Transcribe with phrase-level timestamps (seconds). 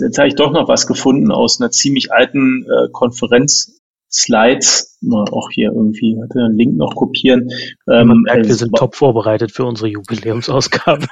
[0.00, 3.80] Jetzt habe ich doch noch was gefunden aus einer ziemlich alten äh, Konferenz.
[4.10, 7.50] Slides, mal auch hier irgendwie hatte einen Link noch kopieren.
[7.90, 11.06] Ähm, Man merkt, wir sind top vorbereitet für unsere Jubiläumsausgabe.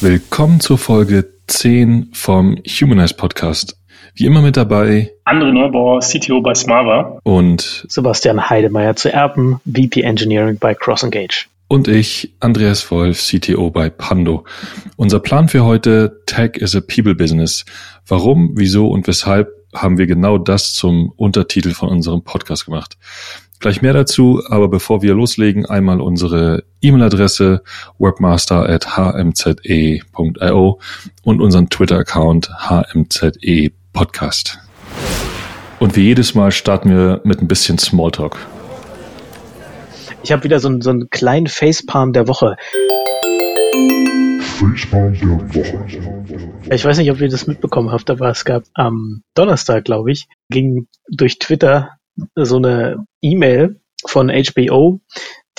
[0.00, 3.77] Willkommen zur Folge 10 vom Humanize Podcast.
[4.18, 10.00] Wie immer mit dabei André Neubauer, CTO bei Smava und Sebastian Heidemeyer zu Erben, VP
[10.00, 11.46] Engineering bei Cross Engage.
[11.68, 14.42] Und ich, Andreas Wolf, CTO bei Pando.
[14.96, 17.64] Unser Plan für heute, Tech is a People Business.
[18.08, 22.96] Warum, wieso und weshalb haben wir genau das zum Untertitel von unserem Podcast gemacht.
[23.60, 27.62] Gleich mehr dazu, aber bevor wir loslegen, einmal unsere E-Mail-Adresse
[27.98, 30.80] webmaster at hmze.io
[31.22, 33.32] und unseren Twitter-Account hmze
[33.92, 34.58] podcast.
[35.78, 38.36] Und wie jedes Mal starten wir mit ein bisschen Smalltalk.
[40.22, 42.56] Ich habe wieder so, einen, so einen kleinen Facepalm der Woche.
[44.40, 46.64] Facepalm der Woche.
[46.70, 50.26] Ich weiß nicht, ob ihr das mitbekommen habt, aber es gab am Donnerstag, glaube ich,
[50.50, 51.90] ging durch Twitter
[52.34, 55.00] so eine E-Mail von HBO,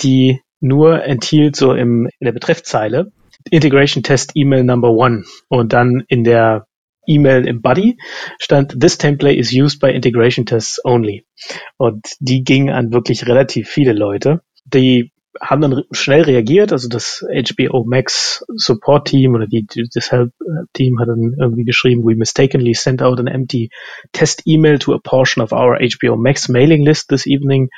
[0.00, 3.12] die nur enthielt so im, in der Betreffzeile
[3.50, 6.66] Integration Test E-Mail Number One und dann in der
[7.06, 7.96] E-Mail im Body
[8.38, 11.24] stand This template is used by integration tests only
[11.76, 14.42] und die ging an wirklich relativ viele Leute.
[14.64, 20.32] Die haben dann schnell reagiert, also das HBO Max Support Team oder die, das Help
[20.72, 23.70] Team hat dann irgendwie geschrieben, we mistakenly sent out an empty
[24.12, 27.70] test email to a portion of our HBO Max mailing list this evening.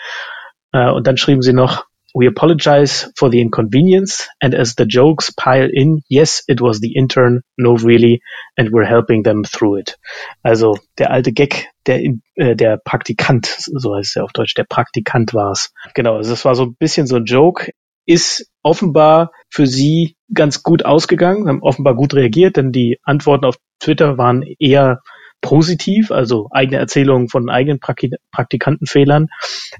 [0.75, 1.85] Uh, und dann schrieben sie noch,
[2.15, 6.95] We apologize for the inconvenience, and as the jokes pile in, yes, it was the
[6.95, 8.21] intern, no really,
[8.57, 9.97] and we're helping them through it.
[10.43, 12.01] Also der alte Gag, der,
[12.35, 15.73] äh, der Praktikant, so heißt es ja auf Deutsch, der Praktikant war's.
[15.95, 17.73] Genau, also das war so ein bisschen so ein Joke,
[18.05, 23.57] ist offenbar für sie ganz gut ausgegangen, haben offenbar gut reagiert, denn die Antworten auf
[23.81, 25.01] Twitter waren eher
[25.41, 29.29] positiv, also eigene Erzählungen von eigenen Praktikantenfehlern.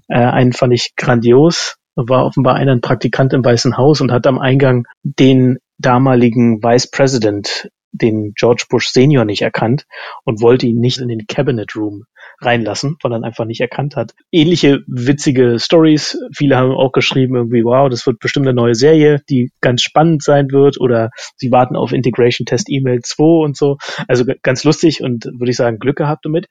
[0.09, 4.27] Äh, einen fand ich grandios war offenbar einer ein Praktikant im Weißen Haus und hat
[4.27, 9.85] am Eingang den damaligen Vice President, den George Bush Senior, nicht erkannt
[10.25, 12.05] und wollte ihn nicht in den Cabinet Room
[12.41, 14.15] reinlassen, weil er einfach nicht erkannt hat.
[14.31, 16.19] Ähnliche witzige Stories.
[16.35, 20.23] Viele haben auch geschrieben irgendwie, wow, das wird bestimmt eine neue Serie, die ganz spannend
[20.23, 23.77] sein wird oder sie warten auf Integration Test E-Mail 2 und so.
[24.09, 26.47] Also ganz lustig und würde ich sagen, Glück gehabt damit.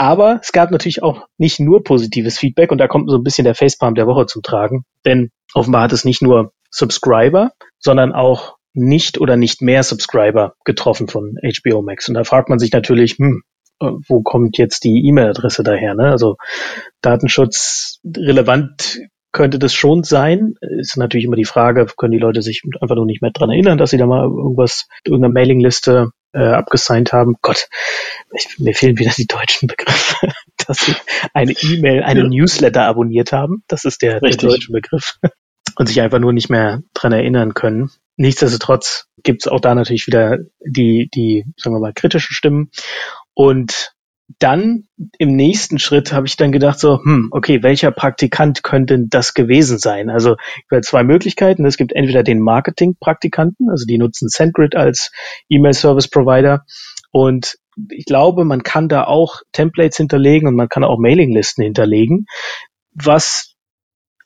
[0.00, 3.44] Aber es gab natürlich auch nicht nur positives Feedback und da kommt so ein bisschen
[3.44, 4.86] der Facepalm der Woche zum Tragen.
[5.04, 11.06] Denn offenbar hat es nicht nur Subscriber, sondern auch nicht oder nicht mehr Subscriber getroffen
[11.06, 12.08] von HBO Max.
[12.08, 13.42] Und da fragt man sich natürlich, hm,
[13.78, 15.94] wo kommt jetzt die E-Mail-Adresse daher?
[15.94, 16.04] Ne?
[16.04, 16.36] Also
[17.02, 19.00] Datenschutz relevant
[19.32, 20.54] könnte das schon sein.
[20.62, 23.76] Ist natürlich immer die Frage, können die Leute sich einfach nur nicht mehr dran erinnern,
[23.76, 27.36] dass sie da mal irgendwas, irgendeine Mailingliste äh, abgesigned haben.
[27.42, 27.68] Gott,
[28.34, 30.28] ich, mir fehlen wieder die deutschen Begriffe,
[30.66, 30.94] dass sie
[31.34, 32.28] eine E-Mail, eine ja.
[32.28, 33.64] Newsletter abonniert haben.
[33.68, 35.18] Das ist der, der deutsche Begriff.
[35.76, 37.90] Und sich einfach nur nicht mehr dran erinnern können.
[38.16, 42.70] Nichtsdestotrotz gibt es auch da natürlich wieder die, die, sagen wir mal, kritischen Stimmen.
[43.34, 43.94] Und
[44.38, 44.84] dann
[45.18, 49.78] im nächsten Schritt habe ich dann gedacht so, hm, okay, welcher Praktikant könnte das gewesen
[49.78, 50.10] sein?
[50.10, 50.36] Also
[50.70, 51.64] es zwei Möglichkeiten.
[51.64, 55.10] Es gibt entweder den Marketing-Praktikanten, also die nutzen SendGrid als
[55.48, 56.64] E-Mail-Service-Provider
[57.10, 57.56] und
[57.90, 62.26] ich glaube, man kann da auch Templates hinterlegen und man kann auch Mailinglisten hinterlegen,
[62.92, 63.49] was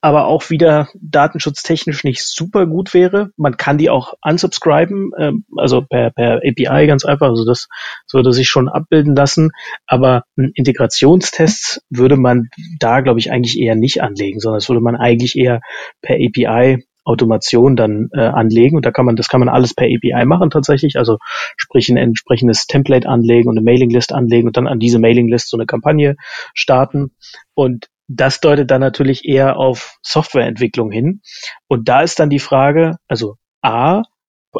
[0.04, 3.30] aber auch wieder datenschutztechnisch nicht super gut wäre.
[3.38, 7.68] Man kann die auch unsubscriben, ähm, also per, per API ganz einfach, also das
[8.12, 9.52] würde sich schon abbilden lassen.
[9.86, 14.94] Aber Integrationstests würde man da, glaube ich, eigentlich eher nicht anlegen, sondern das würde man
[14.94, 15.62] eigentlich eher
[16.02, 18.76] per API Automation dann äh, anlegen.
[18.76, 21.16] Und da kann man, das kann man alles per API machen tatsächlich, also
[21.56, 25.56] sprich ein entsprechendes Template anlegen und eine Mailinglist anlegen und dann an diese Mailinglist so
[25.56, 26.16] eine Kampagne
[26.52, 27.12] starten.
[27.54, 31.22] Und das deutet dann natürlich eher auf Softwareentwicklung hin.
[31.68, 34.02] Und da ist dann die Frage, also A,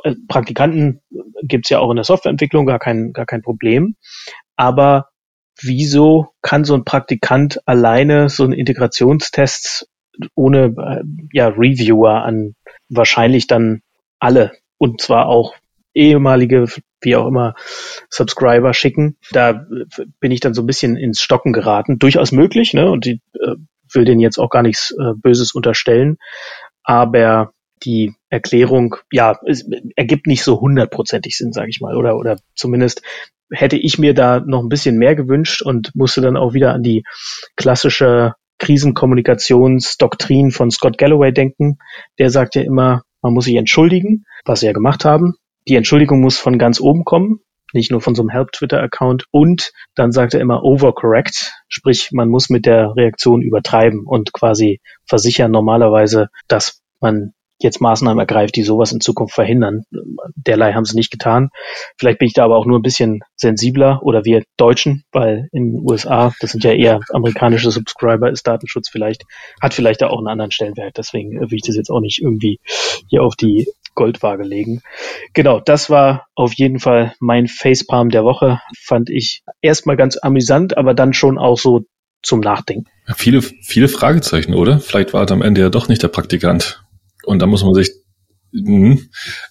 [0.03, 1.01] äh, Praktikanten
[1.43, 3.97] gibt's ja auch in der Softwareentwicklung, gar kein, gar kein Problem.
[4.57, 5.11] Aber
[5.61, 9.89] wieso kann so ein Praktikant alleine so einen Integrationstest
[10.35, 11.03] ohne äh,
[11.33, 12.55] ja, Reviewer an
[12.89, 13.83] wahrscheinlich dann
[14.19, 15.55] alle und zwar auch
[15.93, 16.67] ehemalige,
[17.05, 17.55] wie auch immer,
[18.11, 19.17] Subscriber schicken.
[19.33, 19.67] Da
[20.21, 21.99] bin ich dann so ein bisschen ins Stocken geraten.
[21.99, 22.91] Durchaus möglich, ne?
[22.91, 23.55] Und die äh,
[23.93, 26.17] will denen jetzt auch gar nichts äh, Böses unterstellen.
[26.83, 27.53] Aber
[27.83, 31.97] die Erklärung, ja, es ergibt nicht so hundertprozentig Sinn, sage ich mal.
[31.97, 33.03] Oder, oder zumindest
[33.51, 36.83] hätte ich mir da noch ein bisschen mehr gewünscht und musste dann auch wieder an
[36.83, 37.05] die
[37.57, 41.79] klassische Krisenkommunikationsdoktrin von Scott Galloway denken.
[42.19, 45.35] Der sagt ja immer, man muss sich entschuldigen, was sie ja gemacht haben.
[45.69, 47.41] Die Entschuldigung muss von ganz oben kommen,
[47.73, 49.27] nicht nur von so einem Help-Twitter-Account.
[49.31, 54.81] Und dann sagt er immer overcorrect, sprich, man muss mit der Reaktion übertreiben und quasi
[55.07, 59.85] versichern normalerweise, dass man jetzt Maßnahmen ergreift, die sowas in Zukunft verhindern.
[60.35, 61.51] Derlei haben sie nicht getan.
[61.97, 65.73] Vielleicht bin ich da aber auch nur ein bisschen sensibler oder wir Deutschen, weil in
[65.73, 69.25] den USA, das sind ja eher amerikanische Subscriber, ist Datenschutz vielleicht,
[69.61, 70.99] hat vielleicht da auch einen anderen Stellenwert.
[70.99, 72.59] Deswegen will ich das jetzt auch nicht irgendwie
[73.09, 74.83] hier auf die Goldwaage legen.
[75.33, 78.61] Genau, das war auf jeden Fall mein Facepalm der Woche.
[78.83, 81.85] Fand ich erstmal ganz amüsant, aber dann schon auch so
[82.23, 82.87] zum Nachdenken.
[83.17, 84.81] Viele, viele Fragezeichen, oder?
[84.81, 86.83] Vielleicht war es am Ende ja doch nicht der Praktikant.
[87.25, 87.93] Und da muss man sich,
[88.53, 88.99] mh,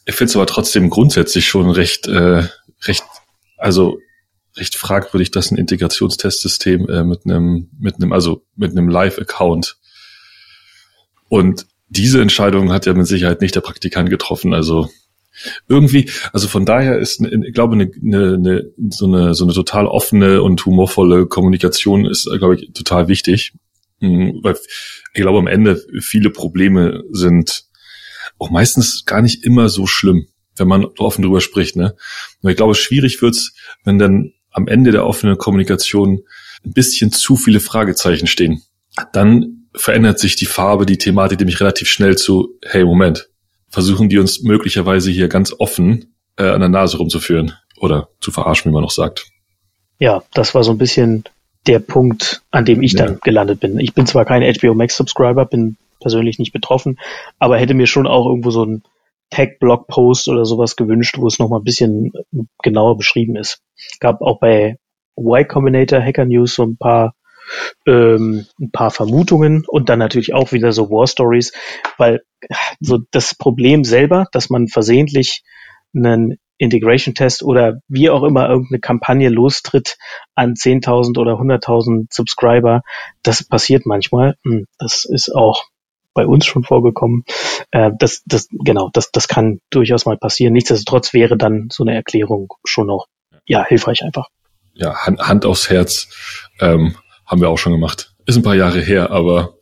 [0.06, 2.48] ich finde es aber trotzdem grundsätzlich schon recht, äh,
[2.84, 3.04] recht,
[3.58, 4.00] also
[4.58, 9.78] recht fragwürdig, dass ein Integrationstestsystem äh, mit einem, mit einem, also mit einem Live-Account
[11.30, 14.54] und diese Entscheidung hat ja mit Sicherheit nicht der Praktikant getroffen.
[14.54, 14.90] Also
[15.68, 20.42] irgendwie, also von daher ist, ich glaube, eine, eine, so eine so eine total offene
[20.44, 23.54] und humorvolle Kommunikation ist, glaube ich, total wichtig,
[24.00, 24.56] hm, weil
[25.14, 27.66] ich glaube, am Ende viele Probleme sind
[28.40, 31.76] auch meistens gar nicht immer so schlimm, wenn man offen drüber spricht.
[31.76, 31.96] Ne?
[32.42, 33.54] Und ich glaube, schwierig wird's,
[33.84, 36.24] wenn dann am Ende der offenen Kommunikation
[36.66, 38.62] ein bisschen zu viele Fragezeichen stehen.
[39.14, 43.30] Dann verändert sich die Farbe, die Thematik nämlich relativ schnell zu, hey, Moment,
[43.70, 48.72] versuchen die uns möglicherweise hier ganz offen äh, an der Nase rumzuführen oder zu verarschen,
[48.72, 49.26] wie man noch sagt.
[50.00, 51.24] Ja, das war so ein bisschen
[51.68, 53.06] der Punkt, an dem ich ja.
[53.06, 53.80] dann gelandet bin.
[53.80, 57.00] Ich bin zwar kein HBO Max Subscriber, bin persönlich nicht betroffen,
[57.40, 58.84] aber hätte mir schon auch irgendwo so ein
[59.30, 62.12] Tag-Blog-Post oder sowas gewünscht, wo es nochmal ein bisschen
[62.62, 63.62] genauer beschrieben ist.
[64.00, 64.78] Gab auch bei
[65.18, 67.16] Y Combinator Hacker News so ein paar
[67.86, 71.54] ähm, ein paar Vermutungen und dann natürlich auch wieder so War Stories,
[71.98, 72.22] weil
[72.80, 75.44] so das Problem selber, dass man versehentlich
[75.96, 79.98] einen Integration Test oder wie auch immer irgendeine Kampagne lostritt
[80.36, 82.82] an 10.000 oder 100.000 Subscriber,
[83.22, 84.36] das passiert manchmal.
[84.44, 85.66] Hm, das ist auch
[86.14, 87.24] bei uns schon vorgekommen.
[87.72, 90.54] Äh, das, das, genau, das, das kann durchaus mal passieren.
[90.54, 93.08] Nichtsdestotrotz wäre dann so eine Erklärung schon noch,
[93.46, 94.28] ja, hilfreich einfach.
[94.74, 96.08] Ja, Hand, Hand aufs Herz.
[96.60, 96.96] Ähm,
[97.34, 98.14] haben wir auch schon gemacht.
[98.28, 99.56] Ist ein paar Jahre her, aber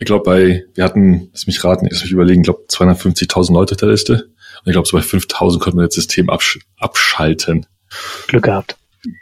[0.00, 3.74] ich glaube bei, wir hatten, lass mich raten, lass mich überlegen, ich glaube 250.000 Leute
[3.74, 4.14] auf der Liste.
[4.14, 7.66] Und ich glaube so bei 5.000 konnten wir das System absch abschalten.
[8.26, 8.76] Glück gehabt.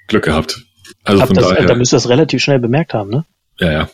[0.09, 0.65] Glück gehabt.
[1.05, 1.67] Also Hab von das, daher.
[1.67, 3.27] Da müsst ihr das relativ schnell bemerkt haben, ne?
[3.59, 3.91] Ja, ja.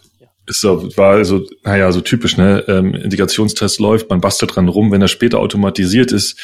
[0.48, 2.62] Ist so, war also, naja, so typisch, ne?
[2.68, 4.92] Ähm, Integrationstest läuft, man bastelt dran rum.
[4.92, 6.38] Wenn er später automatisiert ist,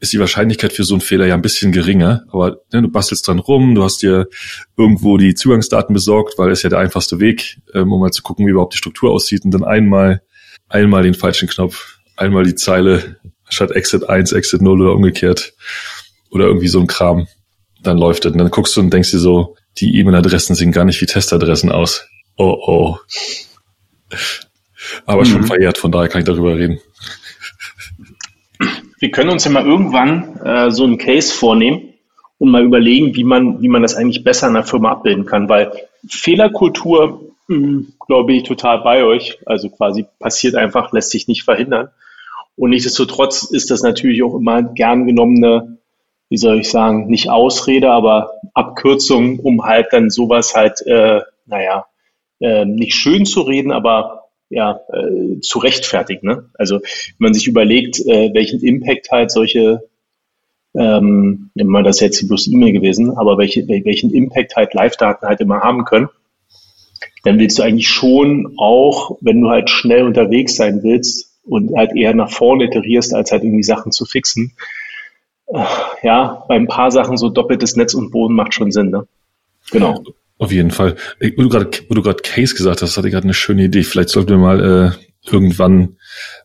[0.00, 2.24] ist die Wahrscheinlichkeit für so einen Fehler ja ein bisschen geringer.
[2.30, 4.28] Aber ne, du bastelst dran rum, du hast dir
[4.76, 8.46] irgendwo die Zugangsdaten besorgt, weil es ja der einfachste Weg, ähm, um mal zu gucken,
[8.46, 9.46] wie überhaupt die Struktur aussieht.
[9.46, 10.20] Und dann einmal,
[10.68, 13.16] einmal den falschen Knopf, einmal die Zeile
[13.48, 15.54] statt Exit 1, Exit 0 oder umgekehrt.
[16.30, 17.28] Oder irgendwie so ein Kram.
[17.82, 18.32] Dann läuft es.
[18.32, 21.72] Und dann guckst du und denkst dir so, die E-Mail-Adressen sehen gar nicht wie Testadressen
[21.72, 22.06] aus
[22.38, 22.98] oh oh.
[25.06, 25.26] Aber mhm.
[25.26, 26.80] schon verehrt, von daher kann ich darüber reden.
[28.98, 31.94] Wir können uns ja mal irgendwann äh, so einen Case vornehmen
[32.38, 35.48] und mal überlegen, wie man, wie man das eigentlich besser in der Firma abbilden kann,
[35.48, 35.72] weil
[36.08, 39.38] Fehlerkultur, hm, glaube ich, total bei euch.
[39.46, 41.90] Also quasi passiert einfach, lässt sich nicht verhindern.
[42.56, 45.78] Und nichtsdestotrotz ist das natürlich auch immer gern genommene,
[46.28, 51.86] wie soll ich sagen, nicht Ausrede, aber Abkürzung, um halt dann sowas halt, äh, naja,
[52.40, 56.26] äh, nicht schön zu reden, aber ja, äh, zu rechtfertigen.
[56.26, 56.50] Ne?
[56.54, 59.82] Also wenn man sich überlegt, äh, welchen Impact halt solche,
[60.74, 65.60] ähm, wir das jetzt bloß E-Mail gewesen, aber welche, welchen Impact halt Live-Daten halt immer
[65.60, 66.08] haben können,
[67.24, 71.94] dann willst du eigentlich schon auch, wenn du halt schnell unterwegs sein willst und halt
[71.94, 74.54] eher nach vorne iterierst, als halt irgendwie Sachen zu fixen,
[75.48, 75.64] äh,
[76.02, 79.06] ja, bei ein paar Sachen so doppeltes Netz und Boden macht schon Sinn, ne?
[79.70, 80.02] Genau.
[80.38, 80.96] Auf jeden Fall.
[81.36, 83.82] Wo du gerade, wo du gerade Case gesagt hast, hatte ich gerade eine schöne Idee.
[83.82, 85.96] Vielleicht sollten wir mal äh, irgendwann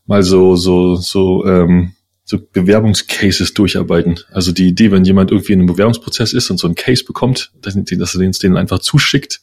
[0.06, 4.20] mal so so so ähm, so Bewerbungscases durcharbeiten.
[4.32, 7.52] Also die Idee, wenn jemand irgendwie in einem Bewerbungsprozess ist und so einen Case bekommt,
[7.62, 9.42] dass, dass er den, den einfach zuschickt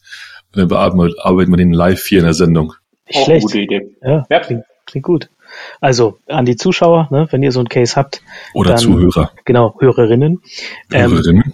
[0.53, 2.73] und dann bearbeiten wir den live hier in der Sendung.
[3.09, 3.43] Schlecht.
[3.43, 3.95] gute Idee.
[4.01, 4.39] Ja, ja.
[4.39, 5.29] Klingt, klingt gut.
[5.79, 8.21] Also an die Zuschauer, ne, wenn ihr so einen Case habt.
[8.53, 9.31] Oder dann, Zuhörer.
[9.45, 10.41] Genau, Hörerinnen.
[10.89, 11.43] Hörerinnen.
[11.45, 11.53] Ähm,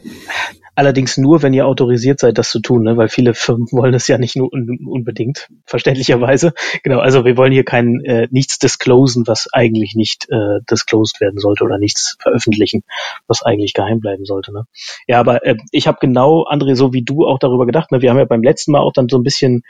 [0.77, 2.97] Allerdings nur, wenn ihr autorisiert seid, das zu tun, ne?
[2.97, 6.53] weil viele Firmen wollen es ja nicht nur un unbedingt, verständlicherweise.
[6.83, 11.39] Genau, also wir wollen hier kein äh, nichts disclosen, was eigentlich nicht äh, disclosed werden
[11.39, 12.83] sollte oder nichts veröffentlichen,
[13.27, 14.53] was eigentlich geheim bleiben sollte.
[14.53, 14.65] Ne?
[15.07, 17.91] Ja, aber äh, ich habe genau, André, so wie du auch darüber gedacht.
[17.91, 18.01] Ne?
[18.03, 19.63] Wir haben ja beim letzten Mal auch dann so ein bisschen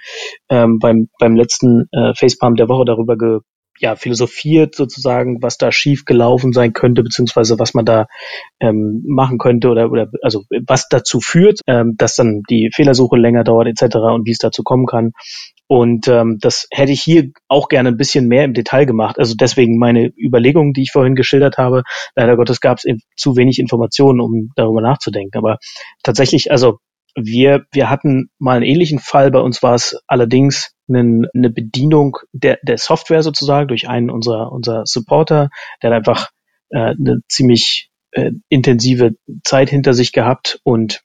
[0.49, 3.39] ähm, beim, beim letzten äh, Facepalm der Woche darüber ge
[3.79, 8.07] ja, philosophiert sozusagen, was da schief gelaufen sein könnte, beziehungsweise was man da
[8.59, 13.43] ähm, machen könnte oder, oder also was dazu führt, ähm, dass dann die Fehlersuche länger
[13.43, 13.97] dauert etc.
[13.97, 15.11] und wie es dazu kommen kann.
[15.67, 19.19] Und ähm, das hätte ich hier auch gerne ein bisschen mehr im Detail gemacht.
[19.19, 21.83] Also deswegen meine Überlegungen, die ich vorhin geschildert habe.
[22.15, 22.85] Leider Gottes gab es
[23.17, 25.37] zu wenig Informationen, um darüber nachzudenken.
[25.37, 25.57] Aber
[26.03, 26.79] tatsächlich, also
[27.15, 29.29] wir, wir hatten mal einen ähnlichen Fall.
[29.29, 34.51] Bei uns war es allerdings einen, eine Bedienung der, der Software sozusagen durch einen unserer,
[34.51, 35.49] unserer Supporter,
[35.81, 36.29] der hat einfach
[36.69, 41.03] äh, eine ziemlich äh, intensive Zeit hinter sich gehabt und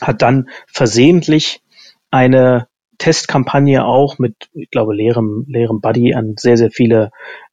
[0.00, 1.60] hat dann versehentlich
[2.10, 7.10] eine Testkampagne auch mit, ich glaube, leerem, leerem Buddy an sehr, sehr viele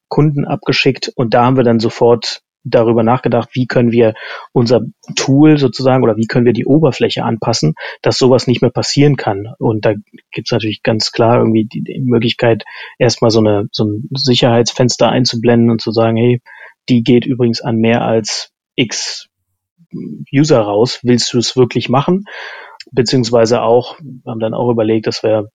[0.08, 1.12] Kunden abgeschickt.
[1.16, 4.14] Und da haben wir dann sofort darüber nachgedacht, wie können wir
[4.52, 4.82] unser
[5.16, 9.48] Tool sozusagen oder wie können wir die Oberfläche anpassen, dass sowas nicht mehr passieren kann.
[9.58, 9.94] Und da
[10.32, 12.64] gibt es natürlich ganz klar irgendwie die, die Möglichkeit,
[13.00, 16.42] erstmal so, eine, so ein Sicherheitsfenster einzublenden und zu sagen, hey,
[16.90, 19.28] die geht übrigens an mehr als x
[20.34, 21.00] User raus.
[21.04, 22.26] Willst du es wirklich machen?
[22.92, 25.50] Beziehungsweise auch, haben dann auch überlegt, dass wir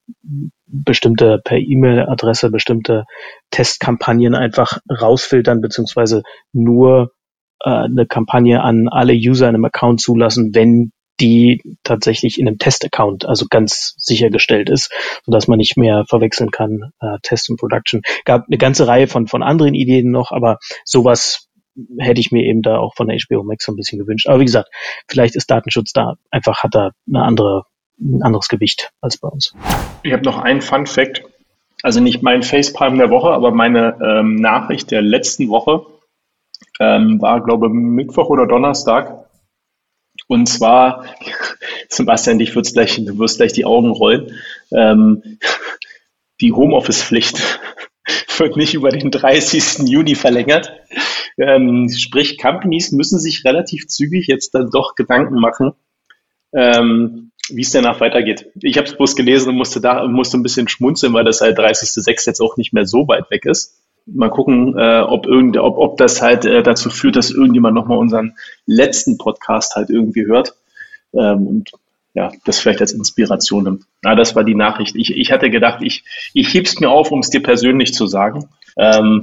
[0.67, 3.05] bestimmte per E-Mail-Adresse bestimmte
[3.51, 7.13] Testkampagnen einfach rausfiltern, beziehungsweise nur
[7.63, 12.59] äh, eine Kampagne an alle User in einem Account zulassen, wenn die tatsächlich in einem
[12.59, 14.93] Test-Account, also ganz sichergestellt ist,
[15.25, 18.03] sodass man nicht mehr verwechseln kann, äh, Test und Production.
[18.25, 21.46] Gab eine ganze Reihe von, von anderen Ideen noch, aber sowas
[21.99, 24.27] hätte ich mir eben da auch von der HBO Max so ein bisschen gewünscht.
[24.29, 24.71] Aber wie gesagt,
[25.09, 27.65] vielleicht ist Datenschutz da einfach, hat da eine andere,
[28.01, 29.55] ein anderes Gewicht als bei uns.
[30.03, 31.23] Ich habe noch einen Fun Fact.
[31.83, 35.87] Also nicht mein Facepalm der Woche, aber meine ähm, Nachricht der letzten Woche
[36.81, 39.27] ähm, war, glaube Mittwoch oder Donnerstag.
[40.29, 41.05] Und zwar,
[41.89, 44.33] Sebastian, dich wird's gleich, du wirst gleich die Augen rollen.
[44.73, 45.39] Ähm,
[46.41, 47.61] die Homeoffice-Pflicht
[48.39, 49.89] wird nicht über den 30.
[49.89, 50.73] Juni verlängert.
[51.39, 55.73] Ähm, sprich, Companies müssen sich relativ zügig jetzt dann doch Gedanken machen,
[56.53, 58.51] ähm, wie es danach weitergeht.
[58.61, 61.59] Ich habe es bloß gelesen und musste da musste ein bisschen schmunzeln, weil das halt
[61.59, 63.81] 30.06 jetzt auch nicht mehr so weit weg ist.
[64.07, 67.99] Mal gucken, äh, ob, irgend, ob, ob das halt äh, dazu führt, dass irgendjemand nochmal
[67.99, 70.55] unseren letzten Podcast halt irgendwie hört.
[71.13, 71.71] Ähm, und
[72.15, 73.85] ja, das vielleicht als Inspiration nimmt.
[74.03, 74.97] Na, das war die Nachricht.
[74.97, 76.03] Ich, ich hatte gedacht, ich,
[76.33, 78.49] ich heb's mir auf, um es dir persönlich zu sagen.
[78.79, 79.23] Ähm,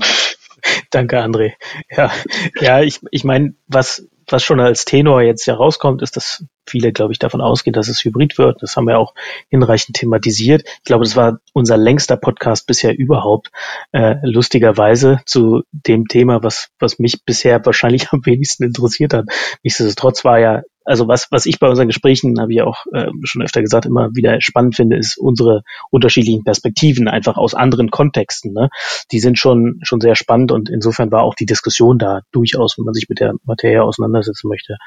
[0.91, 1.53] Danke, André.
[1.89, 2.11] Ja,
[2.59, 7.11] ja, ich, ich meine, was, was schon als Tenor jetzt herauskommt, ist, dass viele, glaube
[7.11, 8.61] ich, davon ausgehen, dass es hybrid wird.
[8.61, 9.13] Das haben wir auch
[9.49, 10.63] hinreichend thematisiert.
[10.77, 13.49] Ich glaube, das war unser längster Podcast bisher überhaupt.
[13.91, 19.25] Äh, lustigerweise zu dem Thema, was, was mich bisher wahrscheinlich am wenigsten interessiert hat.
[19.63, 23.41] Nichtsdestotrotz war ja also was, was ich bei unseren Gesprächen, habe ich auch äh, schon
[23.41, 28.53] öfter gesagt, immer wieder spannend finde, ist unsere unterschiedlichen Perspektiven, einfach aus anderen Kontexten.
[28.53, 28.69] Ne?
[29.11, 32.85] Die sind schon, schon sehr spannend und insofern war auch die Diskussion da durchaus, wenn
[32.85, 34.77] man sich mit der Materie auseinandersetzen möchte,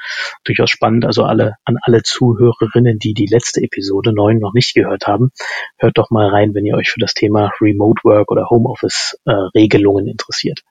[0.43, 1.05] durchaus spannend.
[1.05, 5.31] Also alle, an alle Zuhörerinnen, die die letzte Episode 9 noch nicht gehört haben,
[5.77, 9.31] hört doch mal rein, wenn ihr euch für das Thema Remote Work oder Homeoffice äh,
[9.31, 10.61] Regelungen interessiert.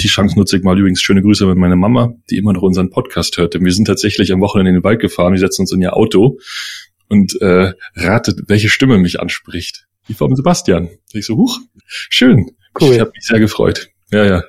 [0.00, 2.88] Die Chance nutze ich mal übrigens schöne Grüße mit meiner Mama, die immer noch unseren
[2.88, 3.54] Podcast hört.
[3.54, 5.94] Denn wir sind tatsächlich am Wochenende in den Wald gefahren, wir setzen uns in ihr
[5.94, 6.38] Auto
[7.08, 9.86] und äh, ratet, welche Stimme mich anspricht.
[10.08, 10.88] Die vom Sebastian.
[11.12, 12.50] Ich so, huch, schön.
[12.80, 12.94] Cool.
[12.94, 13.88] Ich habe mich sehr gefreut.
[14.10, 14.42] Ja, ja.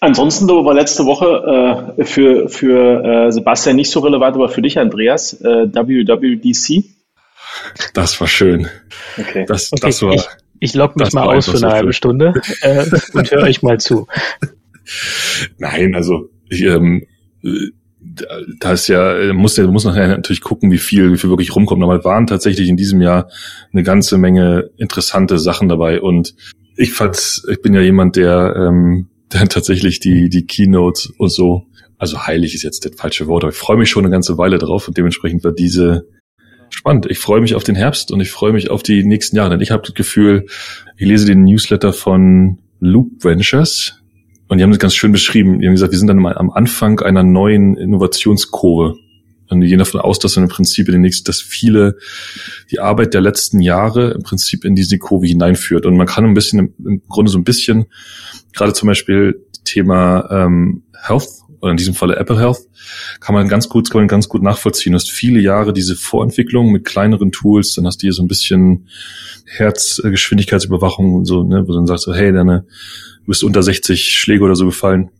[0.00, 4.78] Ansonsten war letzte Woche äh, für, für äh, Sebastian nicht so relevant, aber für dich,
[4.78, 6.84] Andreas, äh, WWDC.
[7.94, 8.68] Das war schön.
[9.16, 9.44] Okay.
[9.46, 10.12] Das, okay, das war.
[10.12, 10.26] Ich,
[10.58, 14.06] ich log mich mal aus für eine halbe Stunde äh, und höre euch mal zu.
[15.58, 17.04] Nein, also ich, ähm,
[18.60, 21.82] da ist ja, muss ja, muss nachher natürlich gucken, wie viel, wie viel wirklich rumkommt.
[21.82, 23.28] Aber waren tatsächlich in diesem Jahr
[23.72, 26.00] eine ganze Menge interessante Sachen dabei.
[26.00, 26.34] Und
[26.76, 31.66] ich fand, ich bin ja jemand, der, ähm, der tatsächlich die, die Keynotes und so,
[31.98, 34.58] also heilig ist jetzt das falsche Wort, aber ich freue mich schon eine ganze Weile
[34.58, 36.06] drauf und dementsprechend war diese
[36.70, 37.06] spannend.
[37.10, 39.50] Ich freue mich auf den Herbst und ich freue mich auf die nächsten Jahre.
[39.50, 40.46] Denn ich habe das Gefühl,
[40.96, 44.02] ich lese den Newsletter von Loop Ventures,
[44.48, 45.60] und die haben das ganz schön beschrieben.
[45.60, 48.96] Die haben gesagt, wir sind dann mal am Anfang einer neuen Innovationskurve.
[49.48, 51.96] Und die gehen davon aus, dass dann im Prinzip in den nächsten, dass viele
[52.70, 55.86] die Arbeit der letzten Jahre im Prinzip in diese Kurve hineinführt.
[55.86, 57.86] Und man kann ein bisschen, im Grunde so ein bisschen,
[58.52, 61.28] gerade zum Beispiel Thema ähm, Health
[61.60, 62.58] oder in diesem Falle Apple Health,
[63.20, 64.92] kann man ganz gut, kann man ganz gut nachvollziehen.
[64.92, 68.28] Du hast viele Jahre diese Vorentwicklung mit kleineren Tools, dann hast du hier so ein
[68.28, 68.88] bisschen
[69.46, 72.62] Herzgeschwindigkeitsüberwachung, so, ne, wo du dann sagst so, hey, deine,
[73.20, 75.10] du bist unter 60 Schläge oder so gefallen.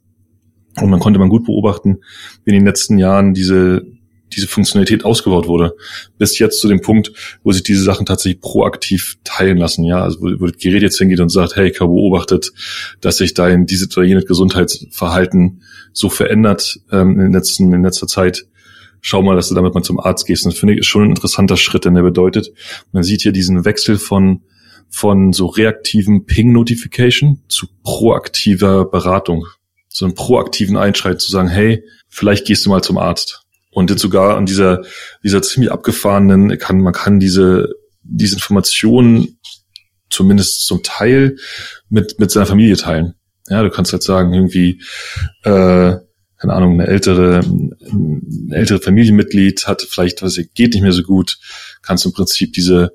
[0.81, 2.01] Und man konnte man gut beobachten,
[2.45, 3.87] wie in den letzten Jahren diese
[4.33, 5.75] diese Funktionalität ausgebaut wurde,
[6.19, 9.85] bis jetzt zu dem Punkt, wo sich diese Sachen tatsächlich proaktiv teilen lassen.
[9.85, 12.53] Ja, also wo, wo das Gerät jetzt hingeht und sagt, hey, ich habe beobachtet,
[13.01, 18.47] dass sich dein dieses oder jenes Gesundheitsverhalten so verändert ähm, in, letzten, in letzter Zeit.
[19.01, 20.47] Schau mal, dass du damit mal zum Arzt gehst.
[20.47, 22.53] Das finde ich ist schon ein interessanter Schritt, denn der bedeutet,
[22.93, 24.43] man sieht hier diesen Wechsel von
[24.89, 29.47] von so reaktiven Ping-Notification zu proaktiver Beratung,
[29.89, 33.46] so einem proaktiven Einschreit zu sagen, hey, vielleicht gehst du mal zum Arzt
[33.77, 34.87] und jetzt sogar an dieser,
[35.23, 37.69] dieser ziemlich abgefahrenen, kann, man kann diese,
[38.03, 39.39] diese Informationen
[40.09, 41.37] zumindest zum Teil
[41.91, 43.17] mit, mit seiner Familie teilen.
[43.51, 44.81] Ja, du kannst jetzt sagen, irgendwie,
[45.43, 45.93] äh,
[46.39, 51.37] keine Ahnung, eine ältere, ein ältere Familienmitglied hat vielleicht, was geht nicht mehr so gut,
[51.83, 52.93] kannst im Prinzip diese,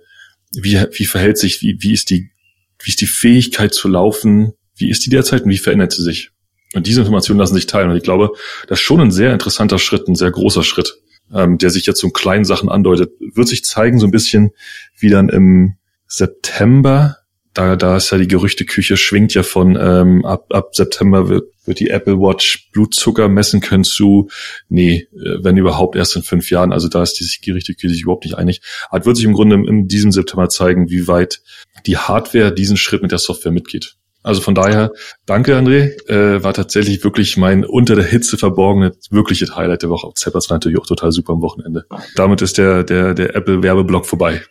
[0.52, 2.32] wie, wie verhält sich, wie, wie ist die,
[2.80, 6.32] wie ist die Fähigkeit zu laufen, wie ist die derzeit und wie verändert sie sich?
[6.74, 7.90] Und diese Informationen lassen sich teilen.
[7.90, 8.32] Und ich glaube,
[8.68, 11.02] das ist schon ein sehr interessanter Schritt, ein sehr großer Schritt,
[11.34, 13.12] ähm, der sich jetzt so kleinen Sachen andeutet.
[13.20, 14.52] Wird sich zeigen, so ein bisschen
[14.98, 15.76] wie dann im
[16.08, 17.18] September.
[17.54, 21.82] Da, da ist ja die Gerüchteküche, schwingt ja von ähm, ab, ab September wird, wird
[21.82, 24.30] die Apple Watch Blutzucker messen können zu,
[24.70, 26.72] nee, äh, wenn überhaupt erst in fünf Jahren.
[26.72, 28.62] Also da ist die Gerüchteküche sich überhaupt nicht einig.
[28.90, 31.42] Aber wird sich im Grunde in diesem September zeigen, wie weit
[31.86, 33.98] die Hardware diesen Schritt mit der Software mitgeht.
[34.24, 34.92] Also von daher,
[35.26, 40.12] danke André, äh, war tatsächlich wirklich mein unter der Hitze verborgene, wirkliche Highlight der Woche.
[40.16, 41.86] Zappers war natürlich auch total super am Wochenende.
[42.16, 44.42] Damit ist der, der, der Apple-Werbeblock vorbei.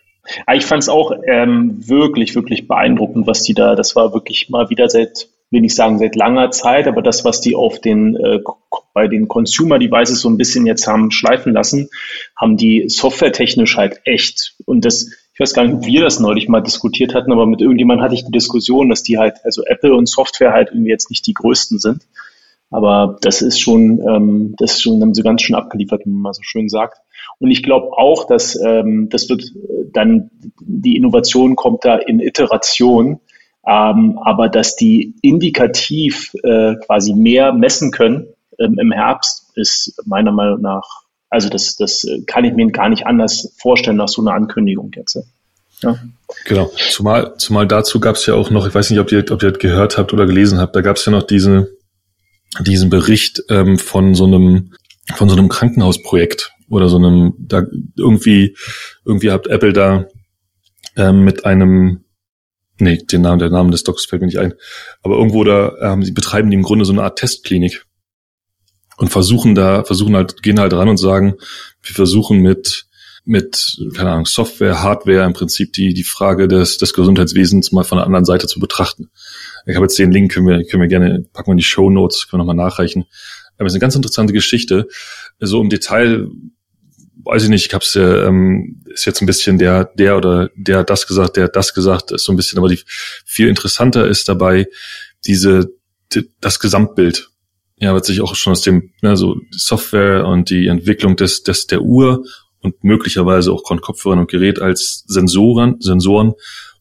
[0.53, 4.69] Ich fand es auch ähm, wirklich, wirklich beeindruckend, was die da, das war wirklich mal
[4.69, 8.39] wieder seit, will ich sagen, seit langer Zeit, aber das, was die auf den, äh,
[8.93, 11.89] bei den Consumer Devices so ein bisschen jetzt haben schleifen lassen,
[12.35, 15.09] haben die softwaretechnisch halt echt, und das,
[15.41, 18.25] weiß gar nicht, ob wir das neulich mal diskutiert hatten, aber mit irgendjemandem hatte ich
[18.25, 21.79] die Diskussion, dass die halt, also Apple und Software halt irgendwie jetzt nicht die größten
[21.79, 22.03] sind.
[22.69, 26.21] Aber das ist schon, ähm, das ist schon, haben sie ganz schön abgeliefert, wie man
[26.21, 26.99] mal so schön sagt.
[27.39, 29.43] Und ich glaube auch, dass ähm, das wird
[29.91, 30.29] dann,
[30.61, 33.19] die Innovation kommt da in Iteration,
[33.67, 40.31] ähm, aber dass die indikativ äh, quasi mehr messen können ähm, im Herbst, ist meiner
[40.31, 44.33] Meinung nach also das, das kann ich mir gar nicht anders vorstellen nach so einer
[44.33, 45.17] Ankündigung jetzt.
[45.83, 45.97] Ja.
[46.45, 46.71] Genau.
[46.89, 49.51] Zumal, zumal dazu gab es ja auch noch, ich weiß nicht, ob ihr, ob ihr
[49.51, 51.67] das gehört habt oder gelesen habt, da gab es ja noch diesen,
[52.59, 54.73] diesen Bericht ähm, von so einem,
[55.15, 57.63] von so einem Krankenhausprojekt oder so einem, da
[57.97, 58.55] irgendwie,
[59.05, 60.05] irgendwie habt Apple da
[60.95, 62.05] ähm, mit einem,
[62.77, 64.53] nee, den Namen, der Name des Docs fällt mir nicht ein,
[65.03, 67.85] aber irgendwo da, ähm, sie betreiben die im Grunde so eine Art Testklinik
[68.97, 71.35] und versuchen da, versuchen halt, gehen halt ran und sagen,
[71.81, 72.85] wir versuchen mit,
[73.23, 77.97] mit, keine Ahnung, Software, Hardware im Prinzip die, die Frage des, des Gesundheitswesens mal von
[77.97, 79.09] der anderen Seite zu betrachten.
[79.65, 81.89] Ich habe jetzt den Link, können wir, können wir gerne, packen wir in die Show
[81.89, 83.05] Notes, können wir nochmal nachreichen.
[83.57, 84.87] Aber es ist eine ganz interessante Geschichte.
[85.39, 86.27] So im Detail,
[87.23, 90.49] weiß ich nicht, ich habe es ja, ähm, ist jetzt ein bisschen der, der oder
[90.55, 92.79] der hat das gesagt, der hat das gesagt, ist so ein bisschen, aber die
[93.25, 94.65] viel interessanter ist dabei
[95.25, 95.71] diese,
[96.13, 97.29] die, das Gesamtbild
[97.81, 101.65] ja, wird sich auch schon aus dem, ne, so Software und die Entwicklung des, des
[101.65, 102.23] der Uhr
[102.61, 106.33] und möglicherweise auch von Kopfhörern und Gerät als Sensoren, Sensoren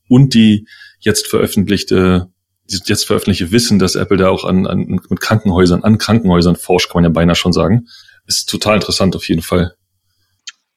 [0.08, 0.66] und die
[0.98, 2.28] jetzt veröffentlichte,
[2.68, 7.02] jetzt veröffentlichte Wissen, dass Apple da auch an, an mit Krankenhäusern, an Krankenhäusern forscht, kann
[7.02, 7.86] man ja beinahe schon sagen,
[8.26, 9.74] ist total interessant auf jeden Fall.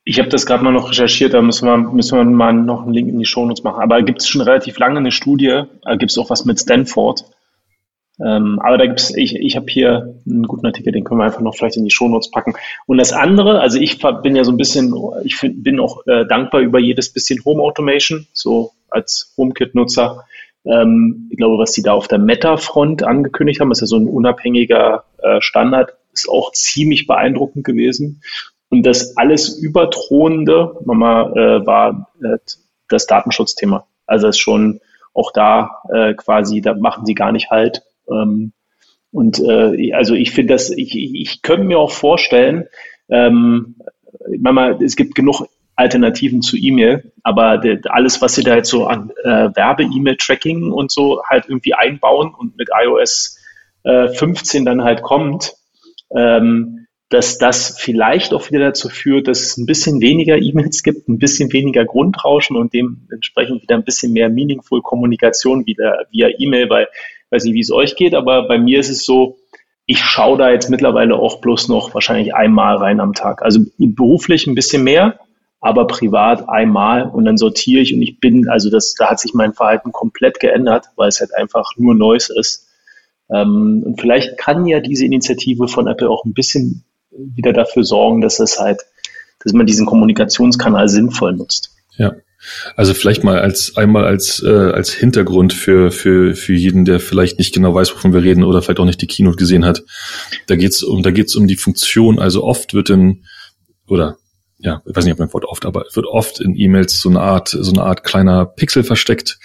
[0.05, 2.93] Ich habe das gerade mal noch recherchiert, da müssen wir, müssen wir mal noch einen
[2.93, 3.81] Link in die Shownotes machen.
[3.81, 7.23] Aber gibt es schon relativ lange eine Studie, da gibt es auch was mit Stanford,
[8.19, 11.41] ähm, aber da gibt's, ich, ich habe hier einen guten Artikel, den können wir einfach
[11.41, 12.53] noch vielleicht in die Shownotes packen.
[12.85, 16.25] Und das andere, also ich bin ja so ein bisschen, ich find, bin auch äh,
[16.25, 20.25] dankbar über jedes bisschen Home Automation, so als HomeKit-Nutzer.
[20.65, 24.07] Ähm, ich glaube, was die da auf der Meta-Front angekündigt haben, ist ja so ein
[24.07, 28.21] unabhängiger äh, Standard, ist auch ziemlich beeindruckend gewesen.
[28.69, 32.37] Und das alles überthronende Mama, äh, war äh,
[32.89, 33.87] das Datenschutzthema.
[34.05, 34.81] Also es schon
[35.15, 38.53] auch da äh, quasi, da machen sie gar nicht halt ähm,
[39.11, 42.65] und äh, also ich finde das, ich, ich könnte mir auch vorstellen,
[43.09, 43.75] ähm,
[44.39, 48.85] Mama, es gibt genug Alternativen zu E-Mail, aber de, alles, was sie da jetzt so
[48.85, 53.39] an äh, Werbe-E-Mail-Tracking und so halt irgendwie einbauen und mit iOS
[53.83, 55.53] äh, 15 dann halt kommt,
[56.15, 61.07] ähm, dass das vielleicht auch wieder dazu führt, dass es ein bisschen weniger E-Mails gibt,
[61.07, 66.69] ein bisschen weniger Grundrauschen und dementsprechend wieder ein bisschen mehr meaningful Kommunikation wieder via E-Mail,
[66.69, 66.87] weil
[67.33, 69.37] weiß nicht, wie es euch geht, aber bei mir ist es so,
[69.85, 73.41] ich schaue da jetzt mittlerweile auch bloß noch wahrscheinlich einmal rein am Tag.
[73.41, 75.19] Also beruflich ein bisschen mehr,
[75.59, 79.33] aber privat einmal und dann sortiere ich und ich bin, also das, da hat sich
[79.33, 82.69] mein Verhalten komplett geändert, weil es halt einfach nur Neues ist.
[83.29, 88.21] Ähm, und vielleicht kann ja diese Initiative von Apple auch ein bisschen wieder dafür sorgen,
[88.21, 88.81] dass es halt,
[89.43, 91.75] dass man diesen Kommunikationskanal sinnvoll nutzt.
[91.97, 92.13] Ja.
[92.75, 97.39] Also vielleicht mal als einmal als äh, als Hintergrund für für für jeden, der vielleicht
[97.39, 99.83] nicht genau weiß, wovon wir reden oder vielleicht auch nicht die Keynote gesehen hat.
[100.47, 102.19] Da geht's um da geht's um die Funktion.
[102.19, 103.25] Also oft wird in
[103.87, 104.17] oder
[104.63, 107.19] ja, ich weiß nicht, ob mein Wort oft, aber wird oft in E-Mails so eine
[107.19, 109.37] Art, so eine Art kleiner Pixel versteckt.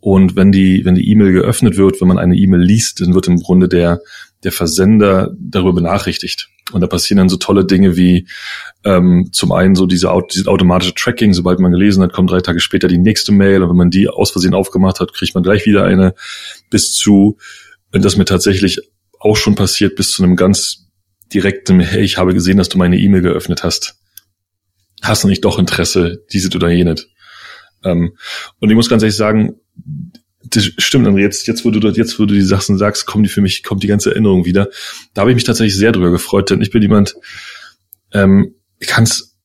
[0.00, 3.28] Und wenn die, wenn die E-Mail geöffnet wird, wenn man eine E-Mail liest, dann wird
[3.28, 4.00] im Grunde der,
[4.42, 6.48] der Versender darüber benachrichtigt.
[6.72, 8.26] Und da passieren dann so tolle Dinge wie
[8.84, 12.60] ähm, zum einen so diese, diese automatische Tracking, sobald man gelesen hat, kommt drei Tage
[12.60, 15.66] später die nächste Mail und wenn man die aus Versehen aufgemacht hat, kriegt man gleich
[15.66, 16.14] wieder eine,
[16.70, 17.36] bis zu,
[17.92, 18.80] wenn das mir tatsächlich
[19.20, 20.86] auch schon passiert, bis zu einem ganz
[21.32, 23.96] direkten, hey, ich habe gesehen, dass du meine E-Mail geöffnet hast
[25.04, 27.08] hast du nicht doch Interesse, dieses oder jenes.
[27.84, 28.16] Ähm,
[28.60, 29.60] und ich muss ganz ehrlich sagen,
[30.50, 33.24] das stimmt, André, jetzt, jetzt, wo du dort, jetzt, wo du die Sachen sagst, kommen
[33.24, 34.68] die für mich, kommt die ganze Erinnerung wieder.
[35.14, 37.14] Da habe ich mich tatsächlich sehr drüber gefreut, denn ich bin jemand,
[38.12, 39.36] ähm, ich kann's,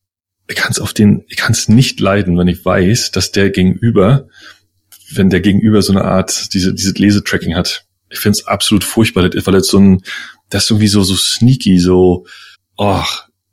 [0.48, 4.28] ich kann's auf den, ich kann's nicht leiden, wenn ich weiß, dass der Gegenüber,
[5.12, 7.86] wenn der Gegenüber so eine Art, diese, diese Lesetracking hat.
[8.10, 10.02] Ich find's absolut furchtbar, weil das so ein,
[10.50, 12.26] das ist irgendwie so, so sneaky, so,
[12.78, 13.04] oh,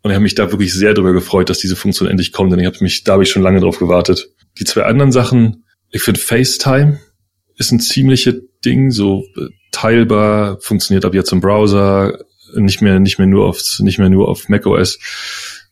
[0.03, 2.61] und ich habe mich da wirklich sehr darüber gefreut, dass diese Funktion endlich kommt, denn
[2.61, 4.29] ich habe mich, da habe ich schon lange drauf gewartet.
[4.59, 7.01] Die zwei anderen Sachen, ich finde FaceTime
[7.57, 12.19] ist ein ziemliches Ding, so äh, teilbar, funktioniert ab jetzt im Browser,
[12.55, 14.99] nicht mehr, nicht mehr nur auf, nicht mehr nur auf macOS.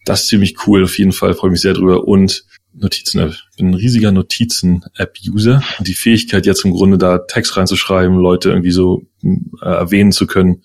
[0.04, 2.06] Das ist ziemlich cool, auf jeden Fall, freue mich sehr drüber.
[2.06, 2.44] Und
[2.74, 3.34] Notizen-App.
[3.50, 5.62] Ich bin ein riesiger Notizen-App-User.
[5.80, 9.28] Die Fähigkeit jetzt im Grunde da Text reinzuschreiben, Leute irgendwie so äh,
[9.60, 10.62] erwähnen zu können.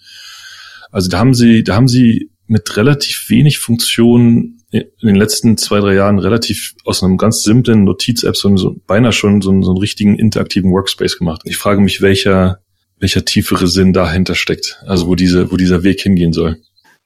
[0.91, 5.79] Also da haben sie, da haben sie mit relativ wenig Funktionen in den letzten zwei,
[5.79, 9.79] drei Jahren relativ aus einem ganz simplen Notiz-App so, so beinahe schon so, so einen
[9.79, 11.41] richtigen interaktiven Workspace gemacht.
[11.45, 12.60] Ich frage mich, welcher,
[12.99, 16.58] welcher tiefere Sinn dahinter steckt, also wo diese, wo dieser Weg hingehen soll.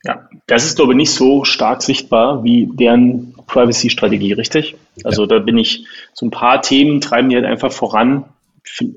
[0.03, 4.75] Ja, das ist, glaube ich, nicht so stark sichtbar wie deren Privacy-Strategie, richtig?
[5.05, 5.27] Also ja.
[5.27, 8.25] da bin ich, so ein paar Themen treiben die halt einfach voran,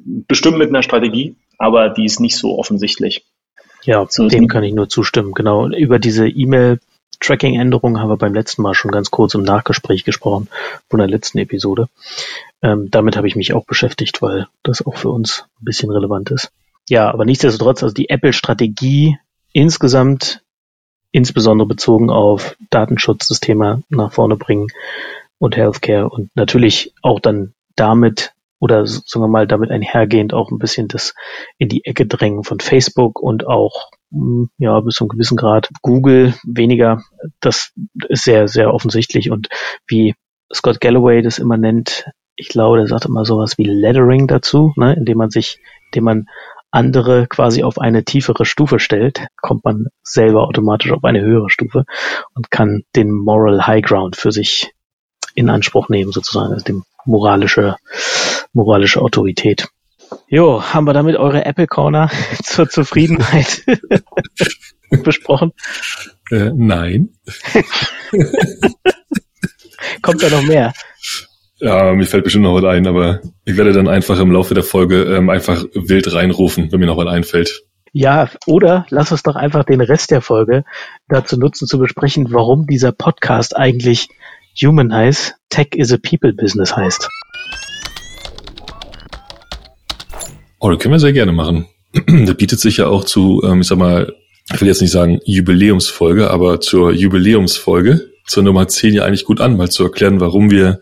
[0.05, 3.25] bestimmt mit einer Strategie, aber die ist nicht so offensichtlich.
[3.85, 5.33] Ja, so dem kann ich nur zustimmen.
[5.33, 5.69] Genau.
[5.69, 6.81] Über diese E-Mail
[7.21, 10.49] Tracking-Änderung haben wir beim letzten Mal schon ganz kurz im Nachgespräch gesprochen,
[10.89, 11.89] von der letzten Episode.
[12.63, 16.31] Ähm, damit habe ich mich auch beschäftigt, weil das auch für uns ein bisschen relevant
[16.31, 16.51] ist.
[16.89, 19.19] Ja, aber nichtsdestotrotz, also die Apple-Strategie
[19.53, 20.43] insgesamt,
[21.11, 24.69] insbesondere bezogen auf Datenschutz, das Thema nach vorne bringen
[25.39, 30.59] und Healthcare und natürlich auch dann damit oder sagen wir mal damit einhergehend auch ein
[30.59, 31.15] bisschen das
[31.59, 33.91] in die Ecke drängen von Facebook und auch
[34.59, 37.03] ja bis zu einem gewissen Grad Google weniger.
[37.41, 37.73] Das
[38.09, 39.49] ist sehr sehr offensichtlich und
[39.87, 40.15] wie
[40.53, 44.95] Scott Galloway das immer nennt, ich glaube, der sagt immer sowas wie Lettering dazu, ne,
[44.95, 46.27] indem man sich, indem man
[46.71, 51.85] andere quasi auf eine tiefere Stufe stellt, kommt man selber automatisch auf eine höhere Stufe
[52.35, 54.73] und kann den Moral High Ground für sich
[55.35, 57.77] in Anspruch nehmen, sozusagen, also dem moralische,
[58.53, 59.69] moralische Autorität.
[60.29, 62.11] Jo, haben wir damit eure Apple Corner
[62.43, 63.65] zur Zufriedenheit
[65.05, 65.53] besprochen?
[66.31, 67.11] Äh, nein.
[70.03, 70.73] Kommt da noch mehr?
[71.59, 74.63] Ja, mir fällt bestimmt noch was ein, aber ich werde dann einfach im Laufe der
[74.65, 77.63] Folge ähm, einfach wild reinrufen, wenn mir noch was einfällt.
[77.93, 80.65] Ja, oder lass uns doch einfach den Rest der Folge
[81.09, 84.09] dazu nutzen, zu besprechen, warum dieser Podcast eigentlich
[84.61, 87.09] Humanize Tech is a People Business heißt.
[90.67, 91.69] Oh, das können wir sehr gerne machen.
[92.27, 94.13] Das bietet sich ja auch zu, ähm, ich sag mal,
[94.53, 99.41] ich will jetzt nicht sagen Jubiläumsfolge, aber zur Jubiläumsfolge, zur Nummer 10 ja eigentlich gut
[99.41, 100.81] an, mal zu erklären, warum wir,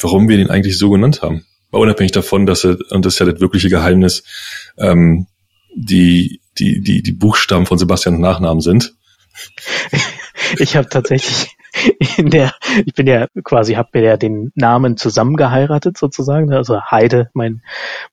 [0.00, 1.44] warum wir den eigentlich so genannt haben.
[1.70, 4.24] Mal unabhängig davon, dass er, und das ist ja das wirkliche Geheimnis,
[4.78, 5.26] ähm,
[5.76, 8.94] die, die, die, die Buchstaben von Sebastians Nachnamen sind.
[10.58, 11.56] Ich habe tatsächlich
[12.16, 12.52] in der,
[12.84, 17.62] ich bin ja quasi, habe mir ja den Namen zusammengeheiratet sozusagen, also Heide, mein,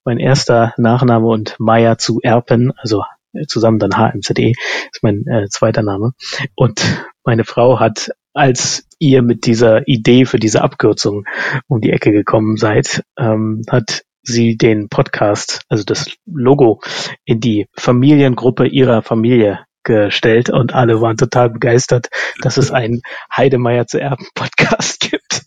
[0.03, 3.03] mein erster Nachname und Meier zu Erpen, also
[3.47, 4.51] zusammen dann HMZE,
[4.91, 6.11] ist mein äh, zweiter Name.
[6.55, 11.25] Und meine Frau hat, als ihr mit dieser Idee für diese Abkürzung
[11.67, 16.81] um die Ecke gekommen seid, ähm, hat sie den Podcast, also das Logo,
[17.25, 22.09] in die Familiengruppe ihrer Familie gestellt und alle waren total begeistert,
[22.41, 23.01] dass es einen
[23.35, 25.43] Heidemeier zu Erben Podcast gibt.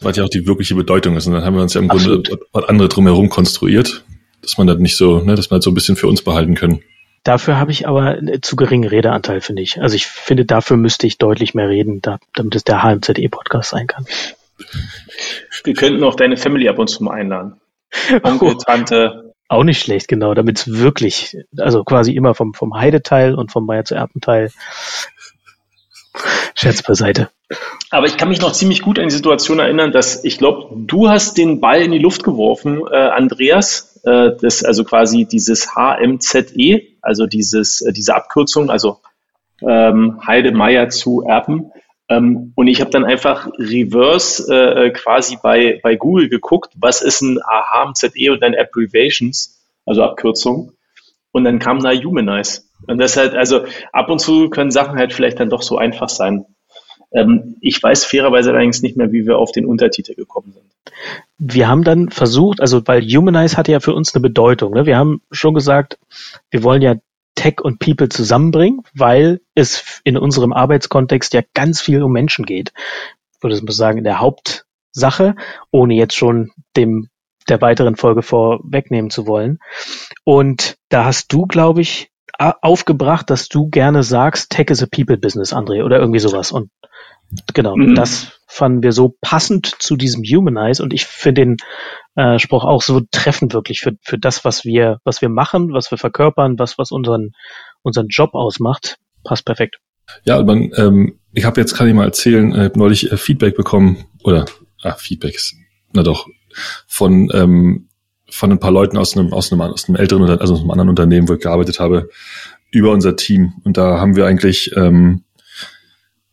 [0.00, 1.26] Was ja auch die wirkliche Bedeutung ist.
[1.26, 2.28] Und dann haben wir uns ja im Absolut.
[2.28, 4.04] Grunde was andere drumherum konstruiert,
[4.42, 6.54] dass man das nicht so, ne, dass man das so ein bisschen für uns behalten
[6.54, 6.82] können.
[7.24, 9.80] Dafür habe ich aber zu geringen Redeanteil, finde ich.
[9.80, 13.86] Also ich finde, dafür müsste ich deutlich mehr reden, da, damit es der HMZE-Podcast sein
[13.86, 14.04] kann.
[15.64, 17.60] Wir könnten auch deine Family ab und zu mal einladen.
[18.22, 18.54] Onkel, oh.
[18.54, 19.23] Tante.
[19.48, 23.66] Auch nicht schlecht, genau, damit es wirklich, also quasi immer vom, vom Heideteil und vom
[23.66, 24.50] Bayer zu Erpenteil.
[26.54, 27.28] Scherz beiseite.
[27.90, 31.08] Aber ich kann mich noch ziemlich gut an die Situation erinnern, dass ich glaube, du
[31.08, 34.00] hast den Ball in die Luft geworfen, äh, Andreas.
[34.04, 39.00] Äh, das also quasi dieses HMZE, also dieses äh, diese Abkürzung, also
[39.62, 41.72] ähm, Heide Meier zu Erpen.
[42.08, 47.22] Ähm, und ich habe dann einfach reverse äh, quasi bei, bei Google geguckt, was ist
[47.22, 50.72] ein HMZE und dann Abbreviations, also Abkürzung.
[51.32, 52.62] Und dann kam da Humanize.
[52.86, 56.08] Und das halt, also ab und zu können Sachen halt vielleicht dann doch so einfach
[56.08, 56.44] sein.
[57.12, 60.64] Ähm, ich weiß fairerweise allerdings nicht mehr, wie wir auf den Untertitel gekommen sind.
[61.38, 64.74] Wir haben dann versucht, also weil Humanize hatte ja für uns eine Bedeutung.
[64.74, 64.84] Ne?
[64.86, 65.98] Wir haben schon gesagt,
[66.50, 66.96] wir wollen ja
[67.34, 72.72] Tech und People zusammenbringen, weil es in unserem Arbeitskontext ja ganz viel um Menschen geht.
[73.34, 75.34] Ich würde mal sagen, in der Hauptsache,
[75.70, 77.08] ohne jetzt schon dem
[77.48, 79.58] der weiteren Folge vorwegnehmen zu wollen.
[80.24, 85.16] Und da hast du, glaube ich, aufgebracht, dass du gerne sagst, Tech is a People
[85.16, 86.52] Business, André, oder irgendwie sowas.
[86.52, 86.70] Und
[87.52, 87.94] genau, mhm.
[87.94, 91.56] das fanden wir so passend zu diesem Humanize und ich finde den
[92.16, 95.90] äh, Spruch auch so treffend wirklich für, für das, was wir, was wir machen, was
[95.90, 97.32] wir verkörpern, was, was unseren,
[97.82, 98.98] unseren Job ausmacht.
[99.24, 99.78] Passt perfekt.
[100.24, 104.04] Ja, man, ähm, ich habe jetzt kann ich mal erzählen, äh, neulich äh, Feedback bekommen
[104.22, 104.44] oder
[104.82, 105.56] ah, Feedback ist,
[105.92, 106.28] na doch,
[106.86, 107.88] von ähm,
[108.30, 110.90] von ein paar Leuten aus einem aus einem aus einem älteren also aus einem anderen
[110.90, 112.08] Unternehmen, wo ich gearbeitet habe,
[112.70, 113.54] über unser Team.
[113.64, 115.24] Und da haben wir eigentlich ähm,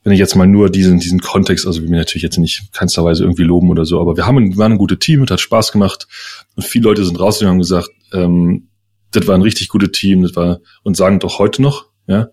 [0.04, 3.24] wenn ich jetzt mal nur diesen, diesen Kontext, also wir natürlich jetzt nicht keinster Weise
[3.24, 5.72] irgendwie loben oder so, aber wir haben ein, waren ein gutes Team, es hat Spaß
[5.72, 6.08] gemacht
[6.56, 8.68] und viele Leute sind rausgegangen und haben gesagt, ähm,
[9.12, 12.30] das war ein richtig gutes Team, das war, und sagen doch heute noch, ja,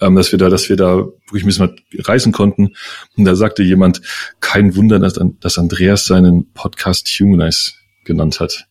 [0.00, 2.70] ähm, dass wir da, dass wir da wirklich ein bisschen reisen konnten.
[3.16, 4.00] Und da sagte jemand,
[4.40, 7.72] kein Wunder, dass, dass Andreas seinen Podcast Humanize
[8.04, 8.66] genannt hat.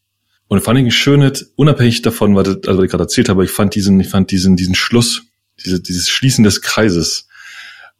[0.52, 3.52] Und fand ich ein schönes, unabhängig davon, was, also was ich gerade erzählt habe, ich
[3.52, 5.22] fand diesen, ich fand diesen, diesen Schluss,
[5.64, 7.30] diese, dieses Schließen des Kreises,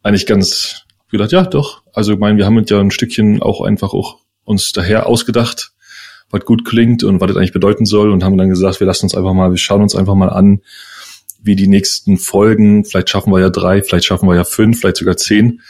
[0.02, 1.82] eigentlich ganz gedacht, ja, doch.
[1.94, 5.72] Also ich meine, wir haben uns ja ein Stückchen auch einfach auch uns daher ausgedacht,
[6.28, 9.06] was gut klingt und was das eigentlich bedeuten soll und haben dann gesagt, wir lassen
[9.06, 10.60] uns einfach mal, wir schauen uns einfach mal an,
[11.42, 14.98] wie die nächsten Folgen, vielleicht schaffen wir ja drei, vielleicht schaffen wir ja fünf, vielleicht
[14.98, 15.62] sogar zehn,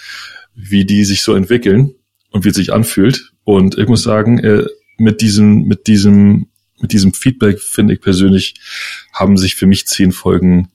[0.56, 1.94] wie die sich so entwickeln
[2.32, 3.30] und wie es sich anfühlt.
[3.44, 4.64] Und ich muss sagen, äh,
[4.98, 6.48] mit diesem, mit diesem,
[6.82, 8.54] mit diesem Feedback finde ich persönlich,
[9.12, 10.70] haben sich für mich zehn Folgen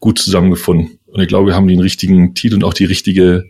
[0.00, 0.98] gut zusammengefunden.
[1.06, 3.44] Und ich glaube, wir haben den richtigen Titel und auch die richtige,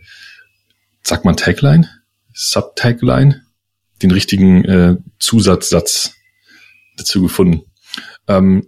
[1.03, 1.89] sagt man Tagline?
[2.33, 3.43] Subtagline?
[4.01, 6.15] Den richtigen äh, Zusatzsatz
[6.97, 7.63] dazu gefunden.
[8.27, 8.65] Ähm,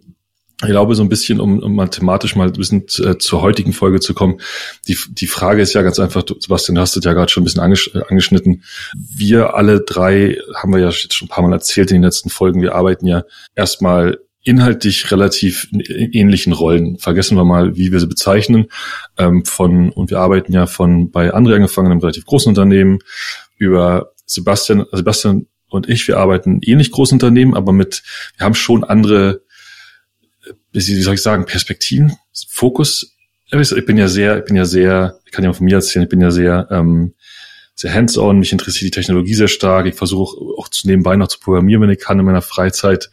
[0.64, 4.00] ich glaube, so ein bisschen, um, um mathematisch mal ein bisschen äh, zur heutigen Folge
[4.00, 4.40] zu kommen.
[4.88, 7.46] Die, die Frage ist ja ganz einfach, Sebastian, du hast es ja gerade schon ein
[7.46, 8.64] bisschen angesch äh, angeschnitten.
[8.94, 12.30] Wir alle drei, haben wir ja jetzt schon ein paar Mal erzählt in den letzten
[12.30, 13.24] Folgen, wir arbeiten ja
[13.56, 16.98] erstmal inhaltlich relativ ähnlichen Rollen.
[16.98, 18.68] Vergessen wir mal, wie wir sie bezeichnen.
[19.18, 23.00] Ähm, von, und wir arbeiten ja von bei André angefangen, einem relativ großen Unternehmen,
[23.58, 28.04] über Sebastian, Sebastian und ich, wir arbeiten ähnlich großen Unternehmen, aber mit,
[28.38, 29.42] wir haben schon andere,
[30.74, 32.18] wie soll ich sagen, Perspektiven,
[32.50, 33.16] Fokus.
[33.52, 36.10] Ich bin ja sehr, ich bin ja sehr, ich kann ja von mir erzählen, ich
[36.10, 37.14] bin ja sehr ähm,
[37.82, 39.88] sehr hands-on, mich interessiert die Technologie sehr stark.
[39.88, 43.10] Ich versuche auch zu nebenbei noch zu programmieren, wenn ich kann in meiner Freizeit,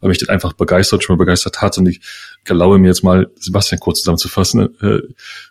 [0.00, 1.76] weil mich das einfach begeistert, schon mal begeistert hat.
[1.76, 2.00] Und ich
[2.44, 4.80] erlaube mir jetzt mal, Sebastian kurz zusammenzufassen.
[4.80, 5.00] Äh,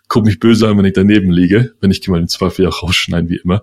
[0.08, 3.28] guck mich böse an, wenn ich daneben liege, wenn ich mal den Zweifel auch rausschneiden,
[3.28, 3.62] wie immer.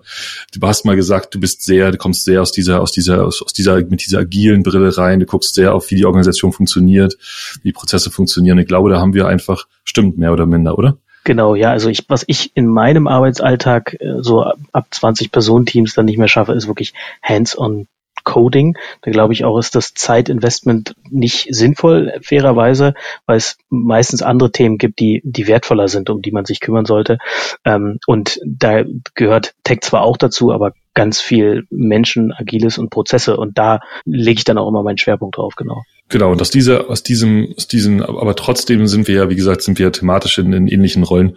[0.52, 3.42] Du hast mal gesagt, du bist sehr, du kommst sehr aus dieser, aus dieser, aus,
[3.42, 5.18] aus dieser, mit dieser agilen Brille rein.
[5.18, 7.16] Du guckst sehr auf, wie die Organisation funktioniert,
[7.62, 8.58] wie die Prozesse funktionieren.
[8.58, 10.98] Ich glaube, da haben wir einfach, stimmt mehr oder minder, oder?
[11.24, 16.06] Genau, ja, also ich, was ich in meinem Arbeitsalltag äh, so ab 20 Personenteams dann
[16.06, 17.86] nicht mehr schaffe, ist wirklich hands-on
[18.24, 18.76] Coding.
[19.02, 22.94] Da glaube ich auch, ist das Zeitinvestment nicht sinnvoll, fairerweise,
[23.26, 26.84] weil es meistens andere Themen gibt, die, die wertvoller sind, um die man sich kümmern
[26.84, 27.18] sollte.
[27.64, 33.36] Ähm, und da gehört Tech zwar auch dazu, aber ganz viel Menschen, Agiles und Prozesse.
[33.36, 35.82] Und da lege ich dann auch immer meinen Schwerpunkt drauf, genau.
[36.10, 39.62] Genau, und aus dieser, aus diesem, aus diesem, aber trotzdem sind wir ja, wie gesagt,
[39.62, 41.36] sind wir ja thematisch in, in ähnlichen Rollen.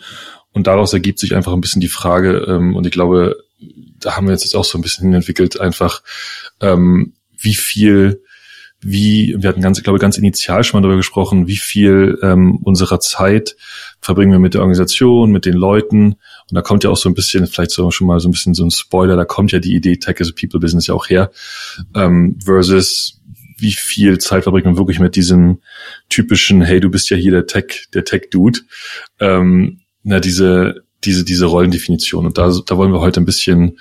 [0.51, 3.37] Und daraus ergibt sich einfach ein bisschen die Frage, ähm, und ich glaube,
[3.99, 6.01] da haben wir jetzt auch so ein bisschen entwickelt, einfach,
[6.59, 8.23] ähm, wie viel,
[8.81, 12.57] wie, wir hatten ganz, ich glaube, ganz initial schon mal darüber gesprochen, wie viel ähm,
[12.63, 13.55] unserer Zeit
[14.01, 16.13] verbringen wir mit der Organisation, mit den Leuten.
[16.49, 18.55] Und da kommt ja auch so ein bisschen, vielleicht so schon mal so ein bisschen
[18.55, 21.09] so ein Spoiler, da kommt ja die Idee Tech as a People Business ja auch
[21.09, 21.31] her,
[21.95, 23.21] ähm, versus
[23.63, 25.61] wie viel Zeit verbringt man wirklich mit diesem
[26.09, 28.59] typischen, hey, du bist ja hier der Tech, der Tech-Dude.
[29.19, 32.25] Ähm, na, diese, diese, diese Rollendefinition.
[32.25, 33.79] Und da, da wollen wir heute ein bisschen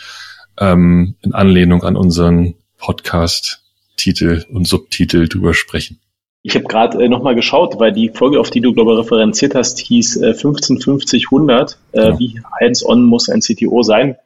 [0.59, 5.99] ähm, in Anlehnung an unseren Podcast-Titel und Subtitel drüber sprechen.
[6.45, 9.57] Ich habe gerade äh, nochmal geschaut, weil die Folge, auf die du, glaube ich, referenziert
[9.57, 11.77] hast, hieß äh, 1550 100.
[11.93, 12.19] Äh, ja.
[12.19, 14.17] Wie hands-on muss ein CTO sein?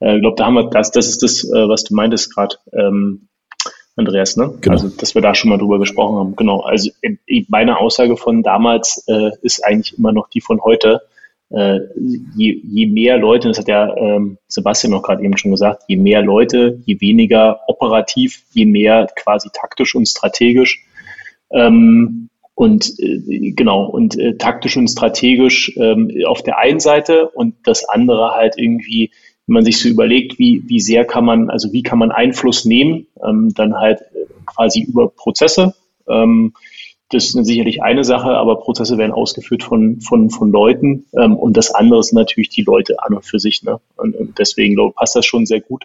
[0.00, 2.56] Äh, ich glaube, da haben wir das, das ist das, äh, was du meintest gerade,
[2.72, 3.25] ähm,
[3.96, 4.52] Andreas, ne?
[4.60, 4.74] Genau.
[4.74, 6.36] Also, dass wir da schon mal drüber gesprochen haben.
[6.36, 6.60] Genau.
[6.60, 6.90] Also
[7.48, 11.00] meine Aussage von damals äh, ist eigentlich immer noch die von heute.
[11.48, 11.78] Äh,
[12.36, 15.96] je, je mehr Leute, das hat ja ähm, Sebastian noch gerade eben schon gesagt, je
[15.96, 20.84] mehr Leute, je weniger operativ, je mehr quasi taktisch und strategisch
[21.50, 27.54] ähm, und äh, genau, und äh, taktisch und strategisch ähm, auf der einen Seite und
[27.64, 29.12] das andere halt irgendwie,
[29.46, 32.64] wenn man sich so überlegt, wie, wie sehr kann man, also wie kann man Einfluss
[32.64, 35.74] nehmen, ähm, dann halt äh, quasi über Prozesse.
[36.08, 36.52] Ähm,
[37.10, 41.56] das ist sicherlich eine Sache, aber Prozesse werden ausgeführt von, von, von Leuten ähm, und
[41.56, 43.62] das andere ist natürlich die Leute an und für sich.
[43.62, 43.78] Ne?
[43.96, 45.84] Und, und deswegen glaube passt das schon sehr gut.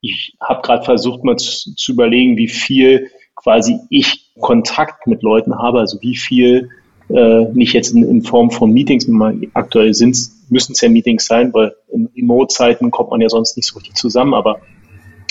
[0.00, 5.58] Ich habe gerade versucht, mal zu, zu überlegen, wie viel quasi ich Kontakt mit Leuten
[5.58, 6.70] habe, also wie viel
[7.08, 9.08] äh, nicht jetzt in, in Form von Meetings,
[9.54, 10.16] aktuell sind
[10.50, 13.94] müssen es ja Meetings sein, weil in Remote-Zeiten kommt man ja sonst nicht so richtig
[13.94, 14.60] zusammen, aber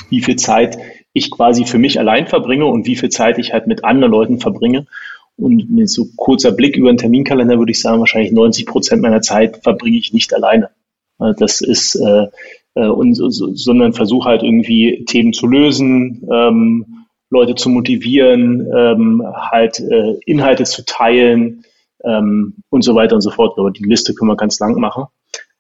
[0.10, 0.78] wie viel Zeit
[1.14, 4.40] ich quasi für mich allein verbringe und wie viel Zeit ich halt mit anderen Leuten
[4.40, 4.88] verbringe.
[5.36, 9.22] Und mit so kurzer Blick über den Terminkalender würde ich sagen, wahrscheinlich 90 Prozent meiner
[9.22, 10.70] Zeit verbringe ich nicht alleine.
[11.18, 12.28] Das ist, äh,
[12.76, 19.24] äh, und, so, sondern versuche halt irgendwie Themen zu lösen, ähm, Leute zu motivieren, ähm,
[19.26, 21.66] halt äh, Inhalte zu teilen
[22.04, 23.58] ähm, und so weiter und so fort.
[23.58, 25.06] Aber die Liste können wir ganz lang machen.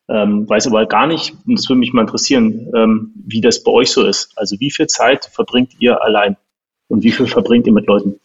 [0.09, 3.71] Ähm, weiß aber gar nicht, und das würde mich mal interessieren, ähm, wie das bei
[3.71, 4.37] euch so ist.
[4.37, 6.35] Also wie viel Zeit verbringt ihr allein
[6.89, 8.19] und wie viel verbringt ihr mit Leuten?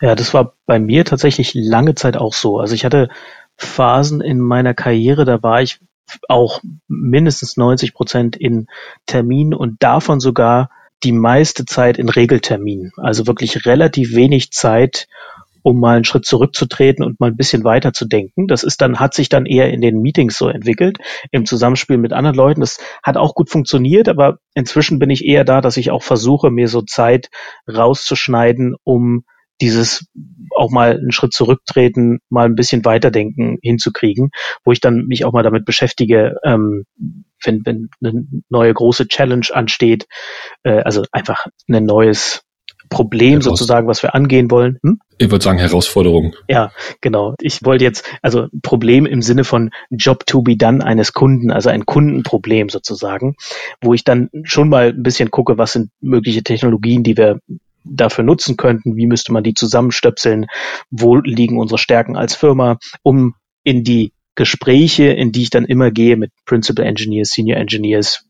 [0.00, 2.58] Ja, das war bei mir tatsächlich lange Zeit auch so.
[2.58, 3.08] Also ich hatte
[3.56, 5.80] Phasen in meiner Karriere, da war ich
[6.28, 8.66] auch mindestens 90 Prozent in
[9.06, 10.70] Terminen und davon sogar
[11.02, 12.92] die meiste Zeit in Regelterminen.
[12.96, 15.08] Also wirklich relativ wenig Zeit,
[15.68, 18.46] um mal einen Schritt zurückzutreten und mal ein bisschen weiter zu denken.
[18.46, 20.96] Das ist dann, hat sich dann eher in den Meetings so entwickelt,
[21.30, 22.62] im Zusammenspiel mit anderen Leuten.
[22.62, 26.50] Das hat auch gut funktioniert, aber inzwischen bin ich eher da, dass ich auch versuche,
[26.50, 27.28] mir so Zeit
[27.70, 29.24] rauszuschneiden, um
[29.60, 30.06] dieses
[30.56, 34.30] auch mal einen Schritt zurücktreten, mal ein bisschen weiterdenken hinzukriegen,
[34.64, 36.84] wo ich dann mich auch mal damit beschäftige, ähm,
[37.44, 40.06] wenn, wenn eine neue große Challenge ansteht,
[40.62, 42.47] äh, also einfach ein neues
[42.88, 44.78] Problem Heraus sozusagen, was wir angehen wollen.
[44.82, 45.00] Hm?
[45.18, 46.34] Ich würde sagen Herausforderung.
[46.48, 46.70] Ja,
[47.00, 47.34] genau.
[47.40, 51.70] Ich wollte jetzt, also Problem im Sinne von Job to be done eines Kunden, also
[51.70, 53.36] ein Kundenproblem sozusagen,
[53.80, 57.40] wo ich dann schon mal ein bisschen gucke, was sind mögliche Technologien, die wir
[57.84, 60.46] dafür nutzen könnten, wie müsste man die zusammenstöpseln,
[60.90, 65.90] wo liegen unsere Stärken als Firma, um in die Gespräche, in die ich dann immer
[65.90, 68.24] gehe mit Principal Engineers, Senior Engineers,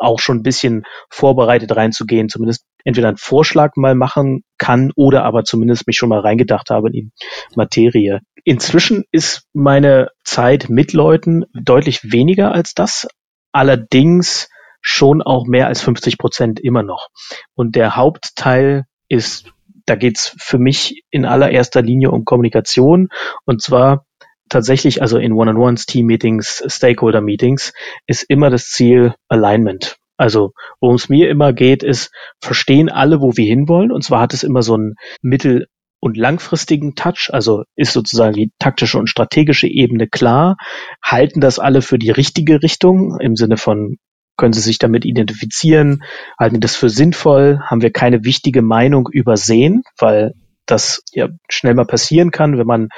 [0.00, 5.44] auch schon ein bisschen vorbereitet reinzugehen, zumindest entweder einen Vorschlag mal machen kann oder aber
[5.44, 7.10] zumindest mich schon mal reingedacht habe in die
[7.54, 8.20] Materie.
[8.44, 13.06] Inzwischen ist meine Zeit mit Leuten deutlich weniger als das.
[13.52, 14.48] Allerdings
[14.80, 17.08] schon auch mehr als 50 Prozent immer noch.
[17.54, 19.52] Und der Hauptteil ist,
[19.86, 23.08] da geht's für mich in allererster Linie um Kommunikation
[23.44, 24.06] und zwar
[24.48, 27.72] tatsächlich, also in One-on-Ones, Team-Meetings, Stakeholder-Meetings,
[28.06, 29.96] ist immer das Ziel Alignment.
[30.16, 33.92] Also worum es mir immer geht, ist, verstehen alle, wo wir hinwollen.
[33.92, 35.66] Und zwar hat es immer so einen mittel-
[36.00, 40.56] und langfristigen Touch, also ist sozusagen die taktische und strategische Ebene klar,
[41.00, 43.98] halten das alle für die richtige Richtung im Sinne von
[44.36, 46.02] können Sie sich damit identifizieren?
[46.38, 47.60] Halten das für sinnvoll?
[47.64, 49.82] Haben wir keine wichtige Meinung übersehen?
[49.98, 50.32] Weil
[50.72, 52.88] das ja schnell mal passieren kann, wenn man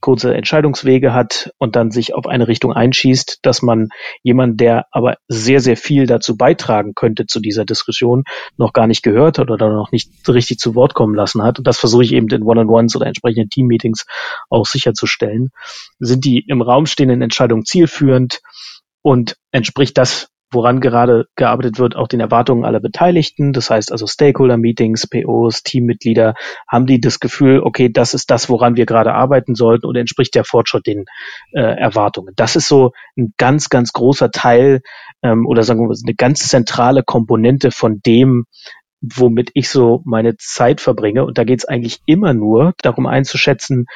[0.00, 3.88] kurze Entscheidungswege hat und dann sich auf eine Richtung einschießt, dass man
[4.22, 8.24] jemand, der aber sehr, sehr viel dazu beitragen könnte zu dieser Diskussion,
[8.56, 11.58] noch gar nicht gehört hat oder noch nicht richtig zu Wort kommen lassen hat.
[11.58, 14.04] Und das versuche ich eben in One-on-Ones oder entsprechenden Team-Meetings
[14.50, 15.50] auch sicherzustellen.
[16.00, 18.40] Sind die im Raum stehenden Entscheidungen zielführend
[19.02, 23.52] und entspricht das woran gerade gearbeitet wird, auch den Erwartungen aller Beteiligten.
[23.52, 26.34] Das heißt also Stakeholder-Meetings, POs, Teammitglieder,
[26.66, 30.34] haben die das Gefühl, okay, das ist das, woran wir gerade arbeiten sollten oder entspricht
[30.34, 31.04] der Fortschritt den
[31.52, 32.32] äh, Erwartungen.
[32.36, 34.80] Das ist so ein ganz, ganz großer Teil
[35.22, 38.46] ähm, oder sagen wir mal eine ganz zentrale Komponente von dem,
[39.00, 41.24] womit ich so meine Zeit verbringe.
[41.24, 43.86] Und da geht es eigentlich immer nur darum einzuschätzen,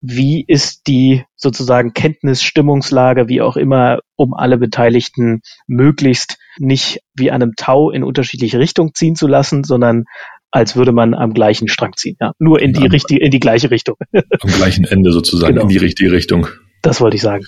[0.00, 7.30] wie ist die sozusagen Kenntnis, Stimmungslage, wie auch immer, um alle Beteiligten möglichst nicht wie
[7.30, 10.04] einem Tau in unterschiedliche Richtungen ziehen zu lassen, sondern
[10.50, 12.16] als würde man am gleichen Strang ziehen.
[12.20, 13.96] Ja, nur in die am, richtige, in die gleiche Richtung.
[14.12, 15.64] Am gleichen Ende sozusagen, genau.
[15.64, 16.46] in die richtige Richtung.
[16.82, 17.44] Das wollte ich sagen.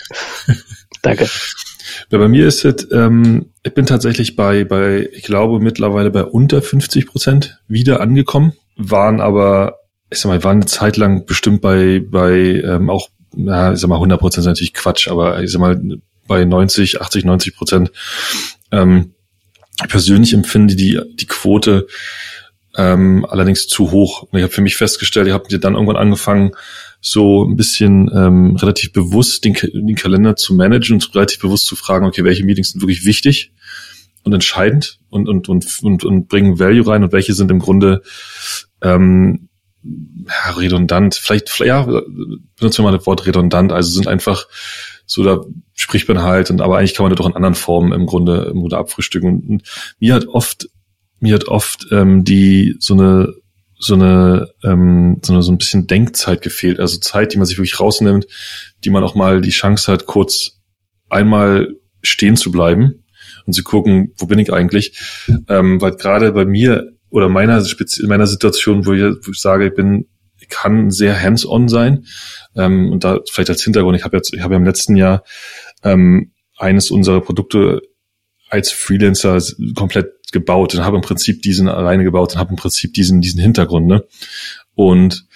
[1.03, 1.27] Danke.
[2.11, 6.25] Ja, bei mir ist es, ähm, ich bin tatsächlich bei, bei, ich glaube, mittlerweile bei
[6.25, 9.80] unter 50 Prozent wieder angekommen, waren aber,
[10.11, 13.89] ich sag mal, waren eine Zeit lang bestimmt bei, bei ähm, auch, na, ich sag
[13.89, 15.81] mal, 100 Prozent ist natürlich Quatsch, aber ich sag mal,
[16.27, 17.93] bei 90, 80, 90 Prozent.
[18.73, 19.15] Ähm,
[19.83, 21.87] ich persönlich empfinde die, die Quote
[22.77, 24.23] ähm, allerdings zu hoch.
[24.23, 26.53] Und ich habe für mich festgestellt, ich habe dann irgendwann angefangen,
[27.01, 31.77] so ein bisschen ähm, relativ bewusst den, den Kalender zu managen und relativ bewusst zu
[31.77, 33.53] fragen, okay, welche Meetings sind wirklich wichtig
[34.23, 38.03] und entscheidend und, und, und, und, und bringen Value rein und welche sind im Grunde
[38.83, 39.49] ähm,
[39.83, 41.15] ja, redundant.
[41.15, 44.47] Vielleicht, ja, benutzen wir mal das Wort redundant, also sind einfach
[45.07, 45.41] so, da
[45.75, 48.51] spricht man halt, und aber eigentlich kann man das doch in anderen Formen im Grunde,
[48.53, 49.29] im Grunde abfrühstücken.
[49.29, 49.63] Und, und
[49.99, 50.69] mir hat oft,
[51.19, 53.35] mir hat oft ähm, die so eine
[53.83, 57.57] so eine, ähm, so eine so ein bisschen Denkzeit gefehlt, also Zeit, die man sich
[57.57, 58.27] wirklich rausnimmt,
[58.85, 60.61] die man auch mal die Chance hat, kurz
[61.09, 63.05] einmal stehen zu bleiben
[63.47, 64.99] und zu gucken, wo bin ich eigentlich,
[65.49, 67.65] ähm, weil gerade bei mir oder meiner
[68.03, 70.07] meiner Situation, wo ich, wo ich sage, ich bin,
[70.39, 72.07] ich kann sehr hands-on sein
[72.57, 75.25] ähm, und da vielleicht als Hintergrund, ich habe jetzt, ich habe ja im letzten Jahr
[75.83, 77.83] ähm, eines unserer Produkte
[78.49, 79.41] als Freelancer
[79.75, 83.41] komplett gebaut und habe im Prinzip diesen alleine gebaut und habe im Prinzip diesen, diesen
[83.41, 84.05] Hintergrund, ne?
[84.75, 85.27] Und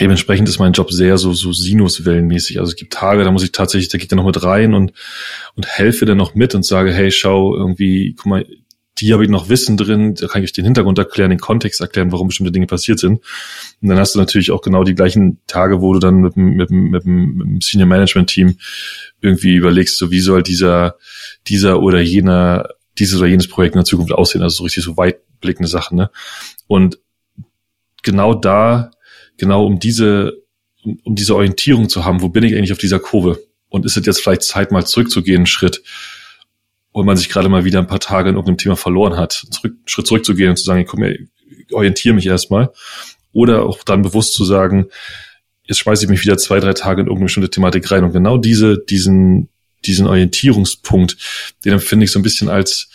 [0.00, 2.58] dementsprechend ist mein Job sehr so, so Sinuswellenmäßig.
[2.58, 4.92] Also es gibt Tage, da muss ich tatsächlich, da geht er noch mit rein und,
[5.54, 8.46] und helfe dann noch mit und sage, hey, schau, irgendwie, guck mal,
[8.98, 12.12] die habe ich noch Wissen drin, da kann ich den Hintergrund erklären, den Kontext erklären,
[12.12, 13.20] warum bestimmte Dinge passiert sind.
[13.82, 16.70] Und dann hast du natürlich auch genau die gleichen Tage, wo du dann mit, mit,
[16.70, 18.56] mit, mit dem Senior Management Team
[19.20, 20.96] irgendwie überlegst, so wie soll dieser,
[21.46, 22.68] dieser oder jener
[22.98, 24.42] dieses oder jenes Projekt in der Zukunft aussehen.
[24.42, 25.96] Also so richtig so weitblickende Sachen.
[25.96, 26.10] Ne?
[26.66, 26.98] Und
[28.02, 28.90] genau da,
[29.36, 30.42] genau um diese,
[31.02, 33.42] um diese Orientierung zu haben, wo bin ich eigentlich auf dieser Kurve?
[33.68, 35.82] Und ist es jetzt vielleicht Zeit, mal zurückzugehen, einen Schritt,
[36.94, 39.74] wo man sich gerade mal wieder ein paar Tage in irgendeinem Thema verloren hat, zurück,
[39.84, 41.28] Schritt zurückzugehen und zu sagen, ich, komm, ich
[41.72, 42.70] orientiere mich erstmal.
[43.32, 44.86] Oder auch dann bewusst zu sagen,
[45.64, 48.04] jetzt schmeiße ich mich wieder zwei, drei Tage in irgendeine bestimmte Thematik rein.
[48.04, 49.48] Und genau diese, diesen,
[49.84, 51.16] diesen Orientierungspunkt,
[51.64, 52.88] den empfinde ich so ein bisschen als,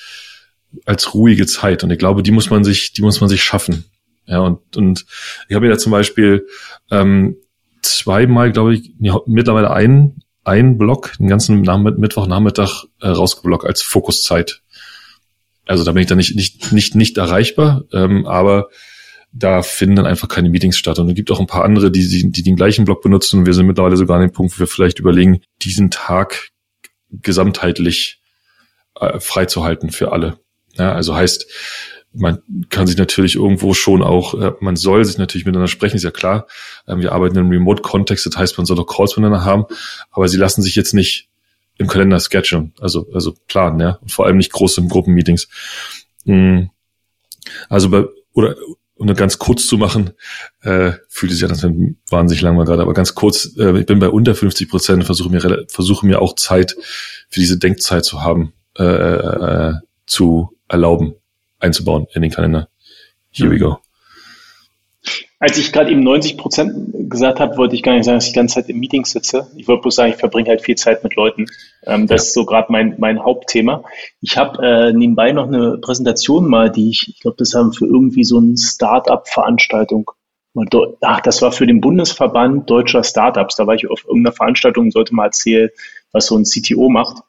[0.85, 1.83] als ruhige Zeit.
[1.83, 3.83] Und ich glaube, die muss man sich, die muss man sich schaffen.
[4.27, 5.05] Ja, und, und
[5.49, 6.47] ich habe mir da zum Beispiel
[6.89, 7.35] ähm,
[7.81, 8.93] zweimal, glaube ich,
[9.25, 14.61] mittlerweile einen, einen Block, den ganzen Nachmitt Mittwochnachmittag äh, rausgeblockt als Fokuszeit.
[15.65, 18.69] Also da bin ich dann nicht, nicht, nicht, nicht erreichbar, ähm, aber
[19.31, 20.97] da finden dann einfach keine Meetings statt.
[20.97, 23.45] Und es gibt auch ein paar andere, die, die, den gleichen Block benutzen.
[23.45, 26.49] Wir sind mittlerweile sogar an dem Punkt, wo wir vielleicht überlegen, diesen Tag
[27.11, 28.19] gesamtheitlich
[28.99, 30.39] äh, freizuhalten für alle.
[30.73, 31.45] Ja, also heißt,
[32.13, 36.03] man kann sich natürlich irgendwo schon auch, äh, man soll sich natürlich miteinander sprechen, ist
[36.03, 36.47] ja klar.
[36.87, 39.65] Ähm, wir arbeiten im Remote-Kontext, das heißt, man soll doch Calls miteinander haben,
[40.11, 41.29] aber sie lassen sich jetzt nicht
[41.77, 45.47] im Kalender sketchen, also, also planen, ja, und vor allem nicht große Gruppenmeetings.
[46.25, 46.71] Mhm.
[47.69, 48.55] Also bei, oder
[48.95, 50.11] um das ganz kurz zu machen,
[50.61, 51.63] äh, fühlt sich ja das
[52.09, 55.29] wahnsinnig lang mal gerade, aber ganz kurz, äh, ich bin bei unter 50 Prozent, versuche
[55.29, 56.75] mir, versuche mir auch Zeit
[57.29, 59.73] für diese Denkzeit zu haben, äh, äh,
[60.05, 61.15] zu erlauben,
[61.59, 62.69] einzubauen in den Kalender.
[63.31, 63.79] Here we go.
[65.41, 68.33] Als ich gerade eben 90 Prozent gesagt habe, wollte ich gar nicht sagen, dass ich
[68.33, 69.47] die ganze Zeit im Meeting sitze.
[69.55, 71.45] Ich wollte bloß sagen, ich verbringe halt viel Zeit mit Leuten.
[71.85, 72.27] Ähm, das ja.
[72.27, 73.83] ist so gerade mein, mein Hauptthema.
[74.19, 77.85] Ich habe äh, nebenbei noch eine Präsentation mal, die ich, ich glaube, das haben für
[77.85, 80.11] irgendwie so eine Start-up-Veranstaltung.
[81.01, 83.55] Ach, das war für den Bundesverband deutscher Startups.
[83.55, 85.69] Da war ich auf irgendeiner Veranstaltung und sollte mal erzählen,
[86.11, 87.23] was so ein CTO macht.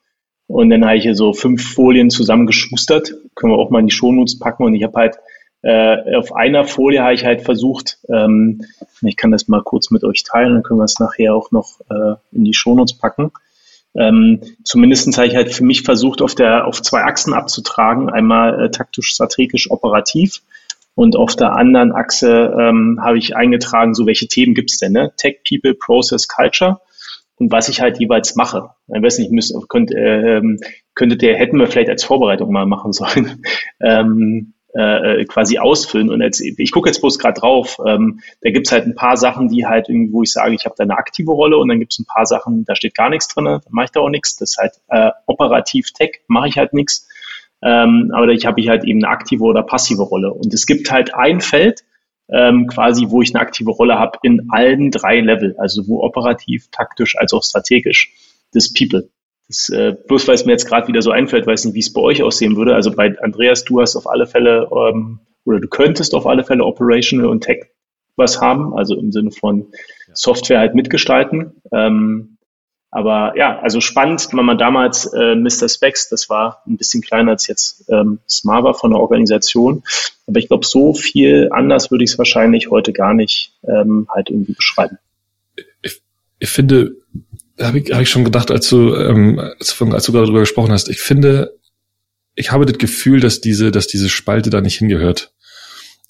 [0.50, 3.14] Und dann habe ich hier so fünf Folien zusammengeschustert.
[3.36, 4.64] Können wir auch mal in die Shownotes packen.
[4.64, 5.16] Und ich habe halt
[5.62, 8.64] äh, auf einer Folie habe ich halt versucht, ähm,
[9.02, 11.80] ich kann das mal kurz mit euch teilen, dann können wir es nachher auch noch
[11.90, 13.30] äh, in die Shownotes packen.
[13.94, 18.64] Ähm, zumindest habe ich halt für mich versucht, auf der auf zwei Achsen abzutragen, einmal
[18.64, 20.40] äh, taktisch, strategisch, operativ
[20.94, 25.12] und auf der anderen Achse ähm, habe ich eingetragen, so welche Themen gibt's denn, ne?
[25.16, 26.80] Tech, People, Process, Culture
[27.40, 28.70] und was ich halt jeweils mache.
[28.94, 30.42] Ich weiß nicht, müsst, könnt, äh,
[30.94, 33.42] könntet ihr, hätten wir vielleicht als Vorbereitung mal machen sollen.
[33.80, 36.10] ähm, äh, quasi ausfüllen.
[36.10, 39.48] Und jetzt, ich gucke jetzt bloß gerade drauf, ähm, da gibt's halt ein paar Sachen,
[39.48, 41.98] die halt irgendwie, wo ich sage, ich habe da eine aktive Rolle und dann gibt's
[41.98, 44.36] ein paar Sachen, da steht gar nichts drin, da mache ich da auch nichts.
[44.36, 47.08] Das ist halt äh, operativ Tech, mache ich halt nichts.
[47.62, 50.32] Ähm, aber ich habe ich halt eben eine aktive oder passive Rolle.
[50.32, 51.84] Und es gibt halt ein Feld,
[52.32, 56.68] ähm, quasi, wo ich eine aktive Rolle habe in allen drei Level, also wo operativ,
[56.70, 58.12] taktisch als auch strategisch.
[58.52, 59.10] Das People.
[59.48, 61.92] Das, äh, bloß weil es mir jetzt gerade wieder so einfällt, weiß nicht, wie es
[61.92, 62.74] bei euch aussehen würde.
[62.74, 66.64] Also bei Andreas, du hast auf alle Fälle ähm, oder du könntest auf alle Fälle
[66.64, 67.66] Operational und Tech
[68.16, 69.66] was haben, also im Sinne von
[70.12, 71.60] Software halt mitgestalten.
[71.72, 72.36] Ähm,
[72.90, 75.68] aber ja, also spannend, wenn man damals äh, Mr.
[75.68, 79.84] Specs, das war ein bisschen kleiner als jetzt ähm, Smava von der Organisation.
[80.26, 84.30] Aber ich glaube, so viel anders würde ich es wahrscheinlich heute gar nicht ähm, halt
[84.30, 84.98] irgendwie beschreiben.
[85.82, 86.02] Ich,
[86.40, 86.96] ich finde,
[87.60, 90.72] habe ich, hab ich schon gedacht, als du, ähm, als, als du gerade darüber gesprochen
[90.72, 91.56] hast, ich finde,
[92.34, 95.32] ich habe das Gefühl, dass diese, dass diese Spalte da nicht hingehört.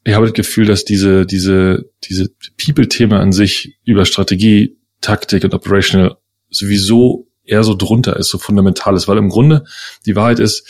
[0.05, 5.53] Ich habe das Gefühl, dass diese, diese, diese People-Thema an sich über Strategie, Taktik und
[5.53, 6.17] Operational
[6.51, 9.65] sowieso eher so drunter ist, so fundamental ist, weil im Grunde
[10.07, 10.67] die Wahrheit ist,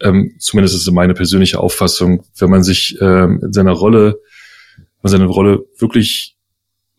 [0.00, 4.18] ähm, zumindest ist meine persönliche Auffassung, wenn man sich ähm, in seiner Rolle,
[4.76, 6.36] wenn man seine Rolle wirklich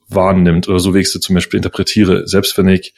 [0.09, 2.93] wahrnimmt oder so wie ich sie zum Beispiel interpretiere, selbst wenn ich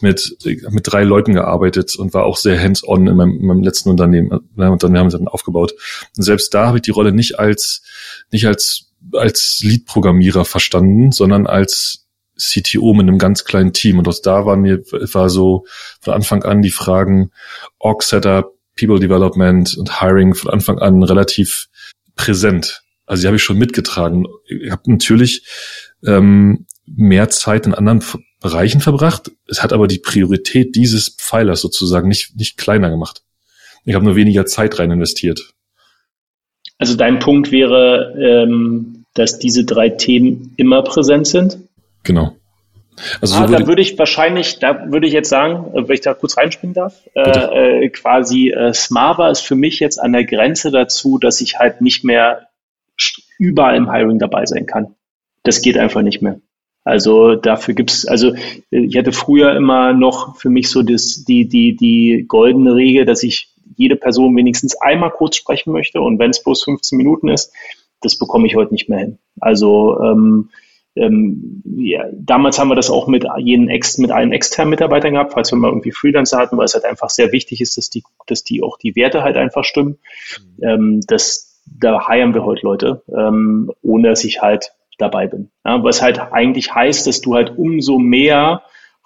[0.00, 3.90] mit, mit drei Leuten gearbeitet und war auch sehr hands-on in meinem, in meinem letzten
[3.90, 5.72] Unternehmen und dann haben wir dann aufgebaut.
[6.16, 7.82] Und selbst da habe ich die Rolle nicht als,
[8.30, 11.99] nicht als, als Lead-Programmierer verstanden, sondern als
[12.40, 13.98] CTO mit einem ganz kleinen Team.
[13.98, 14.78] Und aus da waren mir,
[15.12, 15.66] war so
[16.00, 17.30] von Anfang an die Fragen
[17.78, 21.68] Org Setup, People Development und Hiring von Anfang an relativ
[22.16, 22.82] präsent.
[23.06, 24.26] Also die habe ich schon mitgetragen.
[24.46, 25.46] Ich habe natürlich
[26.06, 28.02] ähm, mehr Zeit in anderen
[28.40, 29.30] Bereichen verbracht.
[29.46, 33.22] Es hat aber die Priorität dieses Pfeilers sozusagen nicht, nicht kleiner gemacht.
[33.84, 35.52] Ich habe nur weniger Zeit rein investiert.
[36.78, 41.58] Also dein Punkt wäre, ähm, dass diese drei Themen immer präsent sind?
[42.02, 42.36] Genau.
[43.20, 45.94] Also so ah, würde da würde ich wahrscheinlich, da würde ich jetzt sagen, äh, wenn
[45.94, 50.12] ich da kurz reinspringen darf, äh, äh, quasi äh, Smava ist für mich jetzt an
[50.12, 52.48] der Grenze dazu, dass ich halt nicht mehr
[53.38, 54.94] überall im Hiring dabei sein kann.
[55.42, 56.40] Das geht einfach nicht mehr.
[56.84, 58.34] Also dafür gibt's, also
[58.70, 63.22] ich hatte früher immer noch für mich so das, die, die, die goldene Regel, dass
[63.22, 67.52] ich jede Person wenigstens einmal kurz sprechen möchte und wenn es bloß 15 Minuten ist,
[68.00, 69.18] das bekomme ich heute nicht mehr hin.
[69.40, 70.50] Also ähm,
[70.96, 75.32] ähm, ja, damals haben wir das auch mit jeden Ex, mit allen externen Mitarbeitern gehabt,
[75.34, 78.02] falls wir mal irgendwie Freelancer hatten, weil es halt einfach sehr wichtig ist, dass die,
[78.26, 79.98] dass die auch die Werte halt einfach stimmen.
[80.58, 80.64] Mhm.
[80.64, 85.50] Ähm, das, da heiern wir heute Leute, ähm, ohne dass ich halt dabei bin.
[85.64, 88.62] Ja, was halt eigentlich heißt, dass du halt umso mehr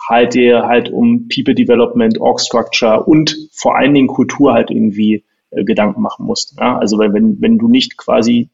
[0.08, 5.24] halt dir halt um People Development, Org Structure und vor allen Dingen Kultur halt irgendwie
[5.50, 6.56] äh, Gedanken machen musst.
[6.58, 8.50] Ja, also wenn, wenn du nicht quasi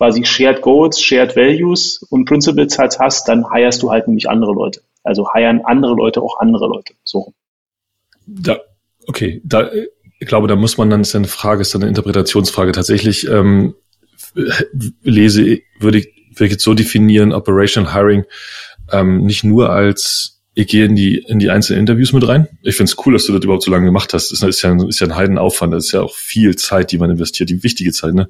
[0.00, 4.54] quasi Shared Goals, Shared Values und Principles halt hast, dann heierst du halt nämlich andere
[4.54, 4.80] Leute.
[5.02, 6.94] Also heiern andere Leute auch andere Leute.
[7.04, 7.34] So.
[8.26, 8.60] Da,
[9.06, 9.70] okay, da,
[10.18, 12.72] ich glaube, da muss man dann, ist eine Frage, ist eine Interpretationsfrage.
[12.72, 13.74] Tatsächlich ähm,
[15.02, 18.24] lese, würde ich, würde ich jetzt so definieren, Operational Hiring
[18.92, 22.46] ähm, nicht nur als ich gehe in die, in die einzelnen Interviews mit rein.
[22.60, 24.30] Ich finde es cool, dass du das überhaupt so lange gemacht hast.
[24.30, 25.72] Das ist ja, ist ja ein Heidenaufwand.
[25.72, 28.12] Das ist ja auch viel Zeit, die man investiert, die wichtige Zeit.
[28.12, 28.28] Ne?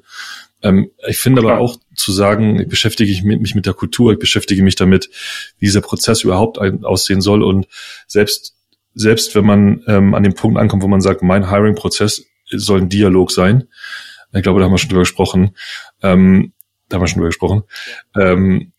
[0.63, 4.63] Ähm, ich finde aber auch zu sagen, ich beschäftige mich mit der Kultur, ich beschäftige
[4.63, 5.09] mich damit,
[5.59, 7.43] wie dieser Prozess überhaupt aussehen soll.
[7.43, 7.67] Und
[8.07, 8.55] selbst,
[8.93, 12.89] selbst wenn man ähm, an dem Punkt ankommt, wo man sagt, mein Hiring-Prozess soll ein
[12.89, 13.65] Dialog sein,
[14.33, 15.57] ich glaube, da haben wir schon drüber gesprochen,
[16.01, 16.53] ähm,
[16.87, 17.63] da haben wir schon drüber gesprochen,
[18.15, 18.70] ähm,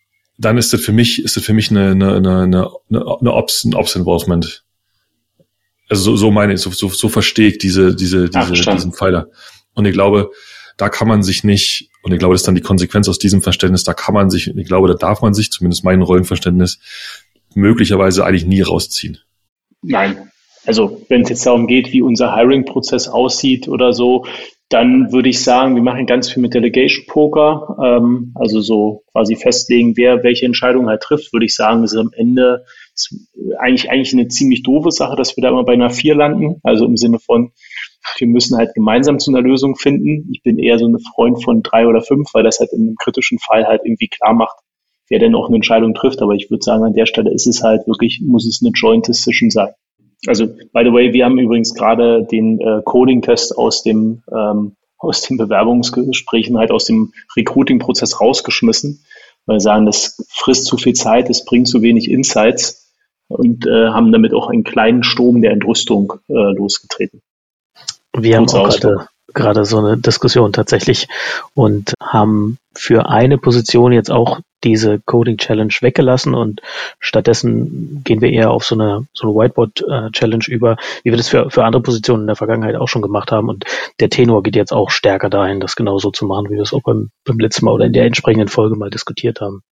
[0.45, 3.65] dann ist das für mich, ist das für mich eine, eine, eine, eine, eine Ops,
[3.65, 4.65] ein Ops-Involvement.
[5.89, 8.93] Also so, so meine ich, so, so, so verstehe ich diese, diese, diese, Ach, diesen
[8.93, 9.29] Pfeiler.
[9.75, 10.31] Und ich glaube,
[10.77, 13.43] da kann man sich nicht, und ich glaube, das ist dann die Konsequenz aus diesem
[13.43, 16.79] Verständnis, da kann man sich, ich glaube, da darf man sich, zumindest mein Rollenverständnis,
[17.55, 19.19] möglicherweise eigentlich nie rausziehen.
[19.83, 20.31] Nein.
[20.65, 24.25] Also wenn es jetzt darum geht, wie unser Hiring-Prozess aussieht oder so,
[24.73, 29.37] dann würde ich sagen, wir machen ganz viel mit Delegation Poker, ähm, also so quasi
[29.37, 32.65] festlegen, wer welche Entscheidung halt trifft, würde ich sagen, ist am Ende
[32.95, 33.15] ist
[33.59, 36.87] eigentlich, eigentlich eine ziemlich doofe Sache, dass wir da immer bei einer vier landen, also
[36.87, 37.53] im Sinne von,
[38.19, 40.29] wir müssen halt gemeinsam zu einer Lösung finden.
[40.33, 42.97] Ich bin eher so ein Freund von drei oder fünf, weil das halt in einem
[42.97, 44.57] kritischen Fall halt irgendwie klar macht,
[45.09, 46.21] wer denn auch eine Entscheidung trifft.
[46.21, 49.07] Aber ich würde sagen, an der Stelle ist es halt wirklich, muss es eine Joint
[49.07, 49.73] Decision sein.
[50.27, 55.23] Also, by the way, wir haben übrigens gerade den äh, Coding-Test aus dem, ähm, aus
[55.23, 59.05] den Bewerbungsgesprächen, halt aus dem Recruiting-Prozess rausgeschmissen,
[59.47, 62.93] weil wir sagen, das frisst zu viel Zeit, es bringt zu wenig Insights
[63.27, 67.23] und äh, haben damit auch einen kleinen Strom der Entrüstung äh, losgetreten.
[68.17, 71.09] Wir haben auch gerade, gerade so eine Diskussion tatsächlich
[71.55, 76.61] und haben für eine Position jetzt auch diese Coding Challenge weggelassen und
[77.01, 81.17] stattdessen gehen wir eher auf so eine, so eine Whiteboard äh, Challenge über, wie wir
[81.17, 83.49] das für, für andere Positionen in der Vergangenheit auch schon gemacht haben.
[83.49, 83.65] Und
[84.01, 86.83] der Tenor geht jetzt auch stärker dahin, das genauso zu machen, wie wir es auch
[86.83, 89.63] beim, beim letzten Mal oder in der entsprechenden Folge mal diskutiert haben.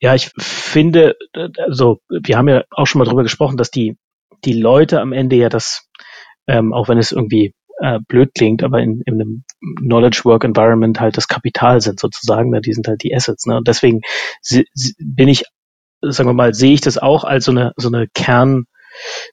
[0.00, 1.16] Ja, ich finde,
[1.58, 3.96] also wir haben ja auch schon mal drüber gesprochen, dass die,
[4.44, 5.88] die Leute am Ende ja das,
[6.46, 9.44] ähm, auch wenn es irgendwie äh, blöd klingt, aber in, in einem
[9.76, 12.60] Knowledge Work Environment halt das Kapital sind sozusagen, ne?
[12.60, 13.46] die sind halt die Assets.
[13.46, 13.56] Ne?
[13.56, 14.00] Und deswegen
[14.98, 15.44] bin ich,
[16.00, 18.64] sagen wir mal, sehe ich das auch als so eine, so eine Kern,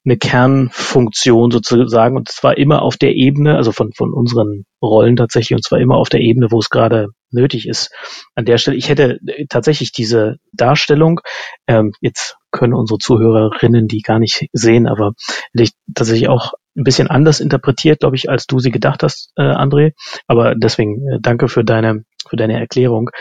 [0.03, 5.55] eine Kernfunktion sozusagen und zwar immer auf der Ebene, also von, von unseren Rollen tatsächlich
[5.55, 7.91] und zwar immer auf der Ebene, wo es gerade nötig ist.
[8.35, 9.19] An der Stelle, ich hätte
[9.49, 11.21] tatsächlich diese Darstellung,
[11.67, 15.13] ähm, jetzt können unsere Zuhörerinnen die gar nicht sehen, aber
[15.53, 19.31] hätte ich tatsächlich auch ein bisschen anders interpretiert, glaube ich, als du sie gedacht hast,
[19.37, 19.93] äh, André.
[20.27, 23.11] Aber deswegen äh, danke für deine für deine Erklärung.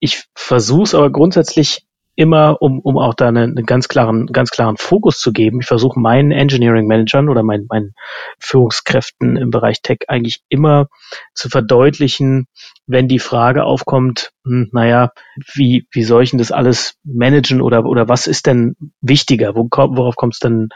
[0.00, 1.86] Ich versuche es aber grundsätzlich
[2.16, 5.60] immer, um, um auch da einen, einen ganz klaren, ganz klaren Fokus zu geben.
[5.60, 7.94] Ich versuche meinen Engineering Managern oder meinen, meinen
[8.38, 10.88] Führungskräften im Bereich Tech eigentlich immer
[11.32, 12.46] zu verdeutlichen,
[12.86, 15.12] wenn die Frage aufkommt, hm, naja,
[15.54, 19.54] wie, wie soll ich denn das alles managen oder, oder was ist denn wichtiger?
[19.54, 20.68] Wo, worauf kommt es denn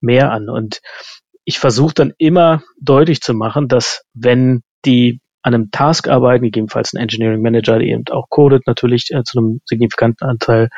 [0.00, 0.48] mehr an?
[0.48, 0.80] Und
[1.44, 6.92] ich versuche dann immer deutlich zu machen, dass wenn die an einem Task arbeiten, gegebenenfalls
[6.92, 10.68] ein Engineering Manager, der eben auch codet, natürlich äh, zu einem signifikanten Anteil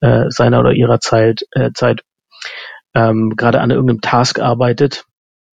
[0.00, 2.02] äh, seiner oder ihrer Zeit, äh, Zeit
[2.94, 5.04] ähm, gerade an irgendeinem Task arbeitet,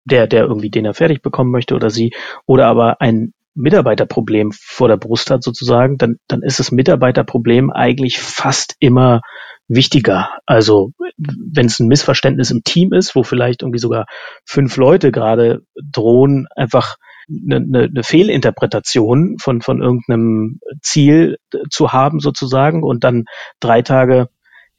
[0.04, 2.14] der, der irgendwie den er fertig bekommen möchte oder sie,
[2.46, 8.20] oder aber ein Mitarbeiterproblem vor der Brust hat sozusagen, dann, dann ist das Mitarbeiterproblem eigentlich
[8.20, 9.22] fast immer
[9.68, 10.30] wichtiger.
[10.46, 14.06] Also wenn es ein Missverständnis im Team ist, wo vielleicht irgendwie sogar
[14.46, 16.96] fünf Leute gerade drohen, einfach
[17.30, 21.38] eine, eine, eine Fehlinterpretation von, von irgendeinem Ziel
[21.70, 23.26] zu haben sozusagen und dann
[23.60, 24.30] drei Tage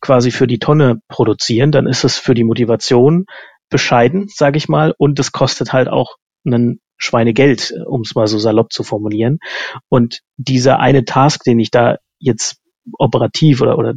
[0.01, 3.26] quasi für die Tonne produzieren, dann ist es für die Motivation
[3.68, 6.16] bescheiden, sage ich mal, und es kostet halt auch
[6.47, 9.39] einen Schweinegeld, um es mal so salopp zu formulieren.
[9.89, 12.61] Und dieser eine Task, den ich da jetzt
[12.99, 13.95] operativ oder, oder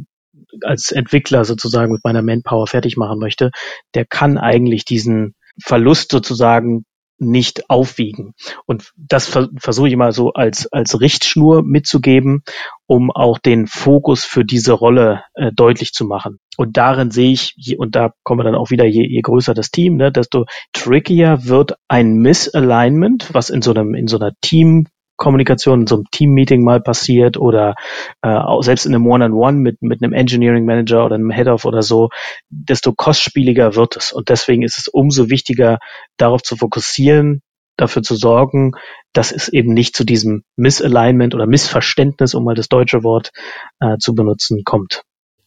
[0.62, 3.50] als Entwickler sozusagen mit meiner Manpower fertig machen möchte,
[3.94, 6.84] der kann eigentlich diesen Verlust sozusagen
[7.22, 8.34] nicht aufwiegen.
[8.66, 12.42] Und das ver versuche ich immer so als, als Richtschnur mitzugeben,
[12.86, 16.38] um auch den Fokus für diese Rolle äh, deutlich zu machen.
[16.56, 19.70] Und darin sehe ich, und da kommen wir dann auch wieder, je, je größer das
[19.70, 24.88] Team, ne, desto trickier wird ein Misalignment, was in so einem, in so einer Team
[25.16, 27.74] Kommunikation in so einem Team-Meeting mal passiert oder
[28.22, 31.82] äh, auch selbst in einem One-on-One mit, mit einem Engineering Manager oder einem Head-Off oder
[31.82, 32.08] so,
[32.48, 34.12] desto kostspieliger wird es.
[34.12, 35.78] Und deswegen ist es umso wichtiger,
[36.16, 37.42] darauf zu fokussieren,
[37.76, 38.72] dafür zu sorgen,
[39.12, 43.32] dass es eben nicht zu diesem Misalignment oder Missverständnis, um mal das deutsche Wort
[43.80, 45.02] äh, zu benutzen, kommt.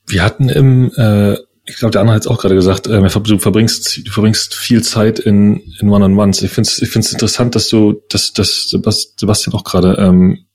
[0.08, 1.36] Wir hatten im äh,
[1.68, 4.84] ich glaube, der andere hat es auch gerade gesagt, äh, du verbringst, du verbringst viel
[4.84, 6.44] Zeit in, in One-on-Ones.
[6.44, 10.46] Ich finde es ich find's interessant, dass du, dass, dass Sebastian auch gerade ähm,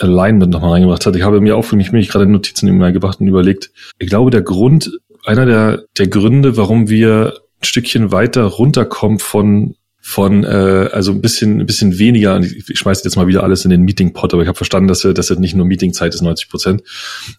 [0.00, 1.16] Alignment nochmal reingebracht hat.
[1.16, 3.70] Ich habe mir auch für mich, mich gerade Notizen immer gebracht und überlegt.
[3.98, 9.76] Ich glaube, der Grund, einer der, der Gründe, warum wir ein Stückchen weiter runterkommen von
[10.08, 13.72] von äh, also ein bisschen ein bisschen weniger ich schmeiße jetzt mal wieder alles in
[13.72, 16.14] den Meeting Pot aber ich habe verstanden dass er dass er nicht nur Meeting Zeit
[16.14, 16.84] ist 90 Prozent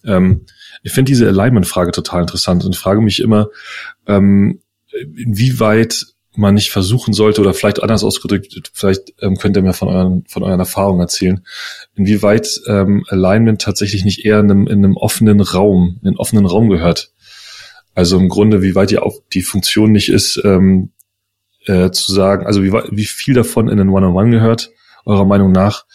[0.04, 0.42] ähm,
[0.84, 3.50] ich finde diese Alignment-Frage total interessant und frage mich immer,
[4.08, 4.62] ähm,
[5.16, 6.06] inwieweit
[6.38, 10.24] man nicht versuchen sollte, oder vielleicht anders ausgedrückt, vielleicht ähm, könnt ihr mir von euren,
[10.28, 11.44] von euren Erfahrungen erzählen,
[11.96, 16.46] inwieweit ähm, Alignment tatsächlich nicht eher in einem, in einem offenen Raum, in einen offenen
[16.46, 17.12] Raum gehört.
[17.96, 20.92] Also im Grunde, wie weit ihr auch die Funktion nicht ist, ähm,
[21.66, 24.72] äh, zu sagen, also wie, wie viel davon in den One-on-One -on -One gehört,
[25.06, 25.86] eurer Meinung nach,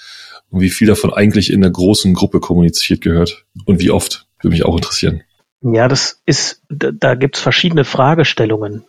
[0.50, 4.26] und wie viel davon eigentlich in der großen Gruppe kommuniziert gehört und wie oft.
[4.42, 5.22] Würde mich auch interessieren.
[5.62, 8.84] Ja, das ist, da, da gibt es verschiedene Fragestellungen.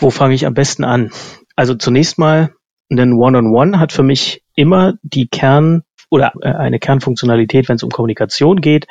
[0.00, 1.10] Wo fange ich am besten an?
[1.56, 2.52] Also zunächst mal,
[2.90, 7.90] ein One-on-One hat für mich immer die Kern oder äh, eine Kernfunktionalität, wenn es um
[7.90, 8.86] Kommunikation geht.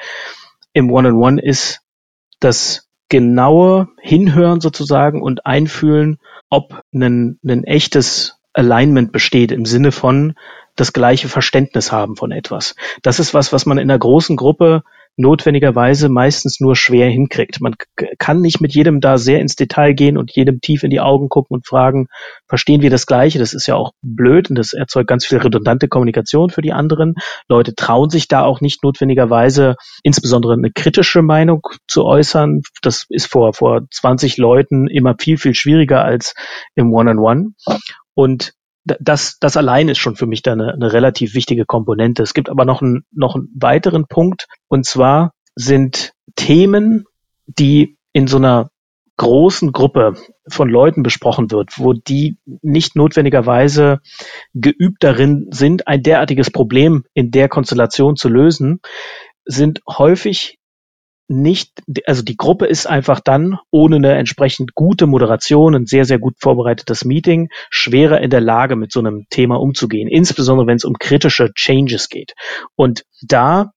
[0.73, 1.81] Im One-on-One ist
[2.39, 6.17] das genaue Hinhören sozusagen und Einfühlen,
[6.49, 10.33] ob ein, ein echtes Alignment besteht im Sinne von
[10.75, 12.75] das gleiche Verständnis haben von etwas.
[13.01, 14.83] Das ist was, was man in einer großen Gruppe
[15.18, 17.62] notwendigerweise meistens nur schwer hinkriegt.
[17.62, 17.76] Man
[18.18, 21.30] kann nicht mit jedem da sehr ins Detail gehen und jedem tief in die Augen
[21.30, 22.07] gucken und fragen,
[22.47, 23.39] verstehen wir das Gleiche?
[23.39, 27.16] Das ist ja auch blöd und das erzeugt ganz viel redundante Kommunikation für die anderen.
[27.47, 32.62] Leute trauen sich da auch nicht notwendigerweise insbesondere eine kritische Meinung zu äußern.
[32.82, 36.34] Das ist vor, vor 20 Leuten immer viel, viel schwieriger als
[36.76, 37.51] im One-on-One.
[37.66, 37.80] -on -One.
[38.14, 38.53] Und
[38.84, 42.23] das, das allein ist schon für mich da eine, eine relativ wichtige Komponente.
[42.23, 47.05] Es gibt aber noch einen, noch einen weiteren Punkt, und zwar sind Themen,
[47.45, 48.71] die in so einer
[49.17, 50.15] großen Gruppe
[50.47, 53.99] von Leuten besprochen wird, wo die nicht notwendigerweise
[54.53, 58.79] geübt darin sind, ein derartiges Problem in der Konstellation zu lösen,
[59.45, 60.57] sind häufig
[61.32, 66.19] nicht, also die Gruppe ist einfach dann ohne eine entsprechend gute Moderation, ein sehr, sehr
[66.19, 70.86] gut vorbereitetes Meeting, schwerer in der Lage, mit so einem Thema umzugehen, insbesondere wenn es
[70.86, 72.34] um kritische Changes geht.
[72.75, 73.71] Und da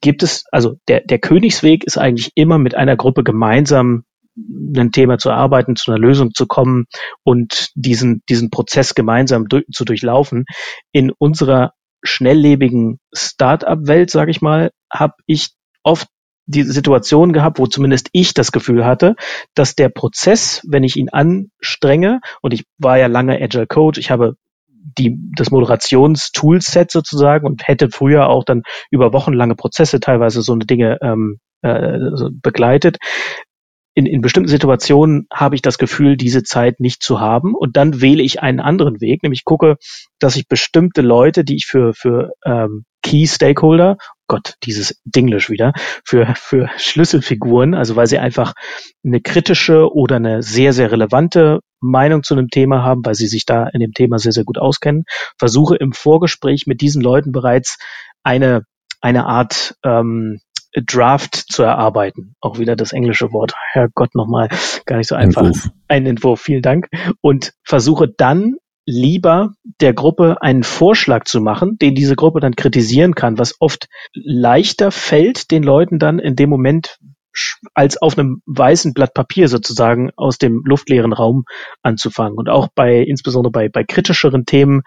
[0.00, 4.04] gibt es, also der, der Königsweg ist eigentlich immer mit einer Gruppe gemeinsam
[4.36, 6.86] ein Thema zu arbeiten, zu einer Lösung zu kommen
[7.24, 10.44] und diesen, diesen Prozess gemeinsam durch, zu durchlaufen.
[10.92, 15.50] In unserer schnelllebigen Start-up-Welt, sage ich mal, habe ich
[15.82, 16.06] oft
[16.46, 19.14] die Situation gehabt, wo zumindest ich das Gefühl hatte,
[19.54, 24.10] dass der Prozess, wenn ich ihn anstrenge, und ich war ja lange Agile Coach, ich
[24.10, 24.34] habe
[24.98, 30.64] die, das Moderationstoolset sozusagen und hätte früher auch dann über wochenlange Prozesse teilweise so eine
[30.64, 31.98] Dinge ähm, äh,
[32.42, 32.96] begleitet.
[33.94, 38.00] In, in bestimmten Situationen habe ich das Gefühl, diese Zeit nicht zu haben und dann
[38.00, 39.76] wähle ich einen anderen Weg, nämlich gucke,
[40.20, 43.96] dass ich bestimmte Leute, die ich für, für ähm, Key Stakeholder,
[44.30, 45.72] Gott, dieses Dinglish wieder,
[46.04, 48.52] für, für Schlüsselfiguren, also weil sie einfach
[49.04, 53.44] eine kritische oder eine sehr, sehr relevante Meinung zu einem Thema haben, weil sie sich
[53.44, 55.02] da in dem Thema sehr, sehr gut auskennen,
[55.36, 57.76] versuche im Vorgespräch mit diesen Leuten bereits
[58.22, 58.62] eine,
[59.00, 60.38] eine Art ähm,
[60.76, 62.36] Draft zu erarbeiten.
[62.40, 63.54] Auch wieder das englische Wort.
[63.72, 64.48] Herrgott nochmal,
[64.86, 65.46] gar nicht so einfach.
[65.46, 65.70] Entwurf.
[65.88, 66.86] Ein Entwurf, vielen Dank.
[67.20, 68.58] Und versuche dann
[68.90, 73.86] lieber der Gruppe einen Vorschlag zu machen, den diese Gruppe dann kritisieren kann, was oft
[74.12, 76.98] leichter fällt den Leuten dann in dem Moment
[77.74, 81.44] als auf einem weißen Blatt Papier sozusagen aus dem luftleeren Raum
[81.82, 82.36] anzufangen.
[82.36, 84.82] Und auch bei, insbesondere bei, bei kritischeren Themen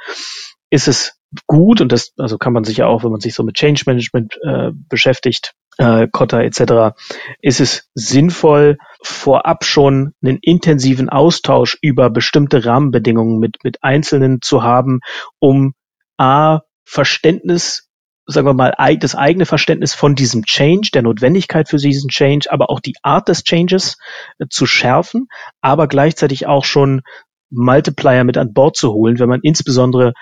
[0.69, 3.43] ist es gut und das, also kann man sich ja auch, wenn man sich so
[3.43, 6.95] mit Change Management äh, beschäftigt, äh, Kotta etc.,
[7.41, 14.63] ist es sinnvoll, vorab schon einen intensiven Austausch über bestimmte Rahmenbedingungen mit, mit Einzelnen zu
[14.63, 14.99] haben,
[15.39, 15.73] um
[16.17, 17.89] A, Verständnis
[18.25, 22.69] sagen wir mal, das eigene Verständnis von diesem Change, der Notwendigkeit für diesen Change, aber
[22.69, 23.97] auch die Art des Changes
[24.39, 25.27] äh, zu schärfen,
[25.61, 27.01] aber gleichzeitig auch schon
[27.49, 30.13] Multiplier mit an Bord zu holen, wenn man insbesondere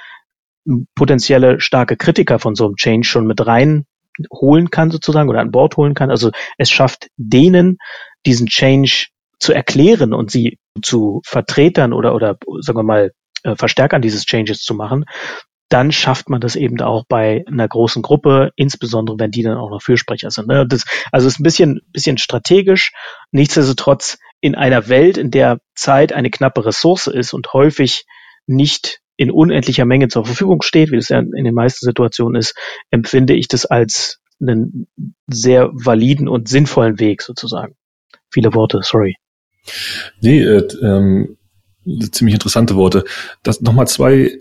[0.95, 3.86] potenzielle starke Kritiker von so einem Change schon mit rein
[4.32, 6.12] holen kann sozusagen oder an Bord holen kann.
[6.12, 7.78] Also es schafft denen
[8.26, 9.07] diesen Change
[9.39, 13.12] zu erklären und sie zu Vertretern oder oder sagen wir mal
[13.43, 15.05] äh, Verstärkern dieses Changes zu machen,
[15.70, 19.70] dann schafft man das eben auch bei einer großen Gruppe, insbesondere wenn die dann auch
[19.70, 20.47] noch Fürsprecher sind.
[20.47, 20.68] Ne?
[20.68, 22.91] Das, also es ist ein bisschen, bisschen strategisch.
[23.32, 28.05] Nichtsdestotrotz in einer Welt, in der Zeit eine knappe Ressource ist und häufig
[28.47, 32.55] nicht in unendlicher Menge zur Verfügung steht, wie es ja in den meisten Situationen ist,
[32.89, 34.88] empfinde ich das als einen
[35.28, 37.76] sehr validen und sinnvollen Weg sozusagen.
[38.32, 39.17] Viele Worte, sorry.
[40.22, 41.38] Nee, äh, ähm,
[42.11, 43.03] ziemlich interessante Worte.
[43.43, 44.39] Das nochmal zwei,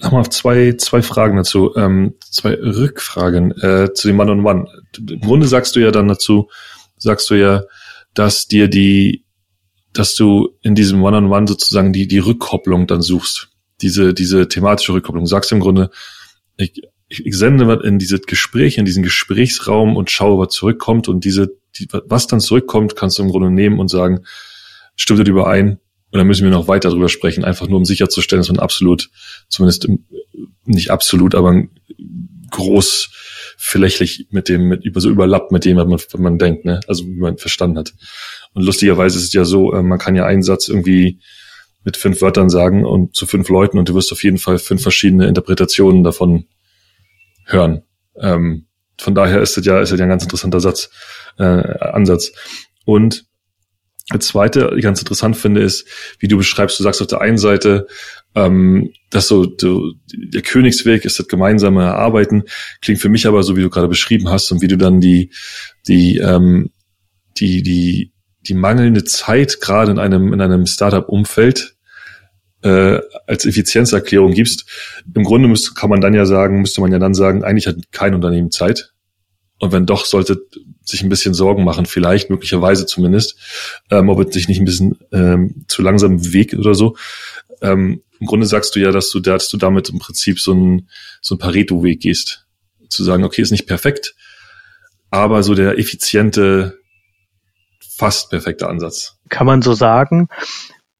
[0.00, 4.64] nochmal zwei, zwei Fragen dazu, ähm, zwei Rückfragen äh, zu dem One-on-One.
[4.64, 4.66] -on
[4.98, 5.12] -One.
[5.12, 6.50] Im Grunde sagst du ja dann dazu,
[6.96, 7.62] sagst du ja,
[8.12, 9.24] dass dir die,
[9.92, 13.52] dass du in diesem One-on-One -on -One sozusagen die, die Rückkopplung dann suchst
[13.82, 15.24] diese, diese thematische Rückkopplung.
[15.24, 15.90] Du sagst im Grunde,
[16.56, 21.24] ich, ich sende was in dieses Gespräch, in diesen Gesprächsraum und schaue, was zurückkommt und
[21.24, 24.24] diese, die, was dann zurückkommt, kannst du im Grunde nehmen und sagen,
[24.96, 25.78] stimmt das überein?
[26.10, 29.10] Und dann müssen wir noch weiter drüber sprechen, einfach nur um sicherzustellen, dass man absolut,
[29.48, 29.88] zumindest
[30.64, 31.64] nicht absolut, aber
[32.50, 36.80] großflächig mit dem, mit, so überlappt mit dem, was man, was man denkt, ne?
[36.86, 37.92] Also wie man verstanden hat.
[38.54, 41.20] Und lustigerweise ist es ja so, äh, man kann ja einen Satz irgendwie
[41.86, 44.82] mit fünf Wörtern sagen und zu fünf Leuten und du wirst auf jeden Fall fünf
[44.82, 46.46] verschiedene Interpretationen davon
[47.44, 47.84] hören.
[48.20, 48.66] Ähm,
[48.98, 50.90] von daher ist das ja, ist das ja ein ganz interessanter Satz,
[51.38, 52.32] äh, Ansatz.
[52.84, 53.26] Und
[54.08, 55.86] das zweite, ich ganz interessant finde, ist,
[56.18, 57.86] wie du beschreibst, du sagst auf der einen Seite,
[58.34, 62.44] ähm, dass so du, der Königsweg ist das gemeinsame Arbeiten,
[62.82, 65.30] klingt für mich aber so, wie du gerade beschrieben hast und wie du dann die,
[65.86, 66.70] die, ähm,
[67.36, 71.75] die, die, die mangelnde Zeit gerade in einem, in einem Startup-Umfeld
[72.62, 74.66] äh, als Effizienzerklärung gibst.
[75.14, 77.76] Im Grunde müsste, kann man dann ja sagen, müsste man ja dann sagen, eigentlich hat
[77.92, 78.92] kein Unternehmen Zeit.
[79.58, 80.38] Und wenn doch, sollte
[80.84, 83.38] sich ein bisschen Sorgen machen, vielleicht, möglicherweise zumindest,
[83.90, 86.96] ähm, ob es sich nicht ein bisschen ähm, zu langsam bewegt oder so.
[87.62, 90.88] Ähm, Im Grunde sagst du ja, dass du, dass du damit im Prinzip so ein,
[91.22, 92.46] so ein Pareto-Weg gehst.
[92.88, 94.14] Zu sagen, okay, ist nicht perfekt,
[95.10, 96.78] aber so der effiziente,
[97.96, 99.16] fast perfekte Ansatz.
[99.28, 100.28] Kann man so sagen.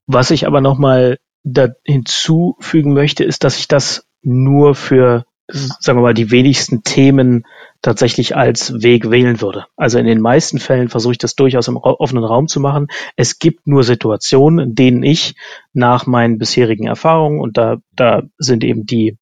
[0.07, 6.03] Was ich aber nochmal da hinzufügen möchte, ist, dass ich das nur für, sagen wir
[6.03, 7.47] mal, die wenigsten Themen
[7.83, 9.67] tatsächlich als Weg wählen würde.
[9.77, 12.89] Also in den meisten Fällen versuche ich das durchaus im offenen Raum zu machen.
[13.15, 15.37] Es gibt nur Situationen, in denen ich
[15.73, 19.17] nach meinen bisherigen Erfahrungen, und da, da sind eben die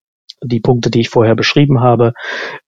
[0.47, 2.13] die Punkte, die ich vorher beschrieben habe.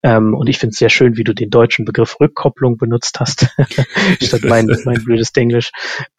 [0.02, 3.48] Ähm, und ich finde es sehr schön, wie du den deutschen Begriff Rückkopplung benutzt hast,
[4.22, 5.72] statt mein, mein blödes Englisch.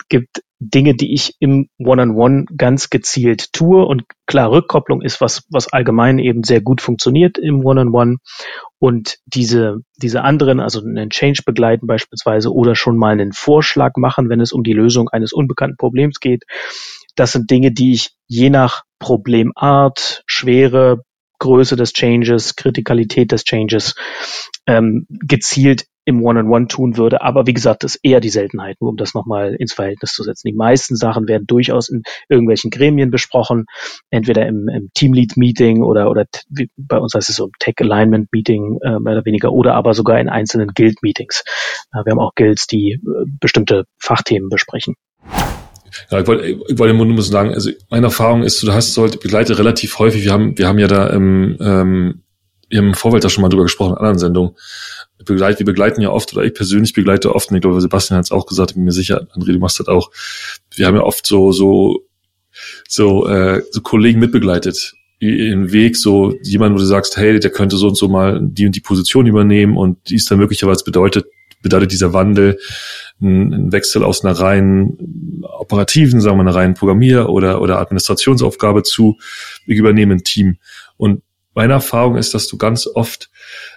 [0.08, 3.86] Gibt Dinge, die ich im One-on-One -on -One ganz gezielt tue.
[3.86, 8.14] Und klar, Rückkopplung ist was, was allgemein eben sehr gut funktioniert im One-on-One.
[8.14, 8.18] -on -One.
[8.80, 14.30] Und diese, diese anderen, also einen Change begleiten beispielsweise oder schon mal einen Vorschlag machen,
[14.30, 16.44] wenn es um die Lösung eines unbekannten Problems geht.
[17.16, 21.02] Das sind Dinge, die ich je nach Problemart, Schwere,
[21.40, 23.96] Größe des Changes, Kritikalität des Changes
[24.66, 27.22] ähm, gezielt im One-on-One -on -One tun würde.
[27.22, 30.24] Aber wie gesagt, das ist eher die Seltenheit, nur um das nochmal ins Verhältnis zu
[30.24, 30.48] setzen.
[30.48, 33.66] Die meisten Sachen werden durchaus in irgendwelchen Gremien besprochen,
[34.10, 36.26] entweder im, im Teamlead-Meeting oder, oder
[36.78, 40.70] bei uns heißt es so Tech-Alignment-Meeting äh, mehr oder weniger oder aber sogar in einzelnen
[40.70, 41.44] Guild-Meetings.
[41.94, 44.96] Äh, wir haben auch Guilds, die äh, bestimmte Fachthemen besprechen.
[46.10, 49.60] Ja, ich wollte, ich wollte nur sagen, also meine Erfahrung ist, du hast sollte begleite
[49.60, 50.24] relativ häufig.
[50.24, 52.24] Wir haben, wir haben ja da im, ähm,
[52.70, 54.52] wir haben im Vorfeld da schon mal drüber gesprochen in anderen Sendungen.
[55.26, 58.26] Begleit, wir begleiten ja oft, oder ich persönlich begleite oft, und ich glaube, Sebastian hat
[58.26, 60.12] es auch gesagt, bin mir sicher, André, du machst das auch.
[60.76, 62.04] Wir haben ja oft so, so,
[62.88, 67.78] so, äh, so Kollegen mitbegleitet im Weg, so jemand, wo du sagst, hey, der könnte
[67.78, 71.26] so und so mal die und die Position übernehmen und dies dann möglicherweise bedeutet,
[71.64, 72.60] bedeutet dieser Wandel
[73.20, 79.18] ein, Wechsel aus einer reinen operativen, sagen wir, einer reinen Programmier- oder, oder Administrationsaufgabe zu,
[79.66, 80.58] ich übernehme ein Team.
[80.98, 81.24] Und
[81.58, 83.32] meine Erfahrung ist, dass du ganz oft,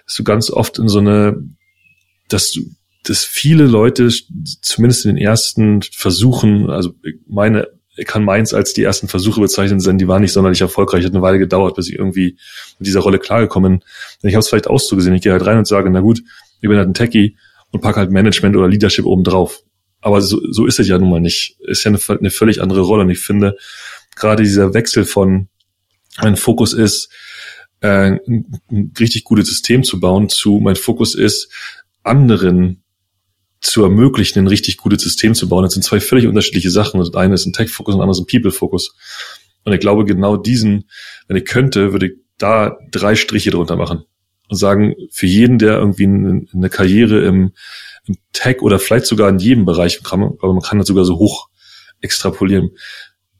[0.05, 1.43] dass du ganz oft in so eine,
[2.29, 2.61] dass du,
[3.03, 4.07] dass viele Leute,
[4.61, 6.93] zumindest in den ersten Versuchen, also
[7.27, 11.03] meine, ich kann meins als die ersten Versuche bezeichnen, denn die waren nicht sonderlich erfolgreich,
[11.03, 12.37] hat eine Weile gedauert, bis ich irgendwie
[12.77, 14.29] mit dieser Rolle klargekommen bin.
[14.29, 15.15] Ich habe es vielleicht auszugesehen.
[15.15, 16.21] Ich gehe halt rein und sage, na gut,
[16.61, 17.35] ich bin halt ein Techie,
[17.71, 19.63] und pack halt Management oder Leadership oben drauf.
[20.01, 21.57] Aber so, so ist es ja nun mal nicht.
[21.61, 23.03] Ist ja eine, eine völlig andere Rolle.
[23.03, 23.57] Und ich finde,
[24.15, 25.47] gerade dieser Wechsel von
[26.21, 27.09] mein Fokus ist,
[27.81, 31.51] äh, ein richtig gutes System zu bauen, zu mein Fokus ist,
[32.03, 32.83] anderen
[33.59, 35.63] zu ermöglichen, ein richtig gutes System zu bauen.
[35.63, 36.99] Das sind zwei völlig unterschiedliche Sachen.
[36.99, 38.95] Das eine ist ein Tech-Fokus und das andere ist ein People-Fokus.
[39.63, 40.89] Und ich glaube, genau diesen,
[41.27, 44.03] wenn ich könnte, würde ich da drei Striche drunter machen
[44.49, 47.51] und sagen, für jeden, der irgendwie eine Karriere im,
[48.05, 51.49] im Tech oder vielleicht sogar in jedem Bereich, aber man kann das sogar so hoch
[52.01, 52.71] extrapolieren,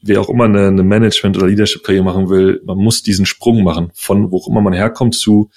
[0.01, 3.91] wer auch immer eine, eine Management- oder Leadership-Karriere machen will, man muss diesen Sprung machen,
[3.93, 5.49] von wo auch immer man herkommt zu,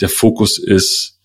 [0.00, 1.20] der Fokus ist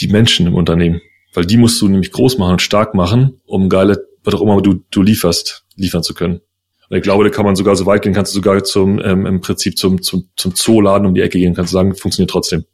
[0.00, 1.00] die Menschen im Unternehmen.
[1.34, 4.60] Weil die musst du nämlich groß machen und stark machen, um geile, was auch immer
[4.60, 6.40] du, du lieferst, liefern zu können.
[6.88, 9.24] Und ich glaube, da kann man sogar so weit gehen, kannst du sogar zum, ähm,
[9.26, 12.64] im Prinzip zum, zum, zum Zooladen um die Ecke gehen, kannst du sagen, funktioniert trotzdem.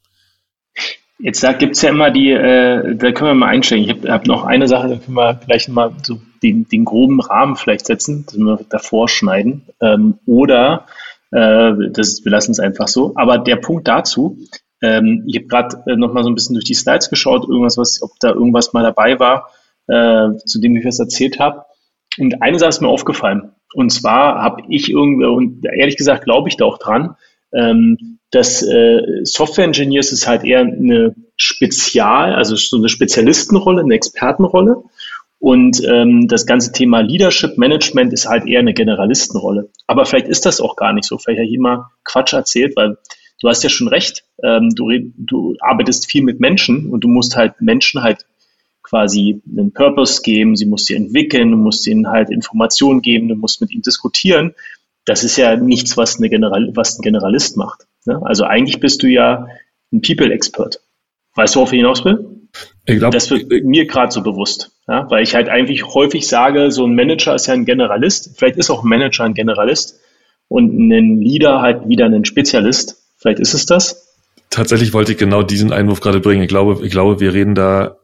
[1.18, 3.84] Jetzt da gibt's ja immer die, äh, da können wir mal einsteigen.
[3.84, 7.21] Ich habe hab noch eine Sache, da können wir gleich mal so den, den groben
[7.21, 9.63] Rahmen vielleicht setzen, dass wir davor schneiden.
[9.81, 10.87] Ähm, oder
[11.33, 13.13] äh, das, wir lassen es einfach so.
[13.17, 14.39] Aber der Punkt dazu,
[14.83, 17.79] ähm, ich habe gerade äh, noch mal so ein bisschen durch die Slides geschaut, irgendwas,
[17.79, 19.51] was, ob da irgendwas mal dabei war,
[19.89, 21.65] äh, zu dem ich was erzählt habe.
[22.19, 23.53] Und eine Sache ist mir aufgefallen.
[23.75, 27.17] Und zwar habe ich irgendwie, und ehrlich gesagt glaube ich da auch dran,
[27.53, 33.95] ähm, dass äh, Software Engineers ist halt eher eine Spezial, also so eine Spezialistenrolle, eine
[33.95, 34.83] Expertenrolle.
[35.39, 39.70] Und ähm, das ganze Thema Leadership Management ist halt eher eine Generalistenrolle.
[39.87, 41.18] Aber vielleicht ist das auch gar nicht so.
[41.18, 42.97] Vielleicht habe ich immer Quatsch erzählt, weil
[43.41, 44.24] du hast ja schon recht.
[44.43, 48.24] Ähm, du, du arbeitest viel mit Menschen und du musst halt Menschen halt
[48.82, 53.34] quasi einen Purpose geben, sie muss sie entwickeln, du musst ihnen halt Informationen geben, du
[53.34, 54.55] musst mit ihnen diskutieren.
[55.05, 57.87] Das ist ja nichts, was, eine General, was ein Generalist macht.
[58.07, 58.20] Ne?
[58.24, 59.49] Also eigentlich bist du ja
[59.93, 60.80] ein People-Expert.
[61.34, 62.36] Weißt du, worauf ich hinaus will?
[62.85, 65.07] Ich glaub, das wird mir gerade so bewusst, ja?
[65.11, 68.35] weil ich halt eigentlich häufig sage, so ein Manager ist ja ein Generalist.
[68.37, 69.99] Vielleicht ist auch ein Manager ein Generalist
[70.49, 72.97] und ein Leader halt wieder ein Spezialist.
[73.17, 74.15] Vielleicht ist es das.
[74.51, 76.43] Tatsächlich wollte ich genau diesen Einwurf gerade bringen.
[76.43, 77.97] Ich glaube, ich glaube, wir reden da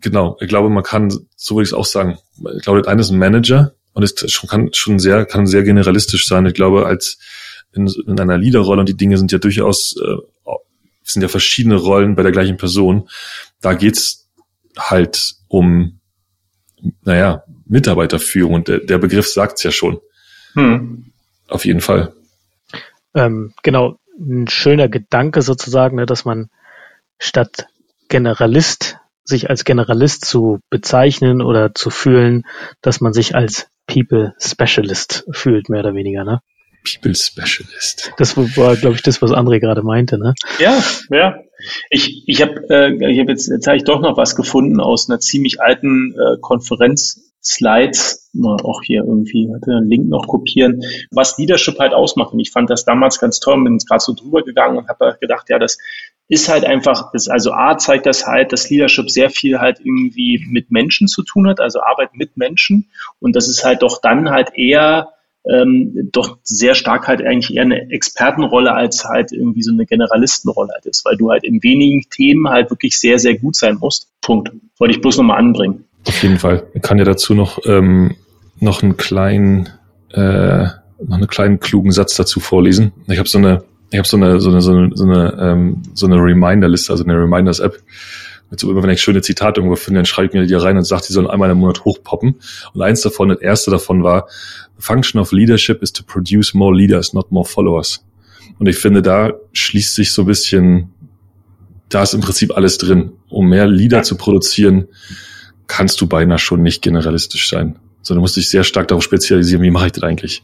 [0.00, 2.18] genau, ich glaube, man kann, so würde ich es auch sagen,
[2.56, 5.62] ich glaube, das eine ist ein Manager und ist schon, kann schon sehr, kann sehr
[5.62, 6.46] generalistisch sein.
[6.46, 7.18] Ich glaube, als
[7.72, 10.16] in, in einer Leaderrolle und die Dinge sind ja durchaus, äh,
[11.12, 13.08] sind ja verschiedene Rollen bei der gleichen Person.
[13.60, 14.28] Da geht's
[14.78, 16.00] halt um,
[17.04, 20.00] naja, Mitarbeiterführung und der, der Begriff sagt's ja schon.
[20.54, 21.12] Hm.
[21.48, 22.14] Auf jeden Fall.
[23.14, 26.48] Ähm, genau, ein schöner Gedanke sozusagen, ne, dass man
[27.18, 27.66] statt
[28.08, 32.44] Generalist sich als Generalist zu bezeichnen oder zu fühlen,
[32.80, 36.40] dass man sich als People Specialist fühlt, mehr oder weniger, ne?
[36.84, 38.12] People Specialist.
[38.16, 40.34] Das war, glaube ich, das, was André gerade meinte, ne?
[40.58, 41.36] Ja, ja.
[41.90, 45.08] Ich, ich habe äh, ich hab jetzt, jetzt habe ich doch noch was gefunden aus
[45.08, 48.30] einer ziemlich alten äh, Konferenz Slides,
[48.62, 50.80] auch hier irgendwie einen Link noch kopieren,
[51.10, 52.32] was Leadership halt ausmacht.
[52.32, 55.16] Und ich fand das damals ganz toll, bin jetzt gerade so drüber gegangen und habe
[55.20, 55.76] gedacht, ja, das
[56.28, 60.46] ist halt einfach, das, also A zeigt das halt, dass Leadership sehr viel halt irgendwie
[60.48, 62.90] mit Menschen zu tun hat, also Arbeit mit Menschen.
[63.18, 65.08] Und das ist halt doch dann halt eher
[65.44, 70.70] ähm, doch sehr stark halt eigentlich eher eine Expertenrolle als halt irgendwie so eine Generalistenrolle
[70.72, 74.08] halt ist, weil du halt in wenigen Themen halt wirklich sehr, sehr gut sein musst.
[74.20, 74.52] Punkt.
[74.78, 75.84] Wollte ich bloß nochmal anbringen.
[76.06, 76.64] Auf jeden Fall.
[76.74, 78.14] Ich kann ja dazu noch, ähm,
[78.60, 79.68] noch einen kleinen,
[80.12, 80.64] äh,
[81.04, 82.92] noch einen kleinen klugen Satz dazu vorlesen.
[83.08, 85.82] Ich habe so eine, ich habe so eine, so eine, so eine, so eine, ähm,
[85.94, 87.78] so eine Reminder-Liste, also eine Reminders-App.
[88.52, 90.76] Mit so immer, wenn ich schöne Zitate irgendwo finde, dann schreibe ich mir die rein
[90.76, 92.34] und sage, die sollen einmal im Monat hochpoppen.
[92.74, 94.28] Und eins davon, das erste davon war,
[94.76, 98.04] The function of leadership is to produce more leaders, not more followers.
[98.58, 100.92] Und ich finde, da schließt sich so ein bisschen,
[101.88, 103.12] da ist im Prinzip alles drin.
[103.30, 104.02] Um mehr Leader ja.
[104.02, 104.86] zu produzieren,
[105.66, 107.78] kannst du beinahe schon nicht generalistisch sein.
[108.02, 110.42] Sondern musst dich sehr stark darauf spezialisieren, wie mache ich das eigentlich?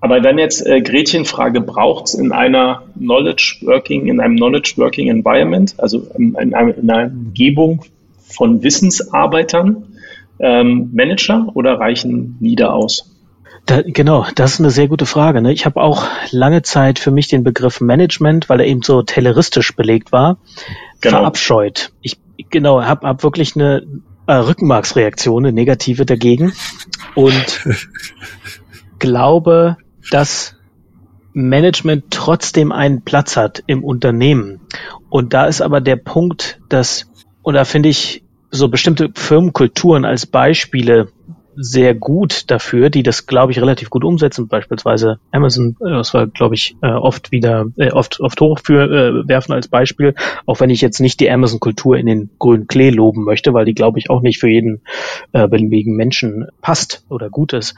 [0.00, 5.08] Aber dann jetzt äh, Gretchenfrage, braucht es in einer Knowledge Working, in einem Knowledge Working
[5.08, 7.84] Environment, also in, in, einer, in einer Umgebung
[8.20, 9.84] von Wissensarbeitern,
[10.38, 13.12] ähm, Manager oder reichen Leader aus?
[13.66, 15.42] Da, genau, das ist eine sehr gute Frage.
[15.42, 15.52] Ne?
[15.52, 19.74] Ich habe auch lange Zeit für mich den Begriff Management, weil er eben so tayloristisch
[19.74, 20.38] belegt war,
[21.00, 21.18] genau.
[21.18, 21.92] verabscheut.
[22.00, 22.18] Ich
[22.50, 23.84] genau habe hab wirklich eine
[24.26, 26.52] äh, Rückenmarksreaktion, eine negative dagegen
[27.14, 27.66] und
[28.98, 29.76] glaube,
[30.10, 30.56] dass
[31.32, 34.60] Management trotzdem einen Platz hat im Unternehmen.
[35.08, 37.10] Und da ist aber der Punkt, dass,
[37.42, 41.08] und da finde ich so bestimmte Firmenkulturen als Beispiele
[41.60, 44.46] sehr gut dafür, die das, glaube ich, relativ gut umsetzen.
[44.46, 49.66] Beispielsweise Amazon, äh, das war, glaube ich, äh, oft wieder, äh, oft, oft hochwerfen als
[49.66, 50.14] Beispiel,
[50.46, 53.74] auch wenn ich jetzt nicht die Amazon-Kultur in den grünen Klee loben möchte, weil die,
[53.74, 54.82] glaube ich, auch nicht für jeden
[55.32, 57.74] äh, beliebigen Menschen passt oder gut ist.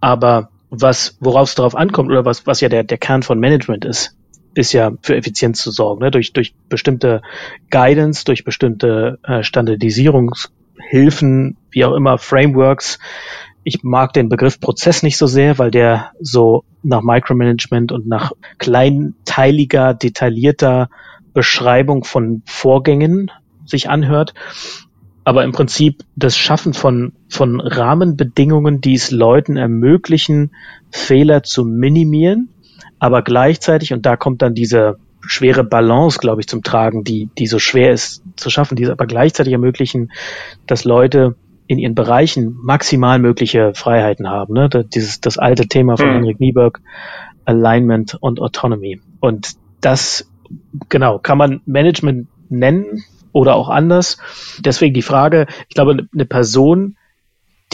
[0.00, 0.50] Aber
[0.80, 4.16] was, worauf es darauf ankommt oder was, was ja der, der Kern von Management ist,
[4.54, 6.10] ist ja für Effizienz zu sorgen, ne?
[6.10, 7.22] durch, durch bestimmte
[7.70, 12.98] Guidance, durch bestimmte äh, Standardisierungshilfen, wie auch immer, Frameworks.
[13.64, 18.32] Ich mag den Begriff Prozess nicht so sehr, weil der so nach Micromanagement und nach
[18.58, 20.88] kleinteiliger, detaillierter
[21.34, 23.30] Beschreibung von Vorgängen
[23.66, 24.32] sich anhört
[25.26, 30.52] aber im Prinzip das Schaffen von, von Rahmenbedingungen, die es Leuten ermöglichen,
[30.92, 32.48] Fehler zu minimieren,
[33.00, 37.48] aber gleichzeitig, und da kommt dann diese schwere Balance, glaube ich, zum Tragen, die, die
[37.48, 40.12] so schwer ist zu schaffen, die es aber gleichzeitig ermöglichen,
[40.68, 41.34] dass Leute
[41.66, 44.54] in ihren Bereichen maximal mögliche Freiheiten haben.
[44.54, 44.68] Ne?
[44.68, 46.14] Das, dieses, das alte Thema von mhm.
[46.14, 46.80] Henrik Nieberg,
[47.44, 49.00] Alignment und Autonomy.
[49.18, 50.30] Und das,
[50.88, 53.02] genau, kann man Management nennen,
[53.36, 54.16] oder auch anders.
[54.60, 56.96] Deswegen die Frage, ich glaube, eine Person,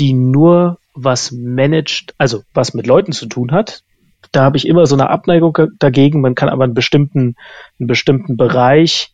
[0.00, 3.84] die nur was managt, also was mit Leuten zu tun hat,
[4.32, 6.20] da habe ich immer so eine Abneigung dagegen.
[6.20, 7.36] Man kann aber einen bestimmten,
[7.78, 9.12] einen bestimmten Bereich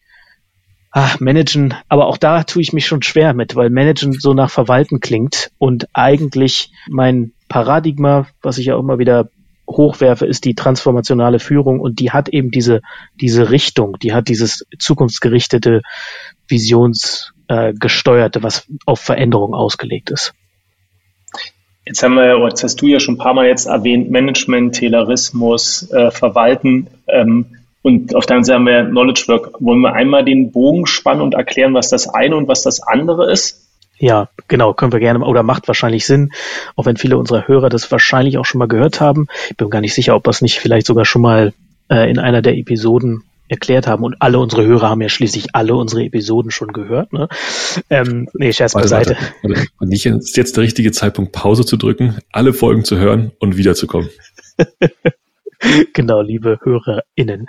[0.90, 4.50] ach, managen, aber auch da tue ich mich schon schwer mit, weil managen so nach
[4.50, 9.28] Verwalten klingt und eigentlich mein Paradigma, was ich ja auch immer wieder
[9.68, 12.80] hochwerfe, ist die transformationale Führung und die hat eben diese,
[13.20, 15.82] diese Richtung, die hat dieses zukunftsgerichtete,
[16.48, 20.34] visionsgesteuerte, äh, was auf Veränderung ausgelegt ist.
[21.86, 25.90] Jetzt haben wir, jetzt hast du ja schon ein paar Mal jetzt erwähnt, Management, Taylorismus,
[25.90, 27.46] äh, Verwalten ähm,
[27.82, 29.52] und auf der anderen Seite haben wir Knowledge Work.
[29.60, 33.30] Wollen wir einmal den Bogen spannen und erklären, was das eine und was das andere
[33.32, 33.66] ist?
[33.98, 36.30] Ja, genau, können wir gerne, oder macht wahrscheinlich Sinn,
[36.76, 39.26] auch wenn viele unserer Hörer das wahrscheinlich auch schon mal gehört haben.
[39.50, 41.52] Ich bin gar nicht sicher, ob das nicht vielleicht sogar schon mal
[41.90, 44.04] äh, in einer der Episoden erklärt haben.
[44.04, 47.12] Und alle unsere Hörer haben ja schließlich alle unsere Episoden schon gehört.
[47.12, 47.28] Ne?
[47.90, 49.16] Ähm, nee, Scherz warte, beiseite.
[49.42, 49.66] Warte, warte.
[49.78, 53.56] Und nicht ist jetzt der richtige Zeitpunkt, Pause zu drücken, alle Folgen zu hören und
[53.56, 54.08] wiederzukommen.
[55.92, 57.46] genau, liebe HörerInnen.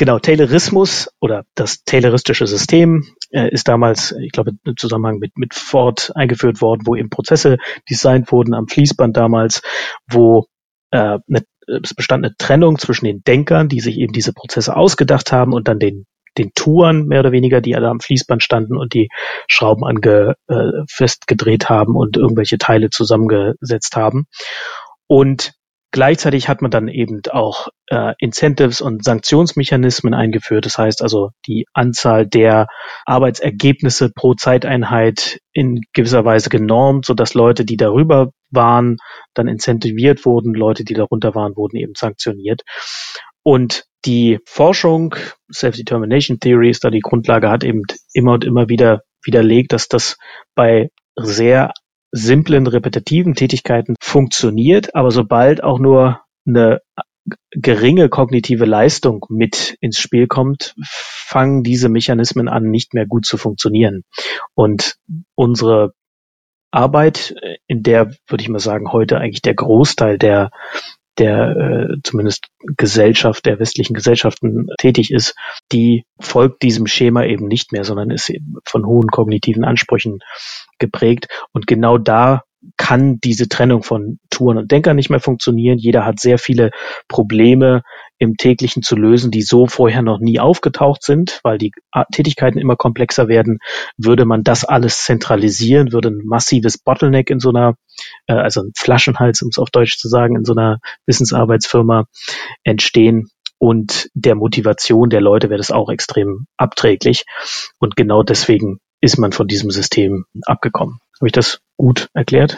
[0.00, 5.52] Genau, Taylorismus oder das Tayloristische System äh, ist damals, ich glaube, im Zusammenhang mit, mit
[5.52, 7.58] Ford eingeführt worden, wo eben Prozesse
[7.90, 9.60] designt wurden am Fließband damals,
[10.08, 10.46] wo
[10.90, 11.44] äh, ne,
[11.82, 15.68] es bestand eine Trennung zwischen den Denkern, die sich eben diese Prozesse ausgedacht haben und
[15.68, 16.06] dann den
[16.38, 19.08] den Touren mehr oder weniger, die alle am Fließband standen und die
[19.48, 24.26] Schrauben ange, äh, festgedreht haben und irgendwelche Teile zusammengesetzt haben.
[25.08, 25.52] Und
[25.92, 30.64] Gleichzeitig hat man dann eben auch äh, Incentives und Sanktionsmechanismen eingeführt.
[30.64, 32.68] Das heißt also die Anzahl der
[33.06, 38.98] Arbeitsergebnisse pro Zeiteinheit in gewisser Weise genormt, sodass Leute, die darüber waren,
[39.34, 42.62] dann incentiviert wurden, Leute, die darunter waren, wurden eben sanktioniert.
[43.42, 45.16] Und die Forschung,
[45.52, 47.82] Self-Determination Theory ist da die Grundlage, hat eben
[48.12, 50.16] immer und immer wieder widerlegt, dass das
[50.54, 51.72] bei sehr
[52.12, 56.80] simplen, repetitiven Tätigkeiten funktioniert, aber sobald auch nur eine
[57.50, 63.36] geringe kognitive Leistung mit ins Spiel kommt, fangen diese Mechanismen an, nicht mehr gut zu
[63.36, 64.02] funktionieren.
[64.54, 64.96] Und
[65.34, 65.92] unsere
[66.72, 67.34] Arbeit,
[67.66, 70.50] in der, würde ich mal sagen, heute eigentlich der Großteil der
[71.18, 72.46] der äh, zumindest
[72.76, 75.34] Gesellschaft, der westlichen Gesellschaften tätig ist,
[75.72, 78.32] die folgt diesem Schema eben nicht mehr, sondern ist
[78.64, 80.20] von hohen kognitiven Ansprüchen
[80.78, 81.28] geprägt.
[81.52, 82.42] Und genau da
[82.76, 85.78] kann diese Trennung von Touren und Denkern nicht mehr funktionieren.
[85.78, 86.70] Jeder hat sehr viele
[87.08, 87.82] Probleme
[88.18, 91.72] im täglichen zu lösen, die so vorher noch nie aufgetaucht sind, weil die
[92.12, 93.58] Tätigkeiten immer komplexer werden.
[93.96, 97.76] Würde man das alles zentralisieren, würde ein massives Bottleneck in so einer,
[98.26, 102.04] äh, also ein Flaschenhals, um es auf Deutsch zu sagen, in so einer Wissensarbeitsfirma
[102.62, 103.30] entstehen.
[103.58, 107.24] Und der Motivation der Leute wäre das auch extrem abträglich.
[107.78, 110.98] Und genau deswegen ist man von diesem System abgekommen.
[111.20, 112.56] Habe ich das gut erklärt?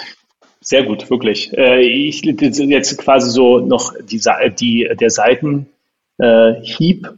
[0.61, 1.53] Sehr gut, wirklich.
[1.53, 4.21] Äh, ich jetzt quasi so noch die,
[4.61, 5.67] die der Seitenhieb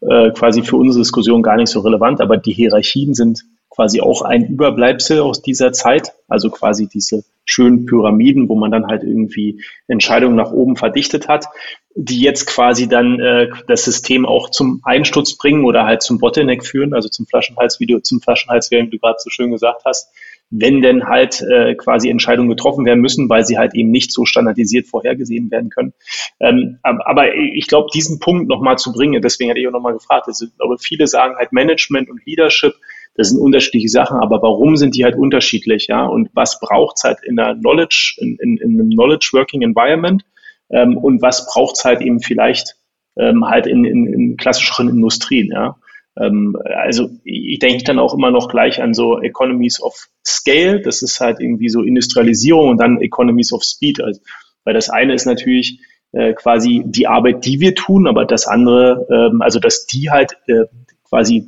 [0.00, 4.22] äh, quasi für unsere Diskussion gar nicht so relevant, aber die Hierarchien sind quasi auch
[4.22, 9.62] ein Überbleibsel aus dieser Zeit, also quasi diese schönen Pyramiden, wo man dann halt irgendwie
[9.86, 11.46] Entscheidungen nach oben verdichtet hat,
[11.94, 16.64] die jetzt quasi dann äh, das System auch zum Einsturz bringen oder halt zum Bottleneck
[16.64, 20.08] führen, also zum Flaschenhals, wie du zum Flaschenhals, wie du gerade so schön gesagt hast,
[20.50, 24.24] wenn denn halt äh, quasi Entscheidungen getroffen werden müssen, weil sie halt eben nicht so
[24.24, 25.94] standardisiert vorhergesehen werden können.
[26.40, 30.28] Ähm, aber ich glaube, diesen Punkt nochmal zu bringen, deswegen hätte ich auch nochmal gefragt,
[30.28, 32.74] also, ich viele sagen halt Management und Leadership,
[33.16, 36.04] das sind unterschiedliche Sachen, aber warum sind die halt unterschiedlich, ja?
[36.04, 40.24] Und was braucht es halt in der Knowledge, in, in, in einem Knowledge Working Environment?
[40.70, 42.76] Ähm, und was braucht es halt eben vielleicht
[43.16, 45.76] ähm, halt in, in, in klassischeren Industrien, ja?
[46.18, 50.80] Ähm, also ich denke dann auch immer noch gleich an so Economies of Scale.
[50.80, 54.00] Das ist halt irgendwie so Industrialisierung und dann Economies of Speed.
[54.02, 54.20] Also,
[54.64, 55.80] weil das eine ist natürlich
[56.12, 60.36] äh, quasi die Arbeit, die wir tun, aber das andere, ähm, also dass die halt
[60.46, 60.64] äh,
[61.02, 61.46] quasi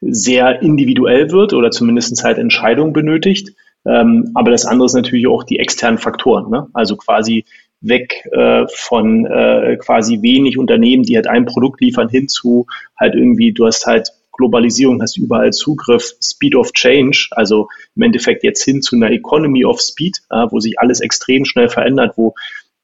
[0.00, 3.54] sehr individuell wird oder zumindest halt Entscheidungen benötigt.
[3.86, 6.50] Ähm, aber das andere ist natürlich auch die externen Faktoren.
[6.50, 6.66] Ne?
[6.72, 7.44] Also quasi
[7.88, 12.66] weg äh, von äh, quasi wenig Unternehmen, die halt ein Produkt liefern, hin zu
[12.98, 18.44] halt irgendwie, du hast halt Globalisierung, hast überall Zugriff, Speed of Change, also im Endeffekt
[18.44, 22.34] jetzt hin zu einer Economy of Speed, äh, wo sich alles extrem schnell verändert, wo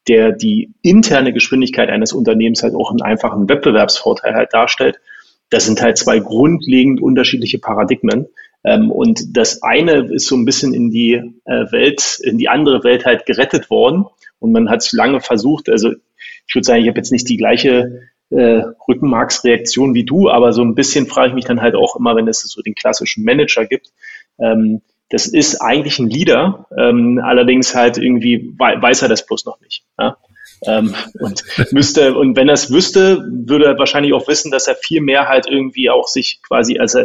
[0.08, 4.98] der die interne Geschwindigkeit eines Unternehmens halt auch einen einfachen Wettbewerbsvorteil halt darstellt.
[5.50, 8.26] Das sind halt zwei grundlegend unterschiedliche Paradigmen.
[8.64, 12.82] Ähm, und das eine ist so ein bisschen in die äh, Welt, in die andere
[12.84, 14.06] Welt halt gerettet worden
[14.42, 15.90] und man hat es lange versucht, also
[16.46, 20.62] ich würde sagen, ich habe jetzt nicht die gleiche äh, Rückenmarksreaktion wie du, aber so
[20.62, 23.66] ein bisschen frage ich mich dann halt auch immer, wenn es so den klassischen Manager
[23.66, 23.92] gibt.
[24.38, 29.60] Ähm, das ist eigentlich ein Leader, ähm, allerdings halt irgendwie weiß er das bloß noch
[29.60, 29.84] nicht.
[29.98, 30.16] Ja?
[30.64, 34.74] Ähm, und müsste, und wenn er es wüsste, würde er wahrscheinlich auch wissen, dass er
[34.74, 36.96] viel mehr halt irgendwie auch sich quasi als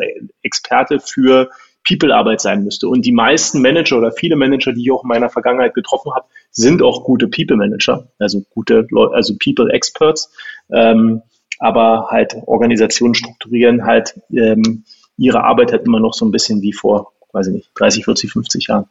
[0.41, 1.49] Experte für
[1.87, 2.89] People-Arbeit sein müsste.
[2.89, 6.25] Und die meisten Manager oder viele Manager, die ich auch in meiner Vergangenheit getroffen habe,
[6.51, 10.31] sind auch gute People-Manager, also gute, Leute, also People-Experts.
[10.71, 11.21] Ähm,
[11.59, 14.83] aber halt Organisationen strukturieren halt ähm,
[15.17, 18.31] ihre Arbeit halt immer noch so ein bisschen wie vor, weiß ich nicht, 30, 40,
[18.31, 18.85] 50 Jahren.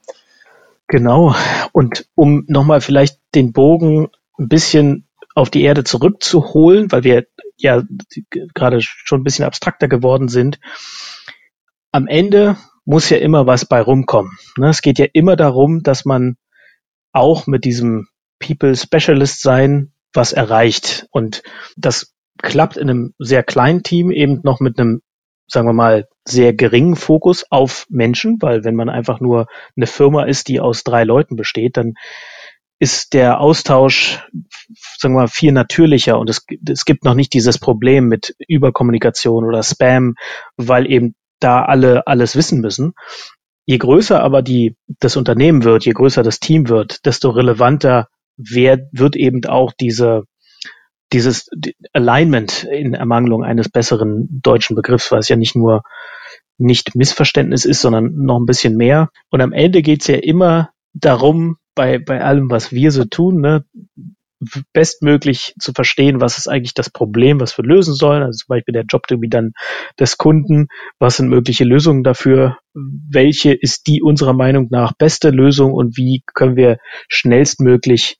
[0.88, 1.34] Genau.
[1.72, 7.26] Und um nochmal vielleicht den Bogen ein bisschen auf die Erde zurückzuholen, weil wir
[7.57, 7.82] ja
[8.55, 10.59] gerade schon ein bisschen abstrakter geworden sind.
[11.92, 12.57] Am Ende
[12.87, 14.39] muss ja immer was bei rumkommen.
[14.57, 14.68] Ne?
[14.68, 16.37] Es geht ja immer darum, dass man
[17.12, 18.09] auch mit diesem
[18.39, 21.07] People Specialist sein was erreicht.
[21.11, 21.43] Und
[21.76, 25.03] das klappt in einem sehr kleinen Team eben noch mit einem,
[25.47, 30.24] sagen wir mal, sehr geringen Fokus auf Menschen, weil wenn man einfach nur eine Firma
[30.24, 31.95] ist, die aus drei Leuten besteht, dann
[32.78, 34.22] ist der Austausch,
[34.99, 39.45] sagen wir mal, viel natürlicher und es, es gibt noch nicht dieses Problem mit Überkommunikation
[39.45, 40.14] oder Spam,
[40.57, 42.95] weil eben da alle alles wissen müssen.
[43.66, 48.78] Je größer aber die, das Unternehmen wird, je größer das Team wird, desto relevanter wer,
[48.93, 50.24] wird eben auch diese,
[51.12, 51.48] dieses
[51.93, 55.82] Alignment in Ermangelung eines besseren deutschen Begriffs, weil es ja nicht nur
[56.59, 59.10] nicht Missverständnis ist, sondern noch ein bisschen mehr.
[59.31, 63.65] Und am Ende geht's ja immer darum, bei, bei allem, was wir so tun, ne,
[64.72, 68.22] bestmöglich zu verstehen, was ist eigentlich das Problem, was wir lösen sollen.
[68.22, 69.52] Also zum Beispiel der Job dann
[69.98, 70.68] des Kunden,
[70.98, 76.22] was sind mögliche Lösungen dafür, welche ist die unserer Meinung nach beste Lösung und wie
[76.34, 78.18] können wir schnellstmöglich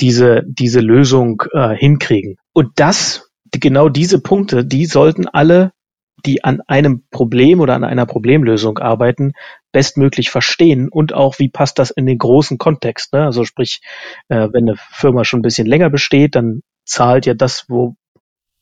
[0.00, 2.36] diese, diese Lösung äh, hinkriegen.
[2.52, 5.72] Und das, genau diese Punkte, die sollten alle
[6.24, 9.32] die an einem Problem oder an einer Problemlösung arbeiten,
[9.72, 13.12] bestmöglich verstehen und auch, wie passt das in den großen Kontext.
[13.12, 13.24] Ne?
[13.24, 13.80] Also sprich,
[14.28, 17.94] äh, wenn eine Firma schon ein bisschen länger besteht, dann zahlt ja das, wo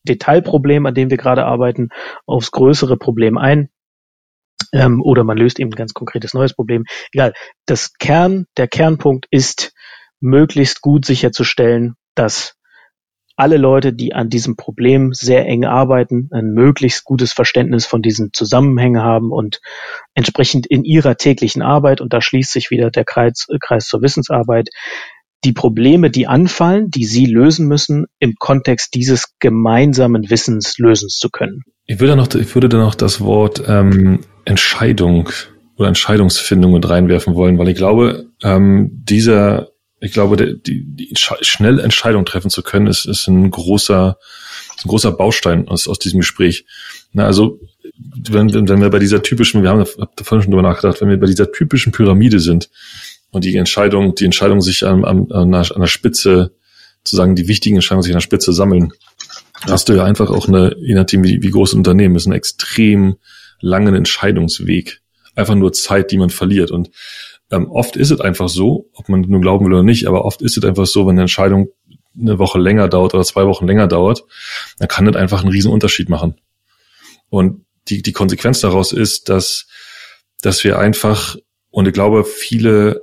[0.04, 1.88] Detailproblem, an dem wir gerade arbeiten,
[2.26, 3.68] aufs größere Problem ein.
[4.72, 6.84] Ähm, oder man löst eben ein ganz konkretes neues Problem.
[7.12, 7.32] Egal.
[7.66, 9.72] Das Kern, der Kernpunkt ist,
[10.20, 12.54] möglichst gut sicherzustellen, dass
[13.40, 18.32] alle Leute, die an diesem Problem sehr eng arbeiten, ein möglichst gutes Verständnis von diesen
[18.34, 19.60] Zusammenhängen haben und
[20.14, 24.68] entsprechend in ihrer täglichen Arbeit, und da schließt sich wieder der Kreis, Kreis zur Wissensarbeit,
[25.44, 31.30] die Probleme, die anfallen, die Sie lösen müssen, im Kontext dieses gemeinsamen Wissens lösen zu
[31.30, 31.62] können.
[31.86, 35.30] Ich würde noch, ich würde da noch das Wort ähm, Entscheidung
[35.76, 39.69] oder Entscheidungsfindung mit reinwerfen wollen, weil ich glaube, ähm, dieser,
[40.00, 44.18] ich glaube, der, die, die schnell Entscheidung treffen zu können, ist, ist ein großer,
[44.76, 46.64] ist ein großer Baustein aus, aus diesem Gespräch.
[47.12, 47.60] Na, also
[48.30, 51.20] wenn, wenn wir bei dieser typischen, wir haben da vorhin schon drüber nachgedacht, wenn wir
[51.20, 52.70] bei dieser typischen Pyramide sind,
[53.30, 56.52] und die Entscheidung, die Entscheidung sich an, an, an, der, Spitze,
[57.04, 58.92] zu sagen, die wichtigen Entscheidungen sich an der Spitze sammeln,
[59.62, 62.36] hast du ja einfach auch eine, je nachdem wie, wie groß ein Unternehmen ist, einen
[62.36, 63.16] extrem
[63.60, 65.00] langen Entscheidungsweg.
[65.36, 66.70] Einfach nur Zeit, die man verliert.
[66.70, 66.90] Und
[67.50, 70.42] ähm, oft ist es einfach so, ob man nur glauben will oder nicht, aber oft
[70.42, 71.68] ist es einfach so, wenn eine Entscheidung
[72.18, 74.24] eine Woche länger dauert oder zwei Wochen länger dauert,
[74.78, 76.40] dann kann das einfach einen riesen Unterschied machen.
[77.28, 79.66] Und die, die Konsequenz daraus ist, dass,
[80.42, 81.36] dass wir einfach,
[81.70, 83.02] und ich glaube, viele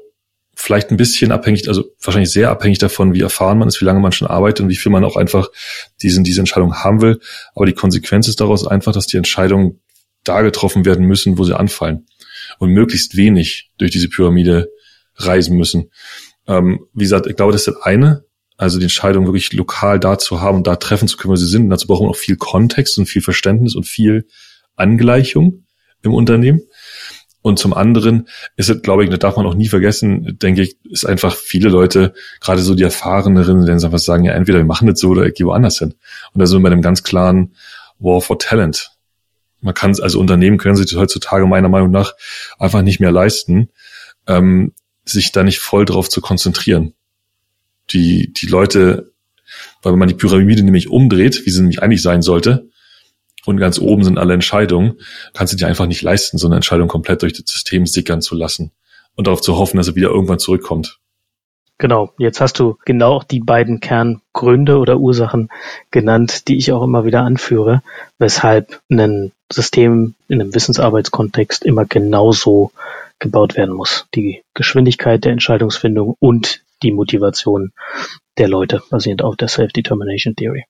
[0.55, 3.99] vielleicht ein bisschen abhängig, also wahrscheinlich sehr abhängig davon, wie erfahren man ist, wie lange
[3.99, 5.49] man schon arbeitet und wie viel man auch einfach
[6.01, 7.19] diesen, diese Entscheidung haben will.
[7.53, 9.79] Aber die Konsequenz ist daraus einfach, dass die Entscheidungen
[10.23, 12.07] da getroffen werden müssen, wo sie anfallen
[12.59, 14.69] und möglichst wenig durch diese Pyramide
[15.15, 15.91] reisen müssen.
[16.47, 18.23] Ähm, wie gesagt, ich glaube, das ist das eine,
[18.57, 21.47] also die Entscheidung wirklich lokal da zu haben und da treffen zu können, wo sie
[21.47, 21.63] sind.
[21.63, 24.27] Und dazu brauchen wir auch viel Kontext und viel Verständnis und viel
[24.75, 25.65] Angleichung
[26.01, 26.61] im Unternehmen.
[27.41, 30.75] Und zum anderen ist es, glaube ich, das darf man auch nie vergessen, denke ich,
[30.89, 34.87] ist einfach viele Leute, gerade so die Erfahreneren, die einfach sagen, ja, entweder wir machen
[34.87, 35.93] das so oder ich gehe woanders hin.
[36.33, 37.55] Und da sind wir bei einem ganz klaren
[37.99, 38.91] War for Talent.
[39.61, 42.13] Man kann es, also Unternehmen können sich heutzutage meiner Meinung nach
[42.59, 43.69] einfach nicht mehr leisten,
[44.27, 44.73] ähm,
[45.03, 46.93] sich da nicht voll drauf zu konzentrieren.
[47.89, 49.11] Die, die Leute,
[49.81, 52.69] weil wenn man die Pyramide nämlich umdreht, wie sie nämlich eigentlich sein sollte,
[53.47, 54.99] und ganz oben sind alle Entscheidungen,
[55.33, 58.35] kannst du dir einfach nicht leisten, so eine Entscheidung komplett durch das System sickern zu
[58.35, 58.71] lassen
[59.15, 60.99] und darauf zu hoffen, dass er wieder irgendwann zurückkommt.
[61.77, 65.49] Genau, jetzt hast du genau die beiden Kerngründe oder Ursachen
[65.91, 67.83] genannt, die ich auch immer wieder anführe,
[68.17, 72.71] weshalb ein System in einem Wissensarbeitskontext immer genauso
[73.19, 74.05] gebaut werden muss.
[74.13, 77.71] Die Geschwindigkeit der Entscheidungsfindung und die Motivation
[78.37, 80.65] der Leute, basierend auf der Self-Determination Theory.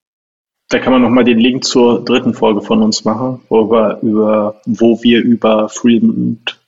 [0.69, 4.61] Da kann man nochmal den Link zur dritten Folge von uns machen, wo wir über,
[4.65, 6.59] wo wir über Freedom und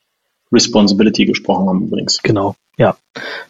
[0.52, 2.22] Responsibility gesprochen haben übrigens.
[2.24, 2.96] Genau, ja.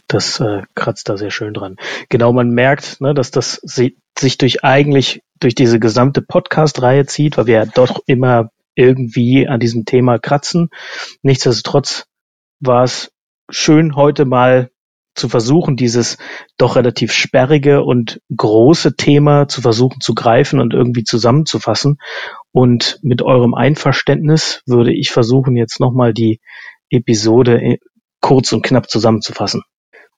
[0.07, 1.77] Das äh, kratzt da sehr schön dran.
[2.10, 7.48] Genau, man merkt, ne, dass das sich durch eigentlich durch diese gesamte Podcast-Reihe zieht, weil
[7.48, 10.70] wir ja doch immer irgendwie an diesem Thema kratzen.
[11.22, 12.06] Nichtsdestotrotz
[12.60, 13.11] war es
[13.49, 14.70] schön, heute mal
[15.16, 16.18] zu versuchen, dieses
[16.57, 21.98] doch relativ sperrige und große Thema zu versuchen zu greifen und irgendwie zusammenzufassen.
[22.52, 26.40] Und mit eurem Einverständnis würde ich versuchen, jetzt nochmal die
[26.90, 27.78] Episode äh,
[28.22, 29.64] kurz und knapp zusammenzufassen.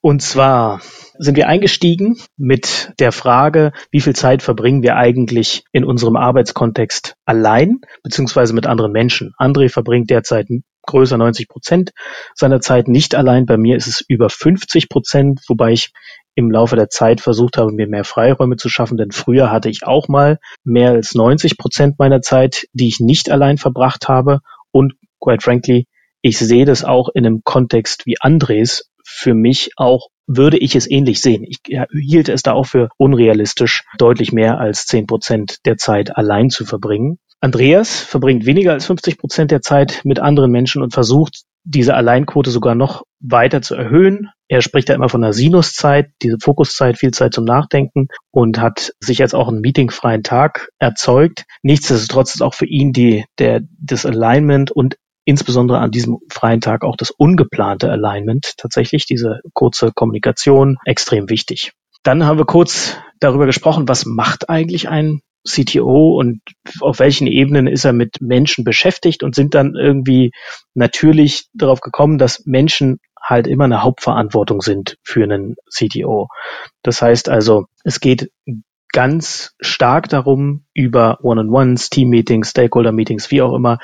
[0.01, 0.81] Und zwar
[1.19, 7.15] sind wir eingestiegen mit der Frage, wie viel Zeit verbringen wir eigentlich in unserem Arbeitskontext
[7.25, 9.33] allein, beziehungsweise mit anderen Menschen.
[9.37, 10.47] André verbringt derzeit
[10.87, 11.91] größer 90 Prozent
[12.33, 13.45] seiner Zeit nicht allein.
[13.45, 15.91] Bei mir ist es über 50 Prozent, wobei ich
[16.33, 19.85] im Laufe der Zeit versucht habe, mir mehr Freiräume zu schaffen, denn früher hatte ich
[19.85, 24.39] auch mal mehr als 90 Prozent meiner Zeit, die ich nicht allein verbracht habe.
[24.71, 25.87] Und quite frankly,
[26.23, 30.89] ich sehe das auch in einem Kontext wie Andres für mich auch würde ich es
[30.89, 31.43] ähnlich sehen.
[31.47, 31.59] Ich
[31.91, 36.65] hielt es da auch für unrealistisch, deutlich mehr als zehn Prozent der Zeit allein zu
[36.65, 37.17] verbringen.
[37.41, 42.49] Andreas verbringt weniger als 50 Prozent der Zeit mit anderen Menschen und versucht, diese Alleinquote
[42.49, 44.29] sogar noch weiter zu erhöhen.
[44.47, 48.93] Er spricht da immer von einer Sinuszeit, diese Fokuszeit, viel Zeit zum Nachdenken und hat
[48.99, 51.45] sich jetzt auch einen meetingfreien Tag erzeugt.
[51.61, 56.83] Nichtsdestotrotz ist auch für ihn die, der, das Alignment und insbesondere an diesem freien Tag
[56.83, 61.73] auch das ungeplante Alignment tatsächlich, diese kurze Kommunikation extrem wichtig.
[62.03, 66.41] Dann haben wir kurz darüber gesprochen, was macht eigentlich ein CTO und
[66.81, 70.31] auf welchen Ebenen ist er mit Menschen beschäftigt und sind dann irgendwie
[70.75, 76.27] natürlich darauf gekommen, dass Menschen halt immer eine Hauptverantwortung sind für einen CTO.
[76.83, 78.31] Das heißt also, es geht
[78.91, 83.79] ganz stark darum, über One-on-Ones, Team-Meetings, Stakeholder-Meetings, wie auch immer,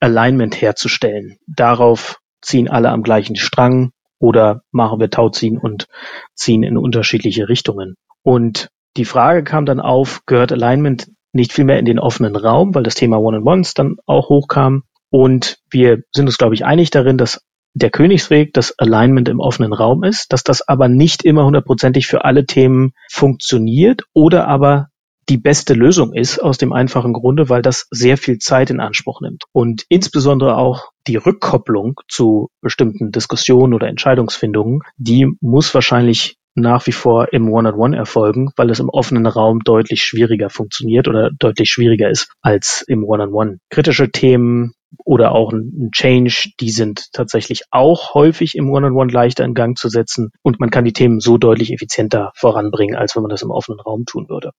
[0.00, 1.36] Alignment herzustellen.
[1.46, 5.86] Darauf ziehen alle am gleichen Strang oder machen wir Tauziehen und
[6.34, 7.96] ziehen in unterschiedliche Richtungen.
[8.22, 12.74] Und die Frage kam dann auf, gehört Alignment nicht viel mehr in den offenen Raum,
[12.74, 14.84] weil das Thema One-on-Ones dann auch hochkam.
[15.10, 17.42] Und wir sind uns, glaube ich, einig darin, dass
[17.74, 22.24] der Königsweg das Alignment im offenen Raum ist, dass das aber nicht immer hundertprozentig für
[22.24, 24.88] alle Themen funktioniert oder aber
[25.28, 29.20] die beste Lösung ist, aus dem einfachen Grunde, weil das sehr viel Zeit in Anspruch
[29.20, 29.44] nimmt.
[29.52, 36.92] Und insbesondere auch die Rückkopplung zu bestimmten Diskussionen oder Entscheidungsfindungen, die muss wahrscheinlich nach wie
[36.92, 42.10] vor im One-on-One erfolgen, weil es im offenen Raum deutlich schwieriger funktioniert oder deutlich schwieriger
[42.10, 43.58] ist als im One-on-One.
[43.70, 44.74] Kritische Themen
[45.04, 49.88] oder auch ein Change, die sind tatsächlich auch häufig im One-on-One leichter in Gang zu
[49.88, 53.50] setzen und man kann die Themen so deutlich effizienter voranbringen, als wenn man das im
[53.50, 54.50] offenen Raum tun würde.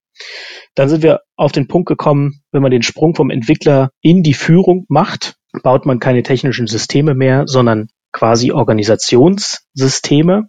[0.76, 4.34] Dann sind wir auf den Punkt gekommen, wenn man den Sprung vom Entwickler in die
[4.34, 10.48] Führung macht, baut man keine technischen Systeme mehr, sondern quasi Organisationssysteme.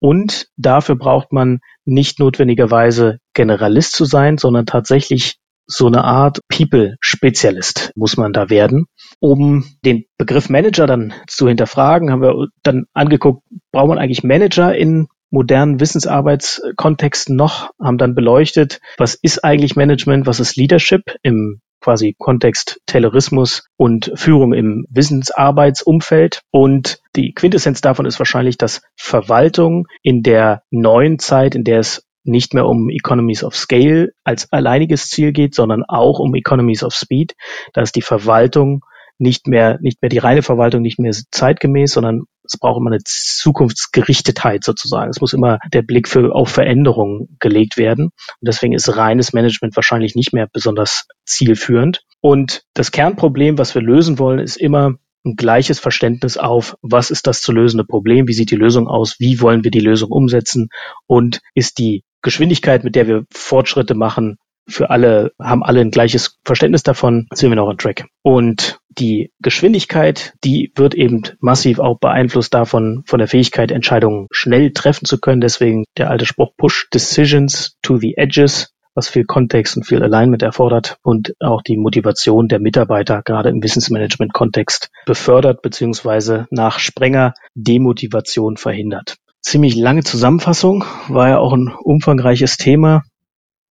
[0.00, 5.36] Und dafür braucht man nicht notwendigerweise Generalist zu sein, sondern tatsächlich
[5.66, 8.84] so eine Art People-Spezialist muss man da werden.
[9.20, 13.42] Um den Begriff Manager dann zu hinterfragen, haben wir dann angeguckt,
[13.72, 20.26] braucht man eigentlich Manager in modernen Wissensarbeitskontexten noch, haben dann beleuchtet, was ist eigentlich Management,
[20.26, 26.40] was ist Leadership im quasi Kontext Taylorismus und Führung im Wissensarbeitsumfeld.
[26.50, 32.06] Und die Quintessenz davon ist wahrscheinlich, dass Verwaltung in der neuen Zeit, in der es
[32.22, 36.94] nicht mehr um Economies of Scale als alleiniges Ziel geht, sondern auch um Economies of
[36.94, 37.34] Speed,
[37.74, 38.80] dass die Verwaltung
[39.18, 43.02] nicht mehr, nicht mehr die reine Verwaltung nicht mehr zeitgemäß, sondern es braucht immer eine
[43.04, 45.10] Zukunftsgerichtetheit sozusagen.
[45.10, 48.06] Es muss immer der Blick für, auf Veränderungen gelegt werden.
[48.06, 48.12] Und
[48.42, 52.02] deswegen ist reines Management wahrscheinlich nicht mehr besonders zielführend.
[52.20, 57.26] Und das Kernproblem, was wir lösen wollen, ist immer ein gleiches Verständnis auf, was ist
[57.26, 60.68] das zu lösende Problem, wie sieht die Lösung aus, wie wollen wir die Lösung umsetzen
[61.06, 64.36] und ist die Geschwindigkeit, mit der wir Fortschritte machen,
[64.66, 68.06] für alle, haben alle ein gleiches Verständnis davon, sind wir noch on track.
[68.22, 74.72] Und die Geschwindigkeit, die wird eben massiv auch beeinflusst davon, von der Fähigkeit, Entscheidungen schnell
[74.72, 75.40] treffen zu können.
[75.40, 80.42] Deswegen der alte Spruch, push decisions to the edges, was viel Kontext und viel Alignment
[80.42, 88.56] erfordert und auch die Motivation der Mitarbeiter gerade im Wissensmanagement-Kontext befördert beziehungsweise nach Sprenger Demotivation
[88.56, 89.16] verhindert.
[89.40, 93.02] Ziemlich lange Zusammenfassung, war ja auch ein umfangreiches Thema.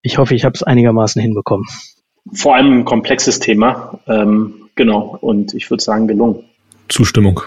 [0.03, 1.67] Ich hoffe, ich habe es einigermaßen hinbekommen.
[2.33, 6.45] Vor allem ein komplexes Thema, ähm, genau, und ich würde sagen gelungen.
[6.89, 7.41] Zustimmung.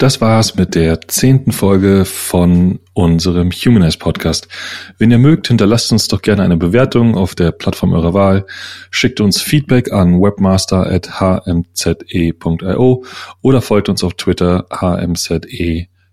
[0.00, 4.48] Das war's mit der zehnten Folge von unserem Humanize Podcast.
[4.96, 8.46] Wenn ihr mögt, hinterlasst uns doch gerne eine Bewertung auf der Plattform eurer Wahl,
[8.90, 13.04] schickt uns Feedback an webmaster.hmze.io
[13.42, 15.42] oder folgt uns auf Twitter hmze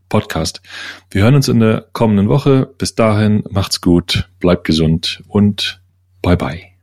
[0.09, 0.61] Podcast.
[1.09, 2.69] Wir hören uns in der kommenden Woche.
[2.77, 5.81] Bis dahin, macht's gut, bleibt gesund und
[6.21, 6.76] bye bye.